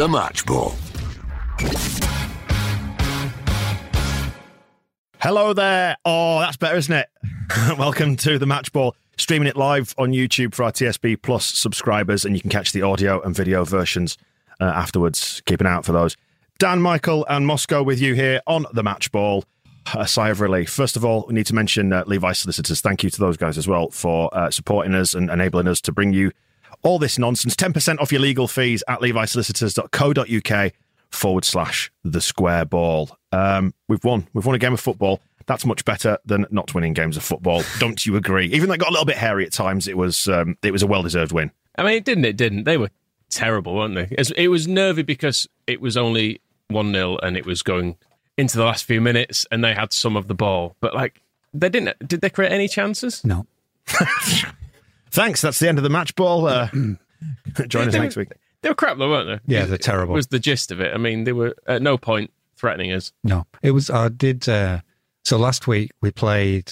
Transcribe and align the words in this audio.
The 0.00 0.08
Match 0.08 0.46
Ball. 0.46 0.72
Hello 5.20 5.52
there. 5.52 5.98
Oh, 6.06 6.38
that's 6.38 6.56
better, 6.56 6.76
isn't 6.78 6.94
it? 6.94 7.10
Welcome 7.78 8.16
to 8.16 8.38
the 8.38 8.46
Match 8.46 8.72
Ball. 8.72 8.96
Streaming 9.18 9.46
it 9.46 9.56
live 9.56 9.94
on 9.98 10.12
YouTube 10.12 10.54
for 10.54 10.62
our 10.62 10.72
TSB 10.72 11.20
Plus 11.20 11.44
subscribers, 11.44 12.24
and 12.24 12.34
you 12.34 12.40
can 12.40 12.48
catch 12.48 12.72
the 12.72 12.80
audio 12.80 13.20
and 13.20 13.36
video 13.36 13.62
versions 13.62 14.16
uh, 14.58 14.64
afterwards. 14.64 15.42
Keep 15.44 15.60
an 15.60 15.66
eye 15.66 15.74
out 15.74 15.84
for 15.84 15.92
those. 15.92 16.16
Dan, 16.58 16.80
Michael, 16.80 17.26
and 17.28 17.46
Moscow 17.46 17.82
with 17.82 18.00
you 18.00 18.14
here 18.14 18.40
on 18.46 18.64
the 18.72 18.82
Match 18.82 19.12
Ball. 19.12 19.44
A 19.94 20.08
sigh 20.08 20.30
of 20.30 20.40
relief. 20.40 20.70
First 20.70 20.96
of 20.96 21.04
all, 21.04 21.26
we 21.28 21.34
need 21.34 21.44
to 21.44 21.54
mention 21.54 21.92
uh, 21.92 22.04
Solicitors. 22.32 22.80
Thank 22.80 23.04
you 23.04 23.10
to 23.10 23.20
those 23.20 23.36
guys 23.36 23.58
as 23.58 23.68
well 23.68 23.90
for 23.90 24.34
uh, 24.34 24.50
supporting 24.50 24.94
us 24.94 25.12
and 25.12 25.28
enabling 25.28 25.68
us 25.68 25.82
to 25.82 25.92
bring 25.92 26.14
you 26.14 26.32
all 26.82 26.98
this 26.98 27.18
nonsense. 27.18 27.54
10% 27.54 27.98
off 27.98 28.12
your 28.12 28.20
legal 28.20 28.48
fees 28.48 28.82
at 28.88 29.00
levisolicitors.co.uk 29.00 30.72
forward 31.10 31.44
slash 31.44 31.90
the 32.04 32.20
square 32.20 32.64
ball. 32.64 33.16
Um, 33.32 33.74
we've 33.88 34.04
won. 34.04 34.28
We've 34.32 34.46
won 34.46 34.54
a 34.54 34.58
game 34.58 34.72
of 34.72 34.80
football. 34.80 35.20
That's 35.46 35.66
much 35.66 35.84
better 35.84 36.18
than 36.24 36.46
not 36.50 36.74
winning 36.74 36.92
games 36.92 37.16
of 37.16 37.24
football. 37.24 37.62
Don't 37.78 38.04
you 38.06 38.16
agree? 38.16 38.46
Even 38.46 38.68
though 38.68 38.74
it 38.74 38.80
got 38.80 38.90
a 38.90 38.92
little 38.92 39.06
bit 39.06 39.16
hairy 39.16 39.44
at 39.44 39.52
times, 39.52 39.88
it 39.88 39.96
was 39.96 40.28
um, 40.28 40.56
it 40.62 40.70
was 40.70 40.82
a 40.82 40.86
well 40.86 41.02
deserved 41.02 41.32
win. 41.32 41.50
I 41.76 41.82
mean, 41.82 41.94
it 41.94 42.04
didn't. 42.04 42.24
It 42.24 42.36
didn't. 42.36 42.64
They 42.64 42.76
were 42.76 42.90
terrible, 43.30 43.74
weren't 43.74 43.94
they? 43.94 44.14
It 44.36 44.48
was 44.48 44.68
nervy 44.68 45.02
because 45.02 45.48
it 45.66 45.80
was 45.80 45.96
only 45.96 46.40
one 46.68 46.92
0 46.92 47.18
and 47.22 47.36
it 47.36 47.46
was 47.46 47.62
going 47.62 47.96
into 48.36 48.56
the 48.56 48.64
last 48.64 48.84
few 48.84 49.00
minutes, 49.00 49.46
and 49.50 49.64
they 49.64 49.74
had 49.74 49.92
some 49.92 50.16
of 50.16 50.28
the 50.28 50.34
ball, 50.34 50.76
but 50.80 50.94
like 50.94 51.20
they 51.52 51.68
didn't. 51.68 51.96
Did 52.06 52.20
they 52.20 52.30
create 52.30 52.52
any 52.52 52.68
chances? 52.68 53.24
No. 53.24 53.46
Thanks. 55.10 55.40
That's 55.42 55.58
the 55.58 55.68
end 55.68 55.78
of 55.78 55.84
the 55.84 55.90
match 55.90 56.14
ball. 56.14 56.46
Uh, 56.46 56.68
join 57.68 57.88
us 57.88 57.92
They 57.92 57.98
next 58.00 58.16
were- 58.16 58.20
week. 58.22 58.32
They 58.62 58.68
were 58.68 58.74
crap, 58.74 58.98
though, 58.98 59.08
weren't 59.08 59.42
they? 59.46 59.54
Yeah, 59.54 59.64
they're 59.64 59.78
terrible. 59.78 60.12
Was 60.12 60.26
the 60.26 60.38
gist 60.38 60.70
of 60.70 60.80
it? 60.80 60.92
I 60.92 60.98
mean, 60.98 61.24
they 61.24 61.32
were 61.32 61.54
at 61.66 61.80
no 61.80 61.96
point 61.96 62.30
threatening 62.56 62.92
us. 62.92 63.10
No, 63.24 63.46
it 63.62 63.70
was. 63.70 63.88
I 63.88 64.08
did. 64.08 64.46
Uh, 64.46 64.80
so 65.24 65.38
last 65.38 65.66
week 65.66 65.92
we 66.02 66.10
played 66.10 66.70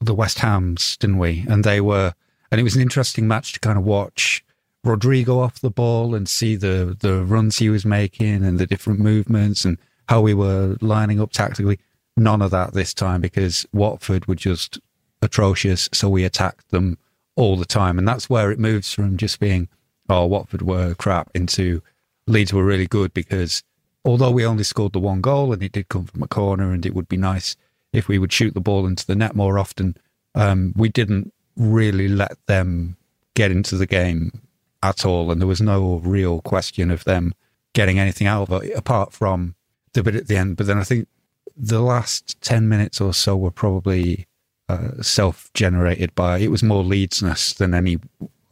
the 0.00 0.14
West 0.14 0.40
Hams, 0.40 0.98
didn't 0.98 1.16
we? 1.18 1.46
And 1.48 1.64
they 1.64 1.80
were, 1.80 2.12
and 2.52 2.60
it 2.60 2.64
was 2.64 2.76
an 2.76 2.82
interesting 2.82 3.26
match 3.26 3.54
to 3.54 3.60
kind 3.60 3.78
of 3.78 3.84
watch 3.84 4.44
Rodrigo 4.84 5.38
off 5.38 5.60
the 5.60 5.70
ball 5.70 6.14
and 6.14 6.28
see 6.28 6.56
the 6.56 6.94
the 7.00 7.24
runs 7.24 7.56
he 7.58 7.70
was 7.70 7.86
making 7.86 8.44
and 8.44 8.58
the 8.58 8.66
different 8.66 9.00
movements 9.00 9.64
and 9.64 9.78
how 10.08 10.20
we 10.20 10.34
were 10.34 10.76
lining 10.82 11.20
up 11.22 11.32
tactically. 11.32 11.78
None 12.18 12.42
of 12.42 12.50
that 12.50 12.74
this 12.74 12.92
time 12.92 13.22
because 13.22 13.64
Watford 13.72 14.26
were 14.26 14.34
just 14.34 14.78
atrocious. 15.22 15.88
So 15.94 16.10
we 16.10 16.24
attacked 16.24 16.70
them 16.70 16.98
all 17.40 17.56
the 17.56 17.64
time, 17.64 17.98
and 17.98 18.06
that's 18.06 18.28
where 18.28 18.52
it 18.52 18.58
moves 18.58 18.92
from 18.92 19.16
just 19.16 19.40
being, 19.40 19.68
oh, 20.08 20.26
Watford 20.26 20.62
were 20.62 20.94
crap 20.94 21.30
into 21.34 21.82
Leeds 22.26 22.52
were 22.52 22.64
really 22.64 22.86
good 22.86 23.14
because 23.14 23.62
although 24.04 24.30
we 24.30 24.44
only 24.44 24.62
scored 24.62 24.92
the 24.92 25.00
one 25.00 25.20
goal 25.20 25.52
and 25.52 25.62
it 25.62 25.72
did 25.72 25.88
come 25.88 26.04
from 26.04 26.22
a 26.22 26.28
corner 26.28 26.72
and 26.72 26.84
it 26.84 26.94
would 26.94 27.08
be 27.08 27.16
nice 27.16 27.56
if 27.92 28.08
we 28.08 28.18
would 28.18 28.32
shoot 28.32 28.54
the 28.54 28.60
ball 28.60 28.86
into 28.86 29.06
the 29.06 29.16
net 29.16 29.34
more 29.34 29.58
often, 29.58 29.96
um, 30.34 30.72
we 30.76 30.88
didn't 30.88 31.32
really 31.56 32.08
let 32.08 32.36
them 32.46 32.96
get 33.34 33.50
into 33.50 33.76
the 33.76 33.86
game 33.86 34.42
at 34.82 35.04
all. 35.04 35.30
And 35.30 35.40
there 35.40 35.48
was 35.48 35.60
no 35.60 35.96
real 36.04 36.40
question 36.42 36.90
of 36.90 37.04
them 37.04 37.34
getting 37.72 37.98
anything 37.98 38.26
out 38.26 38.50
of 38.50 38.62
it 38.62 38.76
apart 38.76 39.12
from 39.12 39.54
the 39.94 40.02
bit 40.02 40.14
at 40.14 40.28
the 40.28 40.36
end. 40.36 40.56
But 40.56 40.66
then 40.66 40.78
I 40.78 40.84
think 40.84 41.08
the 41.56 41.80
last 41.80 42.40
10 42.42 42.68
minutes 42.68 43.00
or 43.00 43.12
so 43.12 43.36
were 43.36 43.50
probably 43.50 44.26
uh, 44.70 45.02
self 45.02 45.50
generated 45.54 46.14
by 46.14 46.38
it 46.38 46.50
was 46.50 46.62
more 46.62 46.82
Leedsness 46.84 47.56
than 47.56 47.74
any 47.74 47.98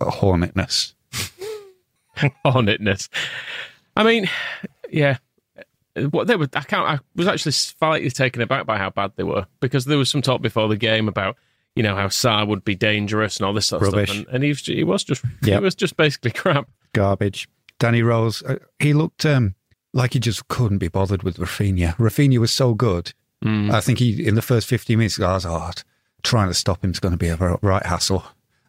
hornetness. 0.01 0.95
Hornetness. 2.45 3.09
I 3.97 4.03
mean, 4.05 4.28
yeah. 4.91 5.19
What 6.11 6.27
they 6.28 6.37
were, 6.37 6.49
I 6.55 6.61
can't. 6.62 6.87
I 6.89 6.99
was 7.17 7.27
actually 7.27 7.53
slightly 7.53 8.11
taken 8.11 8.41
aback 8.43 8.67
by 8.67 8.78
how 8.78 8.91
bad 8.91 9.12
they 9.17 9.25
were 9.25 9.47
because 9.61 9.84
there 9.84 9.99
was 9.99 10.09
some 10.11 10.23
talk 10.23 10.41
before 10.43 10.69
the 10.69 10.77
game 10.77 11.09
about 11.09 11.37
you 11.75 11.83
know 11.83 11.95
how 11.97 12.07
Sarr 12.07 12.47
would 12.47 12.65
be 12.65 12.75
dangerous 12.77 13.37
and 13.39 13.47
all 13.47 13.53
this 13.53 13.67
sort 13.67 13.83
of 13.83 13.93
Rubbish. 13.93 14.11
stuff, 14.11 14.27
and, 14.27 14.34
and 14.34 14.45
he, 14.45 14.51
was- 14.51 14.67
he 14.67 14.84
was 14.84 15.03
just 15.05 15.25
Yep. 15.43 15.59
he 15.61 15.65
was 15.65 15.75
just 15.75 15.97
basically 15.97 16.31
crap. 16.33 16.69
garbage. 16.93 17.49
Danny 17.81 18.03
Rose, 18.03 18.43
uh, 18.45 18.57
he 18.81 18.93
looked 18.93 19.25
um, 19.27 19.55
like 19.93 20.12
he 20.15 20.19
just 20.21 20.47
couldn't 20.49 20.78
be 20.78 20.89
bothered 20.89 21.23
with 21.23 21.37
Raphinha. 21.37 21.97
Raphinha 21.97 22.39
was 22.39 22.51
so 22.53 22.75
good. 22.75 23.12
I 23.45 23.81
think 23.81 24.01
he 24.01 24.27
in 24.27 24.34
the 24.34 24.43
first 24.43 24.67
15 24.67 24.99
minutes, 24.99 25.21
oh, 25.21 25.71
trying 26.23 26.49
to 26.49 26.55
stop 26.55 26.84
him 26.84 26.91
is 26.91 27.01
going 27.01 27.12
to 27.12 27.19
be 27.19 27.29
a 27.29 27.37
right 27.37 27.84
hassle. 27.84 28.25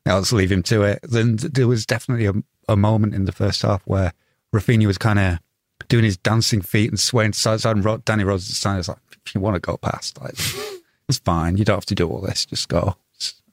I'll 0.05 0.21
just 0.21 0.33
leave 0.33 0.51
him 0.51 0.63
to 0.63 0.83
it. 0.83 0.99
Then 1.03 1.35
there 1.37 1.67
was 1.67 1.85
definitely 1.85 2.25
a, 2.25 2.33
a 2.67 2.75
moment 2.75 3.13
in 3.13 3.25
the 3.25 3.31
first 3.31 3.61
half 3.61 3.81
where 3.85 4.13
Raphinha 4.53 4.87
was 4.87 4.97
kind 4.97 5.19
of 5.19 5.39
doing 5.87 6.03
his 6.03 6.17
dancing 6.17 6.61
feet 6.61 6.89
and 6.89 6.99
swaying 6.99 7.33
side 7.33 7.55
to 7.55 7.59
side, 7.59 7.77
and 7.77 8.05
Danny 8.05 8.23
Rose 8.23 8.47
was 8.47 8.57
standing 8.57 8.83
there, 8.83 8.95
like, 8.95 9.19
if 9.25 9.35
you 9.35 9.41
want 9.41 9.55
to 9.55 9.59
go 9.59 9.77
past, 9.77 10.19
like, 10.21 10.35
it's 11.09 11.19
fine. 11.19 11.57
You 11.57 11.65
don't 11.65 11.77
have 11.77 11.85
to 11.87 11.95
do 11.95 12.09
all 12.09 12.21
this. 12.21 12.45
Just 12.45 12.69
go. 12.69 12.95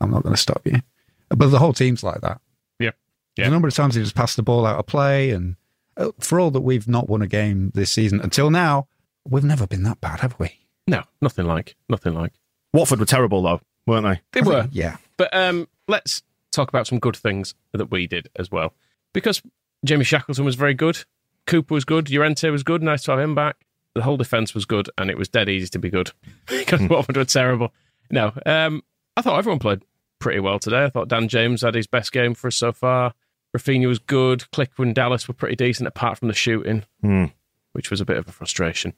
I'm 0.01 0.11
not 0.11 0.23
going 0.23 0.35
to 0.35 0.41
stop 0.41 0.62
you. 0.67 0.81
But 1.29 1.49
the 1.49 1.59
whole 1.59 1.73
team's 1.73 2.03
like 2.03 2.21
that. 2.21 2.41
Yeah, 2.79 2.93
yeah. 3.37 3.47
The 3.47 3.51
number 3.51 3.69
of 3.69 3.75
times 3.75 3.95
he 3.95 4.03
just 4.03 4.15
passed 4.15 4.37
the 4.37 4.43
ball 4.43 4.67
out 4.67 4.79
of 4.79 4.87
play, 4.87 5.31
and 5.31 5.56
uh, 5.97 6.12
for 6.21 6.39
all 6.39 6.51
that 6.53 6.61
we've 6.61 6.89
not 6.89 7.09
won 7.09 7.23
a 7.23 7.27
game 7.27 7.73
this 7.75 7.93
season 7.93 8.21
until 8.21 8.51
now, 8.51 8.87
we've 9.29 9.45
never 9.45 9.67
been 9.67 9.83
that 9.85 10.01
bad, 10.01 10.21
have 10.21 10.39
we? 10.39 10.61
No, 10.87 11.03
nothing 11.21 11.47
like, 11.47 11.75
nothing 11.89 12.15
like. 12.15 12.33
Watford 12.73 13.01
were 13.01 13.06
terrible 13.06 13.43
though, 13.43 13.61
weren't 13.87 14.07
they? 14.07 14.41
They 14.41 14.47
were. 14.47 14.69
Yeah. 14.71 14.97
But 15.17 15.35
um, 15.35 15.69
let's 15.89 16.23
talk 16.53 16.69
about 16.69 16.87
some 16.87 16.99
good 16.99 17.17
things 17.17 17.55
that 17.73 17.91
we 17.91 18.07
did 18.07 18.29
as 18.37 18.51
well. 18.51 18.73
Because 19.13 19.43
Jamie 19.85 20.05
Shackleton 20.05 20.45
was 20.45 20.55
very 20.55 20.75
good. 20.75 21.05
Cooper 21.47 21.75
was 21.75 21.85
good. 21.85 22.11
Llorente 22.11 22.51
was 22.51 22.63
good. 22.63 22.83
Nice 22.83 23.03
to 23.05 23.13
have 23.13 23.21
him 23.21 23.35
back. 23.35 23.57
The 23.95 24.03
whole 24.03 24.17
defence 24.17 24.53
was 24.55 24.67
good, 24.67 24.91
and 24.99 25.09
it 25.09 25.17
was 25.17 25.29
dead 25.29 25.49
easy 25.49 25.69
to 25.69 25.79
be 25.79 25.89
good 25.89 26.11
because 26.47 26.83
Watford 26.83 27.17
were 27.17 27.25
terrible. 27.25 27.73
No, 28.11 28.33
um, 28.45 28.83
I 29.17 29.23
thought 29.23 29.39
everyone 29.39 29.59
played 29.59 29.83
pretty 30.19 30.41
well 30.41 30.59
today. 30.59 30.85
I 30.85 30.91
thought 30.91 31.09
Dan 31.09 31.29
James 31.29 31.63
had 31.63 31.75
his 31.75 31.87
best 31.87 32.13
game 32.13 32.35
for 32.35 32.49
us 32.49 32.57
so 32.57 32.73
far. 32.73 33.15
Raphinha 33.57 33.87
was 33.89 33.99
good. 33.99 34.45
Klich 34.53 34.69
and 34.79 34.95
Dallas 34.95 35.27
were 35.29 35.35
pretty 35.35 35.56
decent, 35.56 35.87
apart 35.87 36.19
from 36.19 36.29
the 36.29 36.35
shooting, 36.35 36.85
which 37.73 37.91
was 37.91 38.03
a 38.03 38.05
bit 38.05 38.19
of 38.19 38.29
a 38.29 38.32
frustration. 38.32 38.93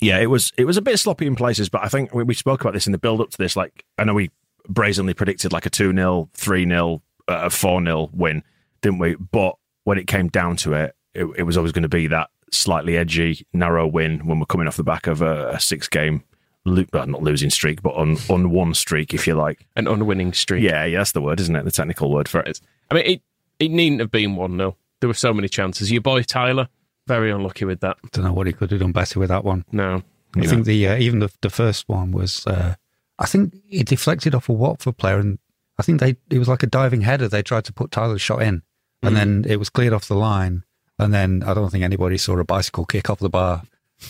Yeah, 0.00 0.18
it 0.18 0.26
was 0.26 0.52
it 0.56 0.64
was 0.64 0.76
a 0.76 0.82
bit 0.82 0.98
sloppy 0.98 1.26
in 1.26 1.36
places, 1.36 1.68
but 1.68 1.84
I 1.84 1.88
think 1.88 2.14
we, 2.14 2.22
we 2.22 2.34
spoke 2.34 2.62
about 2.62 2.72
this 2.72 2.86
in 2.86 2.92
the 2.92 2.98
build 2.98 3.20
up 3.20 3.30
to 3.30 3.38
this. 3.38 3.56
Like, 3.56 3.84
I 3.98 4.04
know 4.04 4.14
we 4.14 4.30
brazenly 4.68 5.14
predicted 5.14 5.52
like 5.52 5.66
a 5.66 5.70
2 5.70 5.92
0, 5.92 6.30
3 6.34 6.66
0, 6.66 7.02
uh, 7.28 7.40
a 7.44 7.50
4 7.50 7.84
0 7.84 8.10
win, 8.12 8.42
didn't 8.80 8.98
we? 8.98 9.16
But 9.16 9.56
when 9.84 9.98
it 9.98 10.06
came 10.06 10.28
down 10.28 10.56
to 10.56 10.72
it, 10.72 10.94
it, 11.14 11.26
it 11.36 11.42
was 11.42 11.56
always 11.56 11.72
going 11.72 11.82
to 11.82 11.88
be 11.88 12.06
that 12.08 12.30
slightly 12.52 12.96
edgy, 12.96 13.46
narrow 13.52 13.86
win 13.86 14.26
when 14.26 14.38
we're 14.38 14.46
coming 14.46 14.66
off 14.66 14.76
the 14.76 14.84
back 14.84 15.06
of 15.06 15.22
a, 15.22 15.50
a 15.50 15.60
six 15.60 15.88
game, 15.88 16.22
lo- 16.64 16.84
not 16.92 17.22
losing 17.22 17.50
streak, 17.50 17.82
but 17.82 17.94
on, 17.94 18.16
on 18.28 18.50
one 18.50 18.74
streak, 18.74 19.14
if 19.14 19.26
you 19.26 19.34
like. 19.34 19.66
An 19.76 19.86
unwinning 19.86 20.32
streak. 20.32 20.62
Yeah, 20.62 20.84
yeah, 20.84 20.98
that's 20.98 21.12
the 21.12 21.20
word, 21.20 21.40
isn't 21.40 21.54
it? 21.54 21.64
The 21.64 21.70
technical 21.70 22.10
word 22.10 22.28
for 22.28 22.40
it. 22.40 22.60
I 22.90 22.94
mean, 22.94 23.06
it, 23.06 23.22
it 23.58 23.70
needn't 23.70 24.00
have 24.00 24.10
been 24.10 24.36
1 24.36 24.56
0. 24.56 24.76
There 25.00 25.08
were 25.08 25.14
so 25.14 25.32
many 25.32 25.48
chances. 25.48 25.90
Your 25.90 26.02
boy 26.02 26.22
Tyler, 26.22 26.68
very 27.10 27.30
unlucky 27.32 27.64
with 27.64 27.80
that. 27.80 27.96
Don't 28.12 28.24
know 28.24 28.32
what 28.32 28.46
he 28.46 28.52
could 28.52 28.70
have 28.70 28.80
done 28.80 28.92
better 28.92 29.18
with 29.18 29.28
that 29.30 29.44
one. 29.44 29.64
No. 29.72 30.02
I 30.36 30.46
think 30.46 30.64
the 30.64 30.86
uh, 30.86 30.96
even 30.96 31.18
the 31.18 31.30
the 31.42 31.50
first 31.50 31.88
one 31.88 32.12
was, 32.12 32.46
uh, 32.46 32.74
I 33.18 33.26
think 33.26 33.54
it 33.68 33.88
deflected 33.88 34.32
off 34.34 34.48
a 34.48 34.52
Watford 34.52 34.96
player, 34.96 35.18
and 35.18 35.38
I 35.78 35.82
think 35.82 35.98
they 35.98 36.16
it 36.30 36.38
was 36.38 36.46
like 36.48 36.62
a 36.62 36.68
diving 36.68 37.00
header. 37.00 37.26
They 37.28 37.42
tried 37.42 37.64
to 37.64 37.72
put 37.72 37.90
Tyler's 37.90 38.22
shot 38.22 38.40
in, 38.42 38.62
and 39.02 39.16
then 39.16 39.44
it 39.48 39.56
was 39.56 39.70
cleared 39.70 39.92
off 39.92 40.06
the 40.06 40.14
line, 40.14 40.62
and 41.00 41.12
then 41.12 41.42
I 41.44 41.52
don't 41.52 41.70
think 41.70 41.82
anybody 41.82 42.16
saw 42.16 42.38
a 42.38 42.44
bicycle 42.44 42.84
kick 42.86 43.10
off 43.10 43.18
the 43.18 43.28
bar 43.28 43.62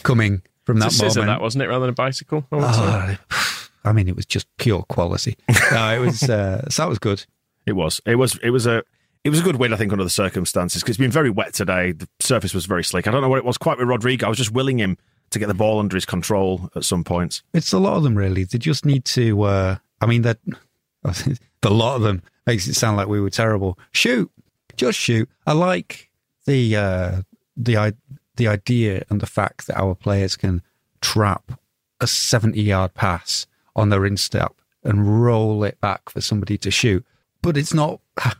coming 0.02 0.42
from 0.64 0.78
that 0.80 0.88
It's 0.88 0.96
a 0.96 0.98
scissor, 0.98 1.20
moment. 1.20 1.38
that 1.38 1.42
wasn't 1.42 1.64
it, 1.64 1.68
rather 1.68 1.86
than 1.86 1.90
a 1.90 1.94
bicycle? 1.94 2.46
I. 2.52 3.18
Ah, 3.30 3.68
I 3.84 3.92
mean, 3.94 4.08
it 4.08 4.14
was 4.16 4.26
just 4.26 4.46
pure 4.58 4.82
quality. 4.82 5.36
No, 5.72 5.94
it 5.94 6.00
was 6.00 6.22
uh, 6.28 6.68
so 6.68 6.82
that 6.82 6.88
was 6.88 6.98
good. 6.98 7.24
It 7.64 7.72
was. 7.72 8.00
It 8.04 8.16
was. 8.16 8.38
It 8.42 8.50
was 8.50 8.66
a. 8.66 8.82
It 9.22 9.30
was 9.30 9.40
a 9.40 9.42
good 9.42 9.56
win, 9.56 9.72
I 9.72 9.76
think, 9.76 9.92
under 9.92 10.04
the 10.04 10.10
circumstances 10.10 10.82
because 10.82 10.94
it's 10.94 11.00
been 11.00 11.10
very 11.10 11.28
wet 11.28 11.52
today. 11.52 11.92
The 11.92 12.08
surface 12.20 12.54
was 12.54 12.64
very 12.64 12.82
slick. 12.82 13.06
I 13.06 13.10
don't 13.10 13.20
know 13.20 13.28
what 13.28 13.38
it 13.38 13.44
was 13.44 13.58
quite 13.58 13.78
with 13.78 13.88
Rodrigo. 13.88 14.26
I 14.26 14.28
was 14.30 14.38
just 14.38 14.52
willing 14.52 14.78
him 14.78 14.96
to 15.30 15.38
get 15.38 15.46
the 15.46 15.54
ball 15.54 15.78
under 15.78 15.96
his 15.96 16.06
control 16.06 16.70
at 16.74 16.84
some 16.84 17.04
points. 17.04 17.42
It's 17.52 17.72
a 17.72 17.78
lot 17.78 17.96
of 17.96 18.02
them, 18.02 18.16
really. 18.16 18.44
They 18.44 18.58
just 18.58 18.86
need 18.86 19.04
to. 19.06 19.42
Uh, 19.42 19.76
I 20.00 20.06
mean, 20.06 20.22
that 20.22 20.38
the 21.02 21.70
lot 21.70 21.96
of 21.96 22.02
them 22.02 22.22
makes 22.46 22.66
it 22.66 22.74
sound 22.74 22.96
like 22.96 23.08
we 23.08 23.20
were 23.20 23.30
terrible. 23.30 23.78
Shoot, 23.92 24.30
just 24.76 24.98
shoot. 24.98 25.28
I 25.46 25.52
like 25.52 26.10
the 26.46 26.76
uh, 26.76 27.22
the 27.56 27.94
the 28.36 28.48
idea 28.48 29.04
and 29.10 29.20
the 29.20 29.26
fact 29.26 29.66
that 29.66 29.78
our 29.78 29.94
players 29.94 30.36
can 30.36 30.62
trap 31.02 31.52
a 32.00 32.06
seventy 32.06 32.62
yard 32.62 32.94
pass 32.94 33.46
on 33.76 33.90
their 33.90 34.06
instep 34.06 34.54
and 34.82 35.22
roll 35.22 35.62
it 35.62 35.78
back 35.80 36.08
for 36.08 36.22
somebody 36.22 36.56
to 36.58 36.70
shoot. 36.70 37.04
But 37.42 37.56
it's 37.56 37.74
not. 37.74 38.00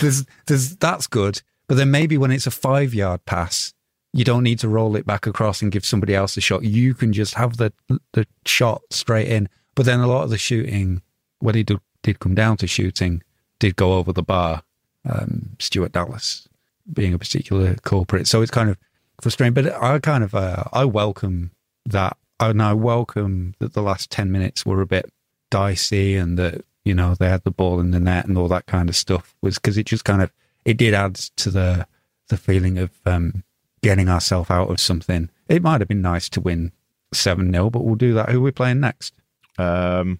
There's, 0.00 0.24
there's 0.46 0.76
that's 0.76 1.06
good. 1.06 1.42
But 1.68 1.76
then 1.76 1.90
maybe 1.90 2.16
when 2.16 2.30
it's 2.30 2.46
a 2.46 2.50
five 2.50 2.94
yard 2.94 3.24
pass, 3.24 3.74
you 4.12 4.24
don't 4.24 4.44
need 4.44 4.58
to 4.60 4.68
roll 4.68 4.96
it 4.96 5.06
back 5.06 5.26
across 5.26 5.60
and 5.62 5.72
give 5.72 5.84
somebody 5.84 6.14
else 6.14 6.36
a 6.36 6.40
shot. 6.40 6.62
You 6.62 6.94
can 6.94 7.12
just 7.12 7.34
have 7.34 7.56
the 7.56 7.72
the 8.12 8.26
shot 8.44 8.82
straight 8.90 9.28
in. 9.28 9.48
But 9.74 9.84
then 9.84 10.00
a 10.00 10.06
lot 10.06 10.24
of 10.24 10.30
the 10.30 10.38
shooting, 10.38 11.02
when 11.40 11.54
it 11.54 11.66
did, 11.66 11.80
did 12.02 12.18
come 12.18 12.34
down 12.34 12.56
to 12.58 12.66
shooting, 12.66 13.22
did 13.58 13.76
go 13.76 13.94
over 13.94 14.12
the 14.12 14.22
bar. 14.22 14.62
Um, 15.08 15.50
Stuart 15.60 15.92
Dallas 15.92 16.48
being 16.92 17.14
a 17.14 17.18
particular 17.18 17.76
culprit, 17.82 18.26
so 18.26 18.42
it's 18.42 18.50
kind 18.50 18.70
of 18.70 18.76
frustrating. 19.20 19.54
But 19.54 19.72
I 19.80 19.98
kind 20.00 20.24
of 20.24 20.34
uh, 20.34 20.64
I 20.72 20.84
welcome 20.84 21.52
that, 21.84 22.16
and 22.40 22.60
I 22.60 22.72
welcome 22.72 23.54
that 23.60 23.74
the 23.74 23.82
last 23.82 24.10
ten 24.10 24.32
minutes 24.32 24.66
were 24.66 24.80
a 24.80 24.86
bit 24.86 25.12
dicey, 25.50 26.16
and 26.16 26.36
that 26.38 26.64
you 26.86 26.94
know 26.94 27.14
they 27.14 27.28
had 27.28 27.44
the 27.44 27.50
ball 27.50 27.80
in 27.80 27.90
the 27.90 28.00
net 28.00 28.26
and 28.26 28.38
all 28.38 28.48
that 28.48 28.66
kind 28.66 28.88
of 28.88 28.96
stuff. 28.96 29.34
Was 29.42 29.56
because 29.56 29.76
it 29.76 29.86
just 29.86 30.04
kind 30.04 30.22
of 30.22 30.30
it 30.64 30.76
did 30.76 30.94
add 30.94 31.16
to 31.36 31.50
the 31.50 31.86
the 32.28 32.36
feeling 32.36 32.78
of 32.78 32.90
um, 33.04 33.42
getting 33.82 34.08
ourselves 34.08 34.50
out 34.50 34.70
of 34.70 34.80
something. 34.80 35.28
It 35.48 35.62
might 35.62 35.80
have 35.80 35.88
been 35.88 36.02
nice 36.02 36.28
to 36.30 36.40
win 36.40 36.72
7 37.12 37.52
0, 37.52 37.70
but 37.70 37.84
we'll 37.84 37.94
do 37.94 38.14
that. 38.14 38.30
Who 38.30 38.38
are 38.38 38.42
we 38.42 38.50
playing 38.50 38.80
next? 38.80 39.14
Um, 39.58 40.18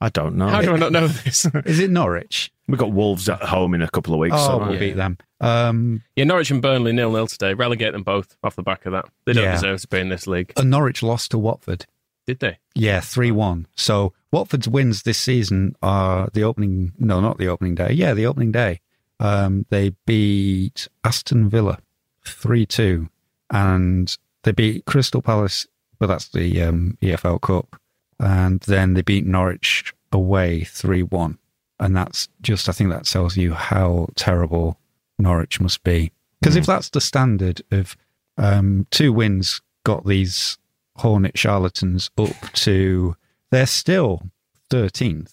I 0.00 0.08
don't 0.08 0.34
know. 0.34 0.48
How 0.48 0.62
do 0.62 0.72
I 0.72 0.78
not 0.78 0.90
know 0.90 1.06
this? 1.06 1.44
Is 1.64 1.78
it 1.78 1.90
Norwich? 1.90 2.52
We've 2.66 2.78
got 2.78 2.90
Wolves 2.92 3.28
at 3.28 3.40
home 3.42 3.72
in 3.74 3.82
a 3.82 3.88
couple 3.88 4.14
of 4.14 4.18
weeks. 4.20 4.34
Oh, 4.36 4.46
so 4.46 4.58
we'll 4.58 4.72
yeah. 4.72 4.78
beat 4.80 4.96
them. 4.96 5.16
Um, 5.40 6.02
yeah, 6.16 6.24
Norwich 6.24 6.50
and 6.50 6.60
Burnley 6.60 6.92
nil 6.92 7.12
nil 7.12 7.28
today. 7.28 7.54
Relegate 7.54 7.92
them 7.92 8.02
both 8.02 8.36
off 8.42 8.56
the 8.56 8.62
back 8.64 8.84
of 8.86 8.92
that. 8.92 9.04
They 9.26 9.32
don't 9.32 9.44
Yeah. 9.44 9.52
deserve 9.52 9.80
to 9.82 9.88
be 9.88 9.98
in 10.00 10.08
this 10.08 10.26
league, 10.26 10.52
and 10.56 10.70
Norwich 10.70 11.02
lost 11.04 11.30
to 11.32 11.38
Watford. 11.38 11.86
Did 12.26 12.40
they? 12.40 12.58
Yeah, 12.74 13.00
3 13.00 13.30
1. 13.30 13.66
So 13.76 14.12
Watford's 14.30 14.68
wins 14.68 15.02
this 15.02 15.18
season 15.18 15.76
are 15.82 16.28
the 16.32 16.44
opening, 16.44 16.92
no, 16.98 17.20
not 17.20 17.38
the 17.38 17.48
opening 17.48 17.74
day. 17.74 17.92
Yeah, 17.92 18.14
the 18.14 18.26
opening 18.26 18.52
day. 18.52 18.80
Um, 19.20 19.66
they 19.70 19.90
beat 20.06 20.88
Aston 21.04 21.48
Villa 21.48 21.78
3 22.24 22.66
2, 22.66 23.08
and 23.50 24.16
they 24.42 24.52
beat 24.52 24.84
Crystal 24.84 25.22
Palace, 25.22 25.66
but 25.98 26.06
that's 26.06 26.28
the 26.28 26.62
um, 26.62 26.98
EFL 27.02 27.40
Cup. 27.40 27.76
And 28.18 28.60
then 28.60 28.94
they 28.94 29.02
beat 29.02 29.26
Norwich 29.26 29.94
away 30.12 30.64
3 30.64 31.02
1. 31.02 31.38
And 31.80 31.96
that's 31.96 32.28
just, 32.40 32.68
I 32.68 32.72
think 32.72 32.90
that 32.90 33.04
tells 33.04 33.36
you 33.36 33.54
how 33.54 34.08
terrible 34.14 34.78
Norwich 35.18 35.60
must 35.60 35.82
be. 35.82 36.12
Because 36.40 36.56
if 36.56 36.66
that's 36.66 36.90
the 36.90 37.00
standard 37.00 37.62
of 37.70 37.96
um, 38.36 38.86
two 38.90 39.12
wins 39.12 39.60
got 39.84 40.06
these 40.06 40.58
Hornet 40.96 41.38
charlatans 41.38 42.10
up 42.18 42.52
to, 42.52 43.16
they're 43.50 43.66
still 43.66 44.22
13th, 44.70 45.32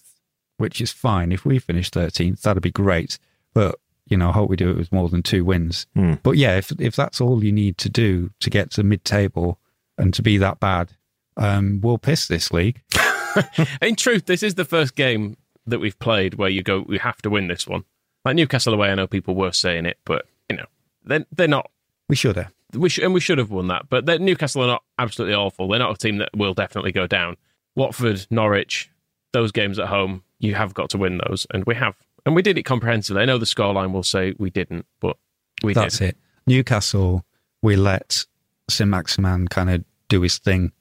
which 0.56 0.80
is 0.80 0.92
fine. 0.92 1.32
If 1.32 1.44
we 1.44 1.58
finish 1.58 1.90
13th, 1.90 2.42
that'd 2.42 2.62
be 2.62 2.70
great. 2.70 3.18
But, 3.52 3.76
you 4.06 4.16
know, 4.16 4.30
I 4.30 4.32
hope 4.32 4.50
we 4.50 4.56
do 4.56 4.70
it 4.70 4.76
with 4.76 4.92
more 4.92 5.08
than 5.08 5.22
two 5.22 5.44
wins. 5.44 5.86
Hmm. 5.94 6.14
But 6.22 6.36
yeah, 6.36 6.56
if, 6.56 6.72
if 6.80 6.96
that's 6.96 7.20
all 7.20 7.44
you 7.44 7.52
need 7.52 7.78
to 7.78 7.88
do 7.88 8.30
to 8.40 8.50
get 8.50 8.70
to 8.72 8.82
mid 8.82 9.04
table 9.04 9.58
and 9.98 10.14
to 10.14 10.22
be 10.22 10.38
that 10.38 10.60
bad, 10.60 10.92
um, 11.36 11.80
we'll 11.82 11.98
piss 11.98 12.26
this 12.26 12.52
league. 12.52 12.82
In 13.82 13.96
truth, 13.96 14.26
this 14.26 14.42
is 14.42 14.54
the 14.54 14.64
first 14.64 14.94
game 14.94 15.36
that 15.66 15.78
we've 15.78 15.98
played 15.98 16.34
where 16.34 16.48
you 16.48 16.62
go, 16.62 16.84
we 16.86 16.98
have 16.98 17.20
to 17.22 17.30
win 17.30 17.48
this 17.48 17.66
one. 17.66 17.84
Like 18.24 18.36
Newcastle 18.36 18.74
away, 18.74 18.90
I 18.90 18.94
know 18.94 19.06
people 19.06 19.34
were 19.34 19.52
saying 19.52 19.86
it, 19.86 19.98
but 20.04 20.26
you 20.48 20.56
know, 20.56 20.66
they're 21.04 21.24
they're 21.32 21.48
not. 21.48 21.70
We 22.08 22.16
should 22.16 22.36
have. 22.36 22.52
We 22.74 22.88
sh- 22.88 22.98
and 22.98 23.14
we 23.14 23.20
should 23.20 23.38
have 23.38 23.50
won 23.50 23.68
that, 23.68 23.88
but 23.88 24.06
Newcastle 24.20 24.62
are 24.62 24.66
not 24.66 24.82
absolutely 24.98 25.34
awful. 25.34 25.68
They're 25.68 25.78
not 25.78 25.92
a 25.92 25.96
team 25.96 26.18
that 26.18 26.30
will 26.36 26.54
definitely 26.54 26.92
go 26.92 27.06
down. 27.06 27.36
Watford, 27.74 28.26
Norwich, 28.30 28.90
those 29.32 29.52
games 29.52 29.78
at 29.78 29.88
home, 29.88 30.22
you 30.38 30.54
have 30.54 30.74
got 30.74 30.90
to 30.90 30.98
win 30.98 31.20
those, 31.28 31.46
and 31.52 31.64
we 31.64 31.74
have, 31.74 31.96
and 32.26 32.34
we 32.34 32.42
did 32.42 32.58
it 32.58 32.64
comprehensively. 32.64 33.22
I 33.22 33.24
know 33.24 33.38
the 33.38 33.46
scoreline 33.46 33.92
will 33.92 34.02
say 34.02 34.34
we 34.38 34.50
didn't, 34.50 34.86
but 35.00 35.16
we 35.62 35.74
That's 35.74 35.98
did. 35.98 36.10
it. 36.10 36.16
Newcastle, 36.46 37.24
we 37.62 37.76
let 37.76 38.24
Saint-Maximin 38.68 39.48
kind 39.48 39.70
of 39.70 39.84
do 40.08 40.22
his 40.22 40.38
thing. 40.38 40.72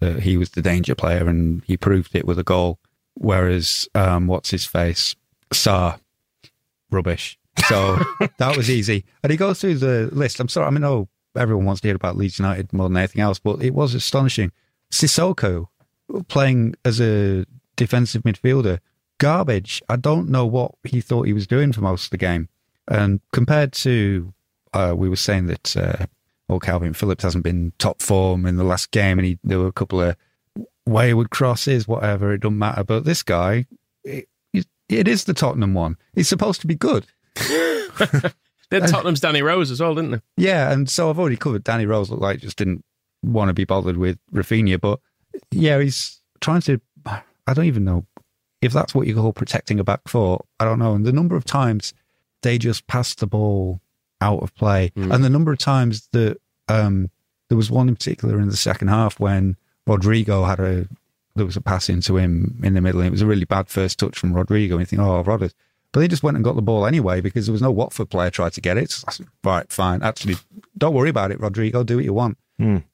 That 0.00 0.20
he 0.20 0.36
was 0.36 0.50
the 0.50 0.60
danger 0.60 0.94
player 0.94 1.26
and 1.28 1.64
he 1.64 1.78
proved 1.78 2.14
it 2.14 2.26
with 2.26 2.38
a 2.38 2.44
goal. 2.44 2.78
Whereas, 3.14 3.88
um, 3.94 4.26
what's 4.26 4.50
his 4.50 4.66
face? 4.66 5.16
Sarr, 5.50 5.98
rubbish. 6.90 7.38
So 7.68 7.98
that 8.38 8.54
was 8.54 8.68
easy. 8.68 9.06
And 9.22 9.30
he 9.30 9.38
goes 9.38 9.60
through 9.62 9.76
the 9.76 10.10
list. 10.12 10.40
I'm 10.40 10.48
sorry. 10.48 10.66
I 10.66 10.70
mean, 10.70 10.84
oh, 10.84 11.08
everyone 11.38 11.66
wants 11.66 11.80
to 11.82 11.88
hear 11.88 11.96
about 11.96 12.16
Leeds 12.16 12.38
United 12.38 12.72
more 12.72 12.88
than 12.88 12.96
anything 12.96 13.22
else, 13.22 13.38
but 13.38 13.62
it 13.62 13.74
was 13.74 13.94
astonishing. 13.94 14.52
Sissoko 14.90 15.68
playing 16.28 16.74
as 16.84 17.00
a 17.00 17.44
defensive 17.76 18.22
midfielder, 18.22 18.78
garbage. 19.18 19.82
I 19.88 19.96
don't 19.96 20.28
know 20.28 20.46
what 20.46 20.72
he 20.84 21.00
thought 21.00 21.26
he 21.26 21.32
was 21.32 21.46
doing 21.46 21.72
for 21.72 21.80
most 21.80 22.06
of 22.06 22.10
the 22.10 22.18
game. 22.18 22.48
And 22.86 23.20
compared 23.32 23.72
to, 23.74 24.32
uh, 24.72 24.94
we 24.96 25.08
were 25.08 25.16
saying 25.16 25.46
that, 25.46 25.76
uh, 25.76 26.06
well, 26.48 26.60
Kalvin 26.60 26.96
Phillips 26.96 27.24
hasn't 27.24 27.44
been 27.44 27.72
top 27.78 28.00
form 28.00 28.46
in 28.46 28.56
the 28.56 28.64
last 28.64 28.90
game, 28.90 29.18
and 29.18 29.26
he, 29.26 29.38
there 29.44 29.58
were 29.58 29.66
a 29.66 29.72
couple 29.72 30.00
of 30.00 30.16
wayward 30.86 31.30
crosses, 31.30 31.86
whatever. 31.86 32.32
It 32.32 32.40
doesn't 32.40 32.58
matter. 32.58 32.84
But 32.84 33.04
this 33.04 33.22
guy, 33.22 33.66
it, 34.04 34.28
it 34.88 35.06
is 35.06 35.24
the 35.24 35.34
Tottenham 35.34 35.74
one. 35.74 35.96
He's 36.14 36.28
supposed 36.28 36.62
to 36.62 36.66
be 36.66 36.74
good. 36.74 37.06
They 38.70 38.80
had 38.80 38.90
Tottenham's 38.90 39.20
Danny 39.20 39.42
Rose 39.42 39.70
as 39.70 39.80
well, 39.80 39.94
didn't 39.94 40.10
they? 40.10 40.20
Yeah, 40.36 40.70
and 40.70 40.88
so 40.90 41.08
I've 41.08 41.18
already 41.18 41.36
covered 41.36 41.64
Danny 41.64 41.86
Rose. 41.86 42.10
Looked 42.10 42.22
like 42.22 42.40
just 42.40 42.58
didn't 42.58 42.84
want 43.22 43.48
to 43.48 43.54
be 43.54 43.64
bothered 43.64 43.96
with 43.96 44.18
Raphinha, 44.32 44.80
but 44.80 45.00
yeah, 45.50 45.80
he's 45.80 46.20
trying 46.40 46.60
to. 46.62 46.80
I 47.06 47.54
don't 47.54 47.64
even 47.64 47.84
know 47.84 48.04
if 48.60 48.72
that's 48.72 48.94
what 48.94 49.06
you 49.06 49.14
call 49.14 49.32
protecting 49.32 49.80
a 49.80 49.84
back 49.84 50.06
four. 50.06 50.44
I 50.60 50.64
don't 50.64 50.78
know. 50.78 50.94
And 50.94 51.06
the 51.06 51.12
number 51.12 51.36
of 51.36 51.44
times 51.44 51.94
they 52.42 52.58
just 52.58 52.86
passed 52.86 53.20
the 53.20 53.26
ball 53.26 53.80
out 54.20 54.42
of 54.42 54.54
play, 54.54 54.92
and 54.96 55.24
the 55.24 55.30
number 55.30 55.52
of 55.52 55.58
times 55.58 56.08
that 56.12 56.38
um, 56.68 57.10
there 57.48 57.56
was 57.56 57.70
one 57.70 57.88
in 57.88 57.94
particular 57.94 58.38
in 58.38 58.48
the 58.48 58.56
second 58.56 58.88
half 58.88 59.18
when 59.18 59.56
Rodrigo 59.86 60.44
had 60.44 60.60
a 60.60 60.86
there 61.38 61.46
was 61.46 61.56
a 61.56 61.60
pass 61.60 61.88
into 61.88 62.16
him 62.16 62.60
in 62.62 62.74
the 62.74 62.80
middle, 62.80 63.00
and 63.00 63.08
it 63.08 63.12
was 63.12 63.22
a 63.22 63.26
really 63.26 63.44
bad 63.44 63.68
first 63.68 63.98
touch 63.98 64.18
from 64.18 64.34
Rodrigo. 64.34 64.74
And 64.74 64.82
you 64.82 64.86
think, 64.86 65.00
oh, 65.00 65.22
Rodgers. 65.22 65.54
But 65.92 66.00
they 66.00 66.08
just 66.08 66.22
went 66.22 66.36
and 66.36 66.44
got 66.44 66.56
the 66.56 66.62
ball 66.62 66.86
anyway 66.86 67.20
because 67.20 67.46
there 67.46 67.52
was 67.52 67.62
no 67.62 67.70
Watford 67.70 68.10
player 68.10 68.30
tried 68.30 68.52
to 68.54 68.60
get 68.60 68.76
it. 68.76 68.90
So 68.90 69.04
I 69.08 69.12
said, 69.12 69.26
right, 69.42 69.72
fine. 69.72 70.02
Actually, 70.02 70.36
don't 70.76 70.94
worry 70.94 71.08
about 71.08 71.30
it, 71.30 71.40
Rodrigo. 71.40 71.82
Do 71.82 71.96
what 71.96 72.04
you 72.04 72.12
want. 72.12 72.36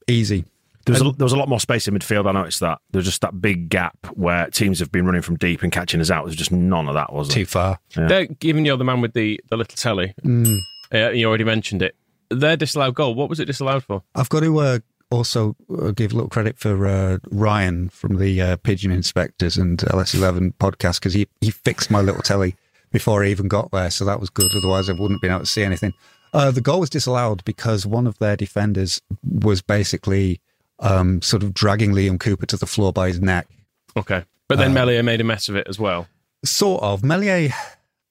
Easy. 0.06 0.44
There 0.86 0.92
was, 0.92 1.00
a, 1.00 1.12
there 1.12 1.24
was 1.24 1.32
a 1.32 1.38
lot 1.38 1.48
more 1.48 1.60
space 1.60 1.88
in 1.88 1.94
midfield. 1.94 2.28
I 2.28 2.32
noticed 2.32 2.60
that. 2.60 2.78
There 2.90 2.98
was 2.98 3.06
just 3.06 3.22
that 3.22 3.40
big 3.40 3.70
gap 3.70 3.96
where 4.12 4.48
teams 4.50 4.80
have 4.80 4.92
been 4.92 5.06
running 5.06 5.22
from 5.22 5.36
deep 5.36 5.62
and 5.62 5.72
catching 5.72 6.00
us 6.00 6.10
out. 6.10 6.26
There's 6.26 6.36
just 6.36 6.52
none 6.52 6.88
of 6.88 6.94
that, 6.94 7.12
was 7.12 7.28
there? 7.28 7.36
Too 7.36 7.46
far. 7.46 7.78
Yeah. 7.96 8.06
They're 8.06 8.26
giving 8.26 8.66
you 8.66 8.76
the 8.76 8.84
man 8.84 9.00
with 9.00 9.14
the, 9.14 9.40
the 9.48 9.56
little 9.56 9.76
telly. 9.76 10.14
Mm. 10.22 10.58
Uh, 10.92 11.10
you 11.10 11.26
already 11.26 11.44
mentioned 11.44 11.80
it. 11.80 11.96
Their 12.28 12.56
disallowed 12.56 12.94
goal. 12.94 13.14
What 13.14 13.30
was 13.30 13.40
it 13.40 13.46
disallowed 13.46 13.84
for? 13.84 14.02
I've 14.14 14.28
got 14.28 14.40
to 14.40 14.58
uh, 14.58 14.78
also 15.10 15.56
uh, 15.70 15.92
give 15.92 16.12
a 16.12 16.16
little 16.16 16.28
credit 16.28 16.58
for 16.58 16.86
uh, 16.86 17.18
Ryan 17.30 17.88
from 17.88 18.18
the 18.18 18.40
uh, 18.42 18.56
Pigeon 18.56 18.92
Inspectors 18.92 19.56
and 19.56 19.78
LS11 19.78 20.54
podcast 20.54 21.00
because 21.00 21.14
he, 21.14 21.26
he 21.40 21.50
fixed 21.50 21.90
my 21.90 22.02
little 22.02 22.22
telly 22.22 22.56
before 22.94 23.24
I 23.24 23.26
even 23.26 23.48
got 23.48 23.72
there. 23.72 23.90
So 23.90 24.04
that 24.04 24.20
was 24.20 24.30
good. 24.30 24.54
Otherwise, 24.54 24.88
I 24.88 24.92
wouldn't 24.92 25.14
have 25.14 25.20
been 25.20 25.32
able 25.32 25.40
to 25.40 25.46
see 25.46 25.64
anything. 25.64 25.92
Uh, 26.32 26.52
the 26.52 26.60
goal 26.60 26.78
was 26.78 26.88
disallowed 26.88 27.44
because 27.44 27.84
one 27.84 28.06
of 28.06 28.16
their 28.20 28.36
defenders 28.36 29.02
was 29.28 29.60
basically 29.60 30.40
um, 30.78 31.20
sort 31.20 31.42
of 31.42 31.52
dragging 31.52 31.90
Liam 31.90 32.20
Cooper 32.20 32.46
to 32.46 32.56
the 32.56 32.66
floor 32.66 32.92
by 32.92 33.08
his 33.08 33.20
neck. 33.20 33.48
Okay, 33.96 34.22
but 34.46 34.58
then 34.58 34.72
Meslier 34.72 35.02
made 35.02 35.20
a 35.20 35.24
mess 35.24 35.48
of 35.48 35.56
it 35.56 35.66
as 35.68 35.76
well. 35.78 36.06
Sort 36.44 36.82
of. 36.84 37.02
Meslier, 37.02 37.52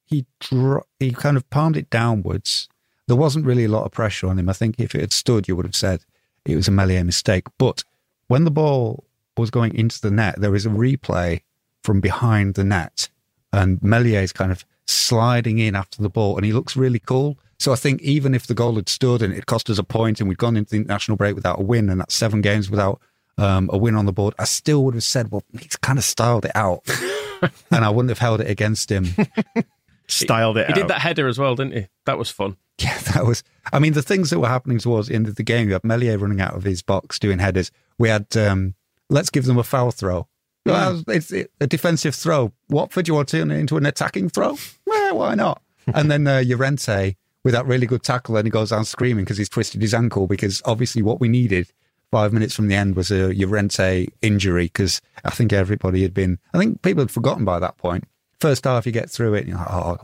he 0.06 0.26
dro- 0.42 0.86
he 1.00 1.12
kind 1.12 1.38
of 1.38 1.50
palmed 1.50 1.78
it 1.78 1.90
downwards. 1.90 2.68
There 3.08 3.16
wasn't 3.16 3.46
really 3.46 3.64
a 3.64 3.70
lot 3.70 3.86
of 3.86 3.92
pressure 3.94 4.28
on 4.28 4.38
him. 4.38 4.50
I 4.50 4.54
think 4.54 4.80
if 4.80 4.94
it 4.96 5.02
had 5.02 5.14
stood, 5.14 5.48
you 5.48 5.56
would 5.56 5.66
have 5.66 5.76
said 5.76 6.02
it 6.46 6.58
was 6.58 6.68
a 6.68 6.72
Meslier 6.72 7.06
mistake. 7.06 7.48
But 7.58 7.86
when 8.28 8.44
the 8.44 8.52
ball 8.52 9.06
was 9.38 9.50
going 9.50 9.76
into 9.76 10.02
the 10.02 10.12
net, 10.12 10.36
there 10.40 10.52
was 10.52 10.66
a 10.66 10.70
replay 10.70 11.42
from 11.84 12.02
behind 12.02 12.56
the 12.56 12.66
net, 12.66 13.10
and 13.54 13.82
Meslier's 13.82 14.34
kind 14.34 14.52
of 14.52 14.66
sliding 14.88 15.60
in 15.60 15.76
after 15.76 16.02
the 16.02 16.10
ball, 16.10 16.36
and 16.36 16.46
he 16.46 16.54
looks 16.54 16.76
really 16.76 17.00
cool. 17.00 17.38
So 17.60 17.72
I 17.72 17.76
think 17.76 18.02
even 18.02 18.34
if 18.36 18.48
the 18.48 18.54
goal 18.54 18.76
had 18.76 18.90
stood 18.90 19.22
and 19.22 19.34
it 19.34 19.46
cost 19.46 19.70
us 19.70 19.78
a 19.78 19.84
point, 19.84 20.20
and 20.20 20.28
we'd 20.28 20.38
gone 20.38 20.58
into 20.58 20.72
the 20.72 20.78
international 20.78 21.18
break 21.18 21.36
without 21.36 21.60
a 21.60 21.64
win, 21.64 21.90
and 21.90 22.00
that's 22.02 22.14
seven 22.16 22.42
games 22.42 22.70
without 22.70 23.00
um, 23.38 23.70
a 23.72 23.78
win 23.78 23.96
on 23.96 24.06
the 24.06 24.12
board, 24.14 24.34
I 24.38 24.44
still 24.44 24.84
would 24.86 24.94
have 24.96 25.04
said, 25.04 25.32
"Well, 25.32 25.44
he's 25.60 25.78
kind 25.78 25.98
of 25.98 26.04
styled 26.04 26.46
it 26.46 26.52
out," 26.56 26.82
and 27.72 27.86
I 27.86 27.90
wouldn't 27.90 28.10
have 28.10 28.20
held 28.20 28.42
it 28.42 28.50
against 28.50 28.92
him. 28.92 29.08
Styled 30.08 30.58
it 30.58 30.68
He 30.68 30.74
out. 30.74 30.76
did 30.76 30.88
that 30.90 31.00
header 31.02 31.28
as 31.30 31.40
well, 31.40 31.56
didn't 31.56 31.74
he? 31.74 31.88
That 32.06 32.18
was 32.18 32.30
fun. 32.30 32.58
Yeah, 32.78 32.98
that 33.14 33.26
was. 33.26 33.42
I 33.72 33.80
mean, 33.80 33.94
the 33.94 34.02
things 34.02 34.30
that 34.32 34.40
were 34.40 34.50
happening 34.50 34.78
towards 34.80 35.08
the 35.08 35.16
end 35.16 35.28
of 35.28 35.36
the 35.36 35.44
game, 35.44 35.68
you 35.68 35.74
had 35.74 35.84
Meslier 35.84 36.18
running 36.18 36.42
out 36.42 36.56
of 36.56 36.64
his 36.64 36.82
box 36.82 37.18
doing 37.18 37.40
headers. 37.40 37.72
We 37.98 38.10
had, 38.10 38.36
um, 38.36 38.76
let's 39.10 39.30
give 39.30 39.46
them 39.46 39.58
a 39.58 39.64
foul 39.64 39.92
throw. 39.92 40.28
Well, 40.66 41.04
it's 41.08 41.32
a 41.32 41.68
defensive 41.68 42.16
throw. 42.16 42.54
Watford, 42.70 43.08
you 43.08 43.14
want 43.14 43.28
to 43.30 43.40
turn 43.40 43.52
it 43.52 43.60
into 43.60 43.78
an 43.78 43.86
attacking 43.86 44.30
throw? 44.30 44.58
Well, 44.86 45.18
why 45.18 45.36
not? 45.36 45.62
and 45.94 46.10
then 46.10 46.28
uh, 46.28 46.44
Llorente 46.46 47.16
with 47.44 47.54
that 47.54 47.66
really 47.66 47.86
good 47.86 48.04
tackle, 48.04 48.38
and 48.38 48.48
he 48.48 48.52
goes 48.52 48.70
down 48.70 48.86
screaming 48.86 49.26
because 49.26 49.38
he's 49.38 49.50
twisted 49.50 49.82
his 49.82 49.94
ankle. 49.94 50.28
Because 50.28 50.62
obviously, 50.66 51.02
what 51.02 51.20
we 51.20 51.28
needed 51.28 51.68
five 52.12 52.32
minutes 52.32 52.56
from 52.56 52.68
the 52.68 52.76
end 52.76 52.96
was 52.96 53.12
a 53.12 53.34
Llorente 53.34 54.08
injury. 54.22 54.66
Because 54.66 55.02
I 55.26 55.32
think 55.32 55.52
everybody 55.52 56.02
had 56.02 56.14
been, 56.14 56.40
I 56.54 56.60
think 56.60 56.82
people 56.82 57.04
had 57.04 57.12
forgotten 57.12 57.44
by 57.44 57.60
that 57.60 57.78
point. 57.78 58.06
First 58.40 58.64
half, 58.64 58.86
you 58.86 58.92
get 58.92 59.10
through 59.10 59.34
it, 59.34 59.42
and 59.42 59.50
you're 59.50 59.58
like, 59.58 59.72
oh, 59.72 59.98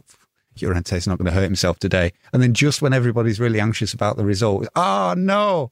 Llorente's 0.62 1.08
not 1.08 1.18
going 1.18 1.26
to 1.26 1.32
hurt 1.32 1.44
himself 1.44 1.80
today. 1.80 2.12
And 2.34 2.42
then 2.42 2.54
just 2.54 2.82
when 2.82 2.94
everybody's 2.94 3.40
really 3.40 3.60
anxious 3.60 3.94
about 3.94 4.18
the 4.18 4.26
result, 4.26 4.68
ah, 4.76 5.14
no. 5.18 5.72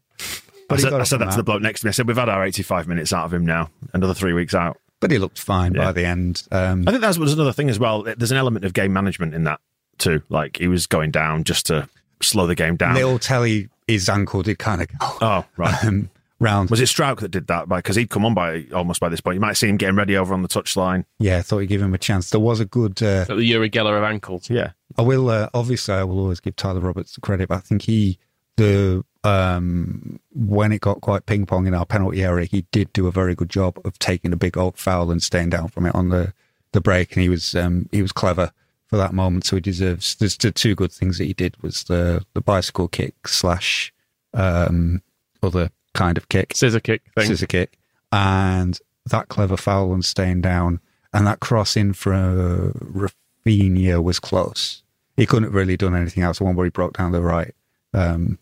I 0.69 0.74
But 0.74 0.79
he 0.79 0.81
said, 0.83 0.93
I 0.93 1.03
said 1.03 1.17
from 1.19 1.27
that 1.27 1.31
to 1.31 1.38
the 1.38 1.43
bloke 1.43 1.62
next 1.62 1.81
to 1.81 1.86
me. 1.88 1.89
I 1.89 1.91
said, 1.91 2.07
we've 2.07 2.17
had 2.17 2.29
our 2.29 2.43
85 2.43 2.88
minutes 2.88 3.13
out 3.13 3.25
of 3.25 3.33
him 3.33 3.45
now. 3.45 3.69
Another 3.93 4.13
three 4.13 4.33
weeks 4.33 4.53
out. 4.53 4.77
But 5.00 5.12
he 5.12 5.17
looked 5.17 5.39
fine 5.39 5.74
Yeah. 5.74 5.86
by 5.86 5.91
the 5.93 6.05
end. 6.05 6.43
Um, 6.51 6.83
I 6.88 6.91
think 6.91 7.01
that 7.01 7.17
was 7.17 7.33
another 7.33 7.53
thing 7.53 7.69
as 7.69 7.79
well. 7.79 8.03
There's 8.03 8.31
an 8.31 8.38
element 8.38 8.65
of 8.65 8.74
game 8.74 8.93
management 8.93 9.33
in 9.33 9.43
that 9.45 9.59
too. 9.97 10.24
Like 10.29 10.57
he 10.57 10.67
was 10.67 10.88
going 10.88 11.12
down 11.12 11.43
just 11.43 11.67
to 11.67 11.88
slow 12.21 12.47
the 12.47 12.55
game 12.55 12.75
down. 12.75 12.95
Little 12.95 13.19
Telly, 13.19 13.69
his 13.88 14.09
ankle 14.09 14.41
did 14.41 14.59
kind 14.59 14.81
of 14.81 14.88
go 14.88 14.95
oh, 15.21 15.45
right. 15.55 15.83
um, 15.86 16.09
round. 16.39 16.69
Was 16.69 16.79
it 16.81 16.86
Struijk 16.86 17.19
that 17.19 17.29
did 17.29 17.47
that? 17.47 17.69
Because 17.69 17.95
he'd 17.95 18.09
come 18.09 18.25
on 18.25 18.33
by 18.33 18.65
almost 18.74 19.00
by 19.00 19.09
this 19.09 19.21
point. 19.21 19.36
You 19.36 19.41
might 19.41 19.53
see 19.53 19.67
him 19.69 19.77
getting 19.77 19.95
ready 19.95 20.17
over 20.17 20.33
on 20.33 20.41
the 20.41 20.47
touchline. 20.47 21.05
Yeah, 21.19 21.38
I 21.38 21.41
thought 21.43 21.59
he'd 21.59 21.67
give 21.67 21.81
him 21.81 21.93
a 21.93 22.00
chance. 22.00 22.31
There 22.31 22.39
was 22.39 22.59
a 22.59 22.65
good. 22.65 23.01
Uh, 23.01 23.25
the 23.25 23.36
Uri 23.43 23.69
Geller 23.69 23.97
of 23.97 24.03
ankles. 24.03 24.50
Yeah. 24.50 24.71
I 24.97 25.03
will 25.03 25.29
uh, 25.29 25.50
obviously 25.53 25.93
I 25.93 26.03
will 26.03 26.19
always 26.19 26.39
give 26.39 26.55
Tyler 26.55 26.79
Roberts 26.79 27.13
the 27.13 27.21
credit, 27.21 27.50
but 27.50 27.55
I 27.57 27.62
think 27.62 27.83
he 27.83 28.17
the 28.55 29.05
um 29.27 30.19
when 30.34 30.72
it 30.72 30.81
got 30.81 31.01
quite 31.01 31.25
ping 31.25 31.46
pong 31.46 31.67
in 31.67 31.74
our 31.74 31.86
penalty 31.86 32.24
area, 32.24 32.46
he 32.46 32.62
did 32.72 32.91
do 32.93 33.07
a 33.07 33.12
very 33.12 33.36
good 33.36 33.50
job 33.50 33.79
of 33.86 34.00
taking 34.00 34.31
a 34.34 34.38
big 34.38 34.57
old 34.57 34.77
foul 34.77 35.12
and 35.12 35.22
staying 35.22 35.50
down 35.50 35.67
from 35.67 35.86
it 35.86 35.96
on 35.96 36.10
the 36.10 36.34
the 36.72 36.81
break, 36.81 37.13
and 37.13 37.22
he 37.22 37.29
was 37.29 37.55
um 37.55 37.88
he 37.91 38.01
was 38.01 38.12
clever 38.12 38.51
for 38.88 38.98
that 38.98 39.13
moment, 39.13 39.46
so 39.46 39.57
he 39.57 39.62
deserves. 39.62 40.15
There's 40.15 40.38
the 40.38 40.51
two 40.51 40.75
good 40.75 40.91
things 40.91 41.17
that 41.17 41.25
he 41.25 41.34
did 41.34 41.62
was 41.62 41.84
the 41.84 42.25
the 42.34 42.41
bicycle 42.41 42.88
kick 42.88 43.27
slash 43.27 43.93
um 44.34 45.01
other 45.43 45.69
kind 45.93 46.17
of 46.17 46.29
kick, 46.29 46.55
Scissor 46.55 46.79
kick 46.79 47.01
thing. 47.15 47.25
scissor 47.27 47.48
kick, 47.48 47.77
and 48.12 48.79
that 49.05 49.27
clever 49.29 49.57
foul 49.57 49.93
and 49.93 50.05
staying 50.05 50.41
down, 50.41 50.79
and 51.13 51.25
that 51.27 51.39
cross 51.39 51.75
in 51.75 51.93
for 51.93 52.13
uh, 52.13 52.72
Raphinha 52.79 54.01
was 54.03 54.19
close. 54.19 54.84
He 55.15 55.25
couldn't 55.25 55.46
have 55.46 55.55
really 55.55 55.77
done 55.77 55.96
anything 55.96 56.24
else. 56.24 56.38
The 56.38 56.43
one 56.43 56.55
where 56.55 56.65
he 56.65 56.69
broke 56.69 56.98
down 56.98 57.12
the 57.12 57.22
right, 57.22 57.53
um, 57.93 58.38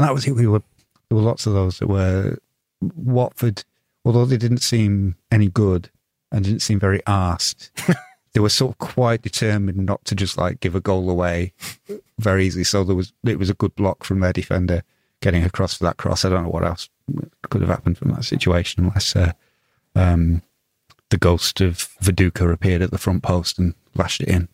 and 0.00 0.08
that 0.08 0.14
was 0.14 0.26
it. 0.26 0.32
We 0.32 0.46
were 0.46 0.62
there 1.10 1.16
were 1.16 1.20
lots 1.20 1.46
of 1.46 1.52
those 1.52 1.78
that 1.78 1.86
were 1.86 2.38
Watford, 2.80 3.64
although 4.02 4.24
they 4.24 4.38
didn't 4.38 4.62
seem 4.62 5.14
any 5.30 5.48
good 5.48 5.90
and 6.32 6.42
didn't 6.42 6.62
seem 6.62 6.80
very 6.80 7.02
asked. 7.06 7.70
they 8.32 8.40
were 8.40 8.48
sort 8.48 8.72
of 8.72 8.78
quite 8.78 9.20
determined 9.20 9.84
not 9.84 10.02
to 10.06 10.14
just 10.14 10.38
like 10.38 10.60
give 10.60 10.74
a 10.74 10.80
goal 10.80 11.10
away 11.10 11.52
very 12.18 12.46
easily. 12.46 12.64
So 12.64 12.82
there 12.82 12.96
was 12.96 13.12
it 13.26 13.38
was 13.38 13.50
a 13.50 13.54
good 13.54 13.74
block 13.74 14.02
from 14.02 14.20
their 14.20 14.32
defender 14.32 14.84
getting 15.20 15.44
across 15.44 15.74
for 15.74 15.84
that 15.84 15.98
cross. 15.98 16.24
I 16.24 16.30
don't 16.30 16.44
know 16.44 16.48
what 16.48 16.64
else 16.64 16.88
could 17.50 17.60
have 17.60 17.68
happened 17.68 17.98
from 17.98 18.12
that 18.12 18.24
situation 18.24 18.84
unless 18.84 19.14
uh, 19.14 19.32
um, 19.94 20.40
the 21.10 21.18
ghost 21.18 21.60
of 21.60 21.90
Viduka 22.02 22.50
appeared 22.50 22.80
at 22.80 22.90
the 22.90 22.96
front 22.96 23.22
post 23.22 23.58
and 23.58 23.74
lashed 23.94 24.22
it 24.22 24.28
in. 24.28 24.48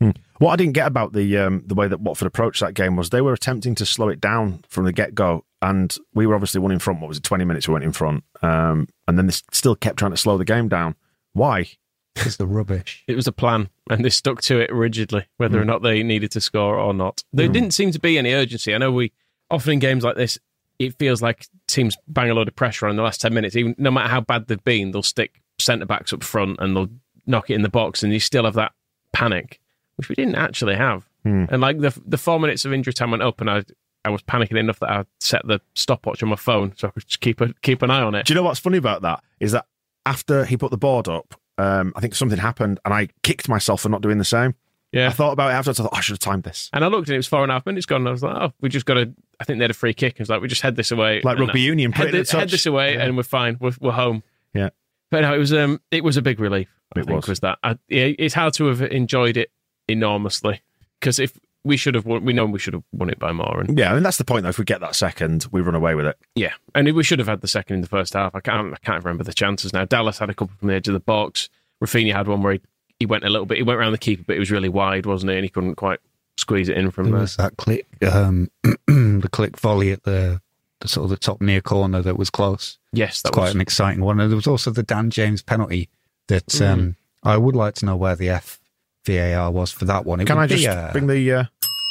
Hmm. 0.00 0.10
What 0.38 0.52
I 0.52 0.56
didn't 0.56 0.74
get 0.74 0.86
about 0.86 1.12
the 1.12 1.36
um, 1.38 1.62
the 1.66 1.74
way 1.74 1.88
that 1.88 2.00
Watford 2.00 2.26
approached 2.26 2.60
that 2.60 2.74
game 2.74 2.94
was 2.94 3.10
they 3.10 3.20
were 3.20 3.32
attempting 3.32 3.74
to 3.76 3.86
slow 3.86 4.08
it 4.08 4.20
down 4.20 4.64
from 4.68 4.84
the 4.84 4.92
get 4.92 5.14
go, 5.14 5.44
and 5.60 5.96
we 6.14 6.26
were 6.26 6.34
obviously 6.34 6.60
one 6.60 6.70
in 6.70 6.78
front. 6.78 7.00
What 7.00 7.08
was 7.08 7.18
it, 7.18 7.24
twenty 7.24 7.44
minutes? 7.44 7.66
We 7.66 7.72
went 7.72 7.84
in 7.84 7.92
front, 7.92 8.22
um, 8.42 8.88
and 9.08 9.18
then 9.18 9.26
they 9.26 9.34
still 9.52 9.74
kept 9.74 9.98
trying 9.98 10.12
to 10.12 10.16
slow 10.16 10.38
the 10.38 10.44
game 10.44 10.68
down. 10.68 10.94
Why? 11.32 11.68
It's 12.14 12.36
the 12.36 12.46
rubbish. 12.46 13.04
It 13.06 13.16
was 13.16 13.26
a 13.26 13.32
plan, 13.32 13.68
and 13.90 14.04
they 14.04 14.10
stuck 14.10 14.40
to 14.42 14.60
it 14.60 14.72
rigidly, 14.72 15.26
whether 15.36 15.60
or 15.60 15.64
not 15.64 15.82
they 15.82 16.02
needed 16.02 16.32
to 16.32 16.40
score 16.40 16.76
or 16.78 16.94
not. 16.94 17.22
There 17.32 17.48
didn't 17.48 17.74
seem 17.74 17.92
to 17.92 18.00
be 18.00 18.18
any 18.18 18.32
urgency. 18.32 18.74
I 18.74 18.78
know 18.78 18.92
we 18.92 19.12
often 19.50 19.74
in 19.74 19.78
games 19.78 20.04
like 20.04 20.16
this, 20.16 20.38
it 20.78 20.98
feels 20.98 21.22
like 21.22 21.46
teams 21.66 21.96
bang 22.06 22.30
a 22.30 22.34
load 22.34 22.48
of 22.48 22.56
pressure 22.56 22.86
on 22.86 22.90
in 22.90 22.96
the 22.96 23.02
last 23.02 23.20
ten 23.20 23.34
minutes. 23.34 23.56
Even 23.56 23.74
no 23.78 23.90
matter 23.90 24.08
how 24.08 24.20
bad 24.20 24.46
they've 24.46 24.62
been, 24.64 24.90
they'll 24.90 25.02
stick 25.02 25.40
centre 25.58 25.86
backs 25.86 26.12
up 26.12 26.22
front 26.22 26.58
and 26.60 26.76
they'll 26.76 26.90
knock 27.26 27.50
it 27.50 27.54
in 27.54 27.62
the 27.62 27.68
box, 27.68 28.04
and 28.04 28.12
you 28.12 28.20
still 28.20 28.44
have 28.44 28.54
that 28.54 28.72
panic, 29.12 29.60
which 29.98 30.08
we 30.08 30.14
didn't 30.14 30.36
actually 30.36 30.76
have. 30.76 31.04
And 31.24 31.60
like 31.60 31.78
the 31.80 31.94
the 32.06 32.16
four 32.16 32.40
minutes 32.40 32.64
of 32.64 32.72
injury 32.72 32.94
time 32.94 33.10
went 33.10 33.22
up, 33.22 33.42
and 33.42 33.50
I 33.50 33.62
I 34.02 34.08
was 34.08 34.22
panicking 34.22 34.56
enough 34.58 34.78
that 34.78 34.88
I 34.90 35.04
set 35.20 35.46
the 35.46 35.60
stopwatch 35.74 36.22
on 36.22 36.30
my 36.30 36.36
phone 36.36 36.72
so 36.74 36.88
I 36.88 36.90
could 36.92 37.04
just 37.06 37.20
keep 37.20 37.42
a 37.42 37.52
keep 37.60 37.82
an 37.82 37.90
eye 37.90 38.00
on 38.00 38.14
it. 38.14 38.24
Do 38.24 38.32
you 38.32 38.34
know 38.36 38.44
what's 38.44 38.60
funny 38.60 38.78
about 38.78 39.02
that? 39.02 39.22
Is 39.38 39.52
that 39.52 39.66
after 40.06 40.46
he 40.46 40.56
put 40.56 40.70
the 40.70 40.78
board 40.78 41.06
up, 41.06 41.34
um, 41.58 41.92
I 41.96 42.00
think 42.00 42.14
something 42.14 42.38
happened, 42.38 42.80
and 42.86 42.94
I 42.94 43.08
kicked 43.22 43.46
myself 43.46 43.82
for 43.82 43.90
not 43.90 44.00
doing 44.00 44.16
the 44.16 44.24
same. 44.24 44.54
Yeah. 44.90 45.08
I 45.08 45.10
thought 45.10 45.32
about 45.32 45.50
it 45.50 45.52
afterwards. 45.54 45.80
I 45.80 45.82
thought 45.82 45.92
oh, 45.92 45.98
I 45.98 46.00
should 46.00 46.14
have 46.14 46.20
timed 46.20 46.44
this. 46.44 46.70
And 46.72 46.82
I 46.82 46.88
looked 46.88 47.08
and 47.08 47.14
it 47.14 47.18
was 47.18 47.26
four 47.26 47.42
and 47.42 47.50
a 47.52 47.54
half 47.56 47.66
minutes 47.66 47.84
gone. 47.84 48.00
And 48.00 48.08
I 48.08 48.12
was 48.12 48.22
like, 48.22 48.34
oh, 48.36 48.54
we 48.62 48.70
just 48.70 48.86
got 48.86 48.94
to. 48.94 49.12
I 49.38 49.44
think 49.44 49.58
they 49.58 49.64
had 49.64 49.70
a 49.70 49.74
free 49.74 49.92
kick. 49.92 50.14
I 50.18 50.22
was 50.22 50.30
like, 50.30 50.40
we 50.40 50.48
just 50.48 50.62
head 50.62 50.76
this 50.76 50.90
away, 50.90 51.20
Like 51.22 51.38
rugby 51.38 51.60
I- 51.60 51.64
union, 51.64 51.92
Head, 51.92 52.14
in 52.14 52.24
head 52.24 52.48
this 52.48 52.64
away, 52.64 52.94
Yeah. 52.94 53.02
and 53.04 53.14
we're 53.14 53.22
fine. 53.24 53.58
We're, 53.60 53.72
we're 53.80 53.92
home. 53.92 54.22
Yeah. 54.54 54.70
But 55.10 55.20
no, 55.20 55.34
it 55.34 55.38
was 55.38 55.52
um, 55.52 55.82
it 55.90 56.04
was 56.04 56.16
a 56.16 56.22
big 56.22 56.40
relief. 56.40 56.68
I 56.96 57.00
It 57.00 57.04
think 57.06 57.16
was. 57.16 57.28
was 57.28 57.40
that. 57.40 57.58
I, 57.62 57.72
yeah, 57.88 58.12
it's 58.18 58.32
hard 58.32 58.54
to 58.54 58.64
have 58.68 58.80
enjoyed 58.80 59.36
it 59.36 59.50
enormously 59.88 60.60
because 61.00 61.18
if 61.18 61.38
we 61.64 61.76
should 61.76 61.94
have 61.94 62.06
won, 62.06 62.24
we 62.24 62.32
know 62.32 62.46
we 62.46 62.58
should 62.58 62.74
have 62.74 62.84
won 62.92 63.10
it 63.10 63.18
by 63.18 63.32
more. 63.32 63.60
And 63.60 63.76
Yeah, 63.78 63.90
I 63.90 63.94
mean 63.94 64.02
that's 64.02 64.16
the 64.18 64.24
point. 64.24 64.44
Though, 64.44 64.48
if 64.48 64.58
we 64.58 64.64
get 64.64 64.80
that 64.80 64.94
second, 64.94 65.46
we 65.50 65.60
run 65.60 65.74
away 65.74 65.94
with 65.94 66.06
it. 66.06 66.16
yeah, 66.34 66.52
and 66.74 66.92
we 66.94 67.02
should 67.02 67.18
have 67.18 67.28
had 67.28 67.40
the 67.40 67.48
second 67.48 67.76
in 67.76 67.80
the 67.82 67.88
first 67.88 68.14
half. 68.14 68.34
I 68.34 68.40
can't, 68.40 68.72
I 68.72 68.76
can't 68.84 69.04
remember 69.04 69.24
the 69.24 69.34
chances 69.34 69.72
now. 69.72 69.84
Dallas 69.84 70.18
had 70.18 70.30
a 70.30 70.34
couple 70.34 70.54
from 70.58 70.68
the 70.68 70.74
edge 70.74 70.88
of 70.88 70.94
the 70.94 71.00
box. 71.00 71.48
Raphinha 71.82 72.12
had 72.12 72.28
one 72.28 72.42
where 72.42 72.54
he, 72.54 72.60
he 73.00 73.06
went 73.06 73.24
a 73.24 73.28
little 73.30 73.46
bit. 73.46 73.58
He 73.58 73.62
went 73.64 73.78
around 73.78 73.92
the 73.92 73.98
keeper, 73.98 74.22
but 74.26 74.36
it 74.36 74.38
was 74.40 74.50
really 74.50 74.68
wide, 74.68 75.04
wasn't 75.06 75.30
it? 75.32 75.36
And 75.36 75.44
he 75.44 75.48
couldn't 75.48 75.74
quite 75.74 76.00
squeeze 76.36 76.68
it 76.68 76.76
in 76.78 76.90
from 76.90 77.06
There 77.06 77.12
there. 77.12 77.20
was 77.22 77.36
that 77.36 77.56
Klich, 77.56 77.84
um, 78.12 78.48
the 78.62 79.28
Klich 79.30 79.56
volley 79.58 79.90
at 79.92 80.04
the, 80.04 80.40
the 80.80 80.88
sort 80.88 81.04
of 81.04 81.10
the 81.10 81.16
top 81.16 81.40
near 81.40 81.60
corner 81.60 82.00
that 82.02 82.16
was 82.16 82.30
close. 82.30 82.78
Yes, 82.92 83.14
It's 83.14 83.22
that 83.22 83.32
quite 83.32 83.46
was 83.46 83.54
an 83.56 83.60
exciting 83.60 84.02
one. 84.02 84.20
And 84.20 84.30
there 84.30 84.36
was 84.36 84.46
also 84.46 84.70
the 84.70 84.82
Dan 84.84 85.10
James 85.10 85.42
penalty 85.42 85.88
that 86.28 86.60
um, 86.62 86.96
I 87.24 87.36
would 87.36 87.56
like 87.56 87.74
to 87.76 87.86
know 87.86 87.96
where 87.96 88.16
the 88.16 88.28
F 88.30 88.58
VAR 89.16 89.50
was 89.50 89.70
for 89.70 89.84
that 89.86 90.04
one. 90.04 90.20
It 90.20 90.26
Can 90.26 90.38
I 90.38 90.46
just 90.46 90.66
uh, 90.66 90.92
bring 90.92 91.06
the 91.06 91.32
uh, 91.32 91.44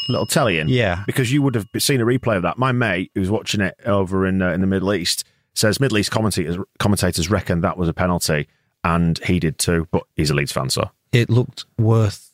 little 0.09 0.25
telly 0.25 0.59
in? 0.59 0.69
Yeah. 0.69 1.03
because 1.05 1.31
you 1.31 1.41
would 1.41 1.55
have 1.55 1.67
seen 1.79 2.01
a 2.01 2.05
replay 2.05 2.35
of 2.35 2.43
that. 2.43 2.57
My 2.57 2.71
mate, 2.71 3.11
who's 3.15 3.29
watching 3.29 3.61
it 3.61 3.75
over 3.85 4.25
in 4.25 4.41
uh, 4.41 4.51
in 4.51 4.61
the 4.61 4.67
Middle 4.67 4.93
East, 4.93 5.23
says 5.53 5.79
Middle 5.79 5.97
East 5.97 6.11
commentators 6.11 6.57
commentators 6.79 7.29
reckon 7.29 7.61
that 7.61 7.77
was 7.77 7.89
a 7.89 7.93
penalty, 7.93 8.47
and 8.83 9.17
he 9.19 9.39
did 9.39 9.57
too. 9.57 9.87
But 9.91 10.03
he's 10.15 10.29
a 10.29 10.33
Leeds 10.35 10.51
fan, 10.51 10.69
so 10.69 10.91
it 11.11 11.29
looked 11.29 11.65
worth 11.77 12.31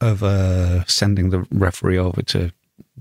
of 0.00 0.22
uh, 0.22 0.84
sending 0.84 1.30
the 1.30 1.46
referee 1.50 1.98
over 1.98 2.22
to 2.22 2.52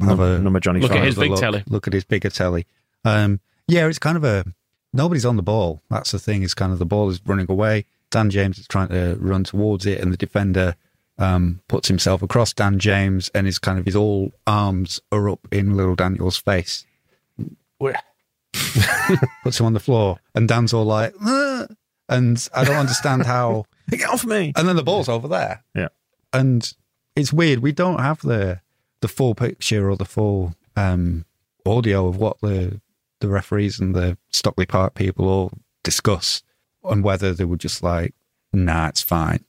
have 0.01 0.19
a 0.19 0.39
number 0.39 0.59
Johnny. 0.59 0.79
Look 0.79 0.91
at 0.91 0.97
Five. 0.97 1.05
his 1.05 1.15
big 1.15 1.31
look, 1.31 1.39
telly. 1.39 1.63
Look 1.67 1.87
at 1.87 1.93
his 1.93 2.03
bigger 2.03 2.29
telly. 2.29 2.65
Um, 3.03 3.39
yeah, 3.67 3.87
it's 3.87 3.99
kind 3.99 4.17
of 4.17 4.23
a 4.23 4.45
nobody's 4.93 5.25
on 5.25 5.35
the 5.35 5.43
ball. 5.43 5.81
That's 5.89 6.11
the 6.11 6.19
thing. 6.19 6.43
It's 6.43 6.53
kind 6.53 6.71
of 6.71 6.79
the 6.79 6.85
ball 6.85 7.09
is 7.09 7.21
running 7.25 7.47
away. 7.49 7.85
Dan 8.11 8.29
James 8.29 8.57
is 8.57 8.67
trying 8.67 8.89
to 8.89 9.17
run 9.19 9.43
towards 9.43 9.85
it, 9.85 9.99
and 9.99 10.11
the 10.13 10.17
defender 10.17 10.75
um, 11.17 11.61
puts 11.67 11.87
himself 11.87 12.21
across 12.21 12.53
Dan 12.53 12.79
James, 12.79 13.29
and 13.33 13.45
his 13.45 13.59
kind 13.59 13.79
of 13.79 13.85
his 13.85 13.95
all 13.95 14.31
arms 14.45 14.99
are 15.11 15.29
up 15.29 15.47
in 15.51 15.75
little 15.77 15.95
Daniel's 15.95 16.37
face. 16.37 16.85
puts 19.43 19.59
him 19.59 19.65
on 19.65 19.73
the 19.73 19.79
floor, 19.79 20.19
and 20.33 20.47
Dan's 20.47 20.73
all 20.73 20.85
like, 20.85 21.13
"Ah," 21.21 21.67
and 22.09 22.47
I 22.53 22.63
don't 22.63 22.77
understand 22.77 23.25
how. 23.25 23.65
Get 23.89 24.09
off 24.09 24.25
me! 24.25 24.51
And 24.55 24.67
then 24.67 24.75
the 24.75 24.83
ball's 24.83 25.07
over 25.07 25.27
there 25.27 25.63
Yeah, 25.75 25.89
and 26.33 26.73
it's 27.15 27.31
weird. 27.31 27.59
We 27.59 27.71
don't 27.71 27.99
have 27.99 28.21
the 28.21 28.61
the 29.01 29.07
full 29.07 29.35
picture 29.35 29.89
or 29.89 29.95
the 29.95 30.05
full 30.05 30.55
um, 30.75 31.25
audio 31.65 32.07
of 32.07 32.17
what 32.17 32.39
the 32.41 32.81
the 33.19 33.27
referees 33.27 33.79
and 33.79 33.95
the 33.95 34.17
Stockley 34.31 34.65
Park 34.65 34.95
people 34.95 35.27
all 35.29 35.51
discuss 35.83 36.43
on 36.83 37.01
whether 37.01 37.33
they 37.33 37.45
were 37.45 37.57
just 37.57 37.81
like, 37.83 38.13
"Nah, 38.55 38.87
it's 38.87 39.01
fine." 39.01 39.43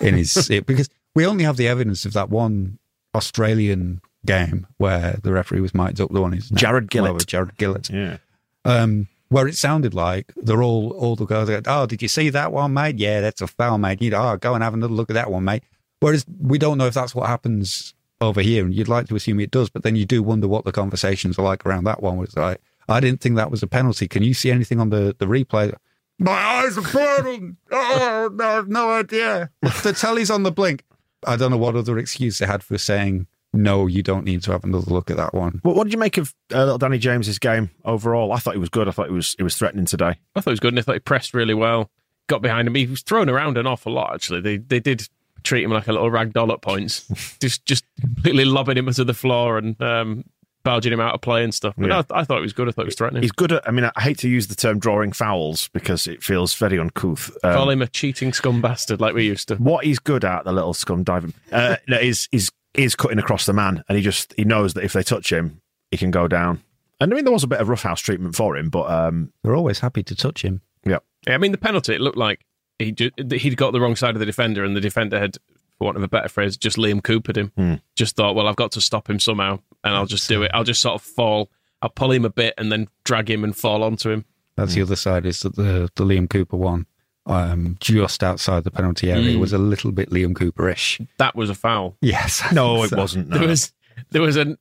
In 0.00 0.14
his 0.14 0.50
it, 0.50 0.66
because 0.66 0.88
we 1.14 1.24
only 1.26 1.44
have 1.44 1.56
the 1.56 1.68
evidence 1.68 2.04
of 2.04 2.12
that 2.12 2.28
one 2.28 2.78
Australian 3.14 4.00
game 4.24 4.66
where 4.76 5.18
the 5.22 5.32
referee 5.32 5.60
was 5.60 5.74
mic'd 5.74 6.00
up. 6.00 6.12
The 6.12 6.20
one 6.20 6.34
is 6.34 6.50
Jarred 6.50 6.90
Gillett. 6.90 7.26
Jarred 7.26 7.56
Gillett 7.56 7.90
yeah. 7.90 8.18
um, 8.64 9.08
where 9.28 9.48
it 9.48 9.56
sounded 9.56 9.94
like 9.94 10.32
they're 10.36 10.62
all 10.62 10.90
all 10.92 11.16
the 11.16 11.24
guys. 11.24 11.48
Go, 11.48 11.60
oh, 11.66 11.86
did 11.86 12.02
you 12.02 12.08
see 12.08 12.28
that 12.30 12.52
one, 12.52 12.74
mate? 12.74 12.98
Yeah, 12.98 13.20
that's 13.20 13.40
a 13.40 13.46
foul, 13.46 13.78
mate. 13.78 14.02
You 14.02 14.10
know, 14.10 14.32
oh, 14.32 14.36
go 14.36 14.54
and 14.54 14.62
have 14.62 14.74
another 14.74 14.92
look 14.92 15.10
at 15.10 15.14
that 15.14 15.30
one, 15.30 15.44
mate. 15.44 15.62
Whereas 16.00 16.26
we 16.40 16.58
don't 16.58 16.78
know 16.78 16.86
if 16.86 16.94
that's 16.94 17.14
what 17.14 17.28
happens 17.28 17.94
over 18.20 18.40
here, 18.40 18.64
and 18.64 18.74
you'd 18.74 18.88
like 18.88 19.08
to 19.08 19.16
assume 19.16 19.40
it 19.40 19.50
does, 19.50 19.70
but 19.70 19.82
then 19.82 19.96
you 19.96 20.04
do 20.04 20.22
wonder 20.22 20.48
what 20.48 20.64
the 20.64 20.72
conversations 20.72 21.38
are 21.38 21.42
like 21.42 21.64
around 21.66 21.84
that 21.84 22.02
one. 22.02 22.18
It's 22.22 22.36
like, 22.36 22.60
I 22.88 23.00
didn't 23.00 23.20
think 23.20 23.36
that 23.36 23.50
was 23.50 23.62
a 23.62 23.66
penalty. 23.66 24.08
Can 24.08 24.22
you 24.22 24.34
see 24.34 24.50
anything 24.50 24.80
on 24.80 24.90
the, 24.90 25.14
the 25.18 25.26
replay? 25.26 25.74
My 26.18 26.32
eyes 26.32 26.78
are 26.78 26.82
burning. 26.92 27.56
Oh, 27.70 28.30
no, 28.32 28.44
I 28.44 28.52
have 28.54 28.68
no 28.68 28.90
idea. 28.90 29.50
the 29.82 29.92
telly's 29.92 30.30
on 30.30 30.42
the 30.42 30.52
blink. 30.52 30.82
I 31.26 31.36
don't 31.36 31.50
know 31.50 31.56
what 31.56 31.76
other 31.76 31.98
excuse 31.98 32.38
they 32.38 32.46
had 32.46 32.62
for 32.62 32.78
saying, 32.78 33.26
no, 33.52 33.86
you 33.86 34.02
don't 34.02 34.24
need 34.24 34.42
to 34.42 34.52
have 34.52 34.64
another 34.64 34.92
look 34.92 35.10
at 35.10 35.16
that 35.16 35.34
one. 35.34 35.60
What, 35.62 35.76
what 35.76 35.84
did 35.84 35.92
you 35.92 35.98
make 35.98 36.18
of 36.18 36.34
uh, 36.54 36.58
little 36.60 36.78
Danny 36.78 36.98
James's 36.98 37.38
game 37.38 37.70
overall? 37.84 38.32
I 38.32 38.38
thought 38.38 38.54
he 38.54 38.60
was 38.60 38.68
good. 38.68 38.88
I 38.88 38.90
thought 38.90 39.08
he 39.08 39.14
was 39.14 39.34
he 39.36 39.42
was 39.42 39.56
threatening 39.56 39.86
today. 39.86 40.18
I 40.34 40.40
thought 40.40 40.50
he 40.50 40.52
was 40.52 40.60
good, 40.60 40.72
and 40.72 40.78
I 40.78 40.82
thought 40.82 40.94
he 40.94 41.00
pressed 41.00 41.34
really 41.34 41.54
well. 41.54 41.90
Got 42.28 42.42
behind 42.42 42.68
him. 42.68 42.74
He 42.74 42.86
was 42.86 43.02
thrown 43.02 43.28
around 43.28 43.56
an 43.56 43.66
awful 43.66 43.92
lot. 43.92 44.14
Actually, 44.14 44.40
they 44.42 44.58
they 44.58 44.80
did 44.80 45.08
treat 45.42 45.64
him 45.64 45.70
like 45.70 45.88
a 45.88 45.92
little 45.92 46.10
rag 46.10 46.32
doll 46.32 46.52
at 46.52 46.60
points, 46.60 47.08
just 47.40 47.64
just 47.64 47.84
completely 48.00 48.44
lobbing 48.44 48.76
him 48.76 48.92
to 48.92 49.04
the 49.04 49.14
floor 49.14 49.58
and 49.58 49.80
um, 49.80 50.24
barging 50.66 50.92
him 50.92 51.00
out 51.00 51.14
of 51.14 51.22
play 51.22 51.42
and 51.42 51.54
stuff. 51.54 51.74
But 51.78 51.88
Yeah. 51.88 52.02
no, 52.10 52.16
I 52.16 52.24
thought 52.24 52.36
he 52.36 52.42
was 52.42 52.52
good. 52.52 52.68
I 52.68 52.72
thought 52.72 52.82
he 52.82 52.88
was 52.88 52.94
threatening. 52.96 53.22
He's 53.22 53.32
good 53.32 53.52
at. 53.52 53.66
I 53.66 53.70
mean, 53.70 53.88
I 53.96 54.00
hate 54.02 54.18
to 54.18 54.28
use 54.28 54.48
the 54.48 54.54
term 54.54 54.78
drawing 54.78 55.12
fouls 55.12 55.68
because 55.72 56.06
it 56.06 56.22
feels 56.22 56.54
very 56.54 56.78
uncouth. 56.78 57.30
Um, 57.42 57.54
Call 57.54 57.70
him 57.70 57.80
a 57.80 57.86
cheating 57.86 58.32
scum 58.34 58.60
bastard 58.60 59.00
like 59.00 59.14
we 59.14 59.24
used 59.24 59.48
to. 59.48 59.56
what 59.56 59.84
he's 59.86 59.98
good 59.98 60.24
at, 60.24 60.44
the 60.44 60.52
little 60.52 60.74
scum 60.74 61.02
diving, 61.04 61.32
uh, 61.52 61.76
no, 61.88 61.96
is 61.98 62.28
is 62.32 62.50
is 62.74 62.94
cutting 62.94 63.18
across 63.18 63.46
the 63.46 63.54
man, 63.54 63.82
and 63.88 63.96
he 63.96 64.04
just 64.04 64.34
he 64.36 64.44
knows 64.44 64.74
that 64.74 64.84
if 64.84 64.92
they 64.92 65.02
touch 65.02 65.32
him, 65.32 65.62
he 65.90 65.96
can 65.96 66.10
go 66.10 66.28
down. 66.28 66.60
And 67.00 67.12
I 67.12 67.16
mean, 67.16 67.24
there 67.24 67.32
was 67.32 67.44
a 67.44 67.48
bit 67.48 67.60
of 67.60 67.68
roughhouse 67.68 68.00
treatment 68.00 68.34
for 68.34 68.56
him, 68.56 68.68
but 68.70 68.90
um, 68.90 69.32
They're 69.42 69.54
always 69.56 69.80
happy 69.80 70.02
to 70.02 70.14
touch 70.16 70.42
him. 70.42 70.60
yeah, 70.84 70.98
Yeah, 71.26 71.34
I 71.34 71.38
mean, 71.38 71.52
the 71.52 71.58
penalty, 71.58 71.94
it 71.94 72.00
looked 72.00 72.16
like 72.18 72.40
he 72.78 72.90
ju- 72.92 73.10
he'd 73.30 73.56
got 73.56 73.72
the 73.72 73.80
wrong 73.80 73.96
side 73.96 74.14
of 74.14 74.18
the 74.20 74.26
defender, 74.26 74.64
and 74.64 74.74
the 74.76 74.80
defender 74.80 75.18
had, 75.18 75.36
for 75.78 75.84
want 75.84 75.96
of 75.96 76.02
a 76.02 76.08
better 76.08 76.28
phrase, 76.28 76.56
just 76.56 76.76
Liam 76.76 77.00
Coopered 77.02 77.36
him. 77.36 77.52
Hmm. 77.56 77.74
Just 77.96 78.16
thought, 78.16 78.34
well, 78.34 78.48
I've 78.48 78.56
got 78.56 78.72
to 78.72 78.80
stop 78.80 79.08
him 79.10 79.18
somehow, 79.20 79.58
and 79.84 79.94
I'll 79.94 80.06
just 80.06 80.28
do 80.28 80.42
it. 80.42 80.50
I'll 80.54 80.64
just 80.64 80.80
sort 80.80 80.94
of 80.94 81.02
fall. 81.02 81.50
I'll 81.82 81.90
pull 81.90 82.10
him 82.12 82.24
a 82.24 82.30
bit 82.30 82.54
and 82.58 82.72
then 82.72 82.88
drag 83.04 83.30
him 83.30 83.44
and 83.44 83.54
fall 83.56 83.82
onto 83.82 84.10
him. 84.10 84.24
That's 84.56 84.74
the 84.74 84.82
other 84.82 84.96
side 84.96 85.26
is 85.26 85.40
that 85.40 85.54
the, 85.56 85.90
the 85.96 86.04
Liam 86.04 86.30
Cooper 86.30 86.56
one, 86.56 86.86
um, 87.26 87.76
just 87.80 88.22
outside 88.24 88.64
the 88.64 88.70
penalty 88.70 89.10
area, 89.10 89.36
Mm. 89.36 89.40
was 89.40 89.52
a 89.52 89.58
little 89.58 89.92
bit 89.92 90.08
Liam 90.10 90.34
Cooper-ish. 90.34 91.00
That 91.18 91.36
was 91.36 91.50
a 91.50 91.54
foul. 91.54 91.96
Yes. 92.00 92.42
no, 92.52 92.82
it 92.84 92.88
So- 92.90 92.96
wasn't. 92.96 93.28
No. 93.28 93.38
There 93.38 93.48
was 93.48 93.72
there 94.10 94.22
was 94.22 94.36
an, 94.36 94.56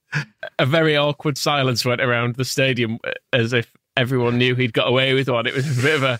a 0.60 0.66
very 0.66 0.96
awkward 0.98 1.38
silence 1.38 1.86
went 1.86 2.02
around 2.02 2.36
the 2.36 2.46
stadium 2.46 3.00
as 3.34 3.54
if 3.54 3.72
everyone 3.98 4.38
knew 4.38 4.56
he'd 4.56 4.74
got 4.74 4.88
away 4.88 5.14
with 5.14 5.30
one. 5.30 5.46
It 5.46 5.54
was 5.54 5.78
a 5.80 5.82
bit 5.82 5.96
of 5.96 6.04
a. 6.04 6.20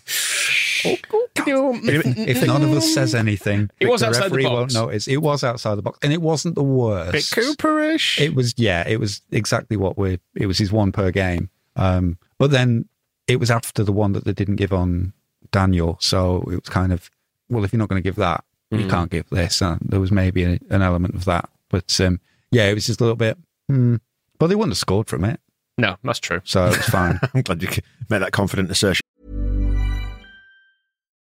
If 1.46 2.46
none 2.46 2.62
of 2.62 2.72
us 2.72 2.92
says 2.92 3.14
anything, 3.14 3.70
It 3.80 3.86
was 3.86 4.00
the 4.00 4.08
outside 4.08 4.24
the 4.24 4.36
referee 4.36 4.42
box. 4.44 4.74
won't 4.74 4.86
notice. 4.88 5.06
It 5.08 5.18
was 5.18 5.44
outside 5.44 5.76
the 5.76 5.82
box, 5.82 5.98
and 6.02 6.12
it 6.12 6.20
wasn't 6.22 6.54
the 6.54 6.62
worst. 6.62 7.12
bit 7.12 7.22
Cooperish. 7.24 8.20
It 8.20 8.34
was, 8.34 8.54
yeah, 8.56 8.86
it 8.86 8.98
was 9.00 9.20
exactly 9.30 9.76
what 9.76 9.96
we. 9.96 10.18
It 10.34 10.46
was 10.46 10.58
his 10.58 10.72
one 10.72 10.92
per 10.92 11.10
game. 11.10 11.50
Um, 11.76 12.18
but 12.38 12.50
then 12.50 12.88
it 13.28 13.38
was 13.40 13.50
after 13.50 13.82
the 13.84 13.92
one 13.92 14.12
that 14.12 14.24
they 14.24 14.32
didn't 14.32 14.56
give 14.56 14.72
on 14.72 15.12
Daniel, 15.52 15.98
so 16.00 16.38
it 16.50 16.60
was 16.60 16.68
kind 16.68 16.92
of, 16.92 17.10
well, 17.48 17.64
if 17.64 17.72
you're 17.72 17.78
not 17.78 17.88
going 17.88 18.02
to 18.02 18.06
give 18.06 18.16
that, 18.16 18.42
you 18.70 18.78
Mm. 18.78 18.90
can't 18.90 19.10
give 19.10 19.28
this. 19.30 19.62
Uh, 19.62 19.78
there 19.80 20.00
was 20.00 20.10
maybe 20.10 20.42
a, 20.44 20.58
an 20.70 20.82
element 20.82 21.14
of 21.14 21.24
that, 21.26 21.48
but 21.70 21.98
um, 22.00 22.18
yeah, 22.50 22.64
it 22.66 22.74
was 22.74 22.86
just 22.86 23.00
a 23.00 23.04
little 23.04 23.16
bit. 23.16 23.38
Hmm. 23.68 23.96
But 24.38 24.48
they 24.48 24.54
wouldn't 24.56 24.72
have 24.72 24.78
scored 24.78 25.06
from 25.08 25.24
it, 25.24 25.40
No, 25.78 25.96
that's 26.04 26.18
true. 26.18 26.40
so 26.44 26.66
it 26.66 26.76
was 26.76 26.86
fine. 26.88 27.18
I'm 27.34 27.42
glad 27.42 27.62
you 27.62 27.68
made 28.10 28.18
that 28.18 28.32
confident 28.32 28.70
assertion. 28.70 29.02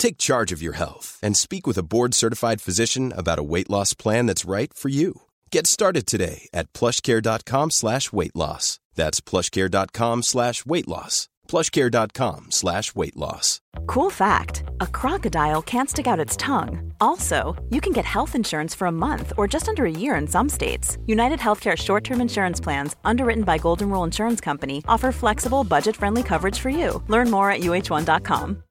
Take 0.00 0.16
charge 0.16 0.50
of 0.50 0.62
your 0.62 0.72
health 0.72 1.18
and 1.22 1.36
speak 1.36 1.66
with 1.66 1.76
a 1.76 1.82
board-certified 1.82 2.62
physician 2.62 3.12
about 3.14 3.38
a 3.38 3.42
weight 3.42 3.68
loss 3.68 3.92
plan 3.92 4.24
that's 4.24 4.46
right 4.46 4.72
for 4.72 4.88
you. 4.88 5.12
Get 5.50 5.66
started 5.66 6.06
today 6.06 6.48
at 6.54 6.72
plushcare.com 6.72 7.70
slash 7.70 8.10
weight 8.10 8.34
loss. 8.34 8.80
That's 8.94 9.20
plushcare.com 9.20 10.22
slash 10.22 10.64
weight 10.64 10.88
loss. 10.88 11.28
plushcare.com 11.48 12.46
slash 12.50 12.94
weight 12.94 13.14
loss. 13.16 13.60
Cool 13.86 14.08
fact 14.08 14.62
a 14.80 14.86
crocodile 14.86 15.60
can't 15.60 15.90
stick 15.90 16.06
out 16.06 16.24
its 16.26 16.36
tongue. 16.36 16.94
Also, 17.02 17.62
you 17.68 17.82
can 17.82 17.92
get 17.92 18.06
health 18.06 18.34
insurance 18.34 18.74
for 18.74 18.86
a 18.86 18.92
month 19.06 19.34
or 19.36 19.46
just 19.46 19.68
under 19.68 19.84
a 19.84 19.90
year 19.90 20.14
in 20.14 20.26
some 20.26 20.48
states. 20.48 20.96
United 21.06 21.40
Healthcare 21.40 21.76
short 21.76 22.04
term 22.04 22.22
insurance 22.22 22.58
plans, 22.58 22.96
underwritten 23.04 23.44
by 23.44 23.58
Golden 23.58 23.90
Rule 23.90 24.04
Insurance 24.04 24.40
Company, 24.40 24.82
offer 24.88 25.12
flexible, 25.12 25.62
budget 25.62 25.94
friendly 25.96 26.22
coverage 26.22 26.58
for 26.58 26.70
you. 26.70 27.02
Learn 27.08 27.30
more 27.30 27.50
at 27.50 27.60
uh1.com. 27.60 28.62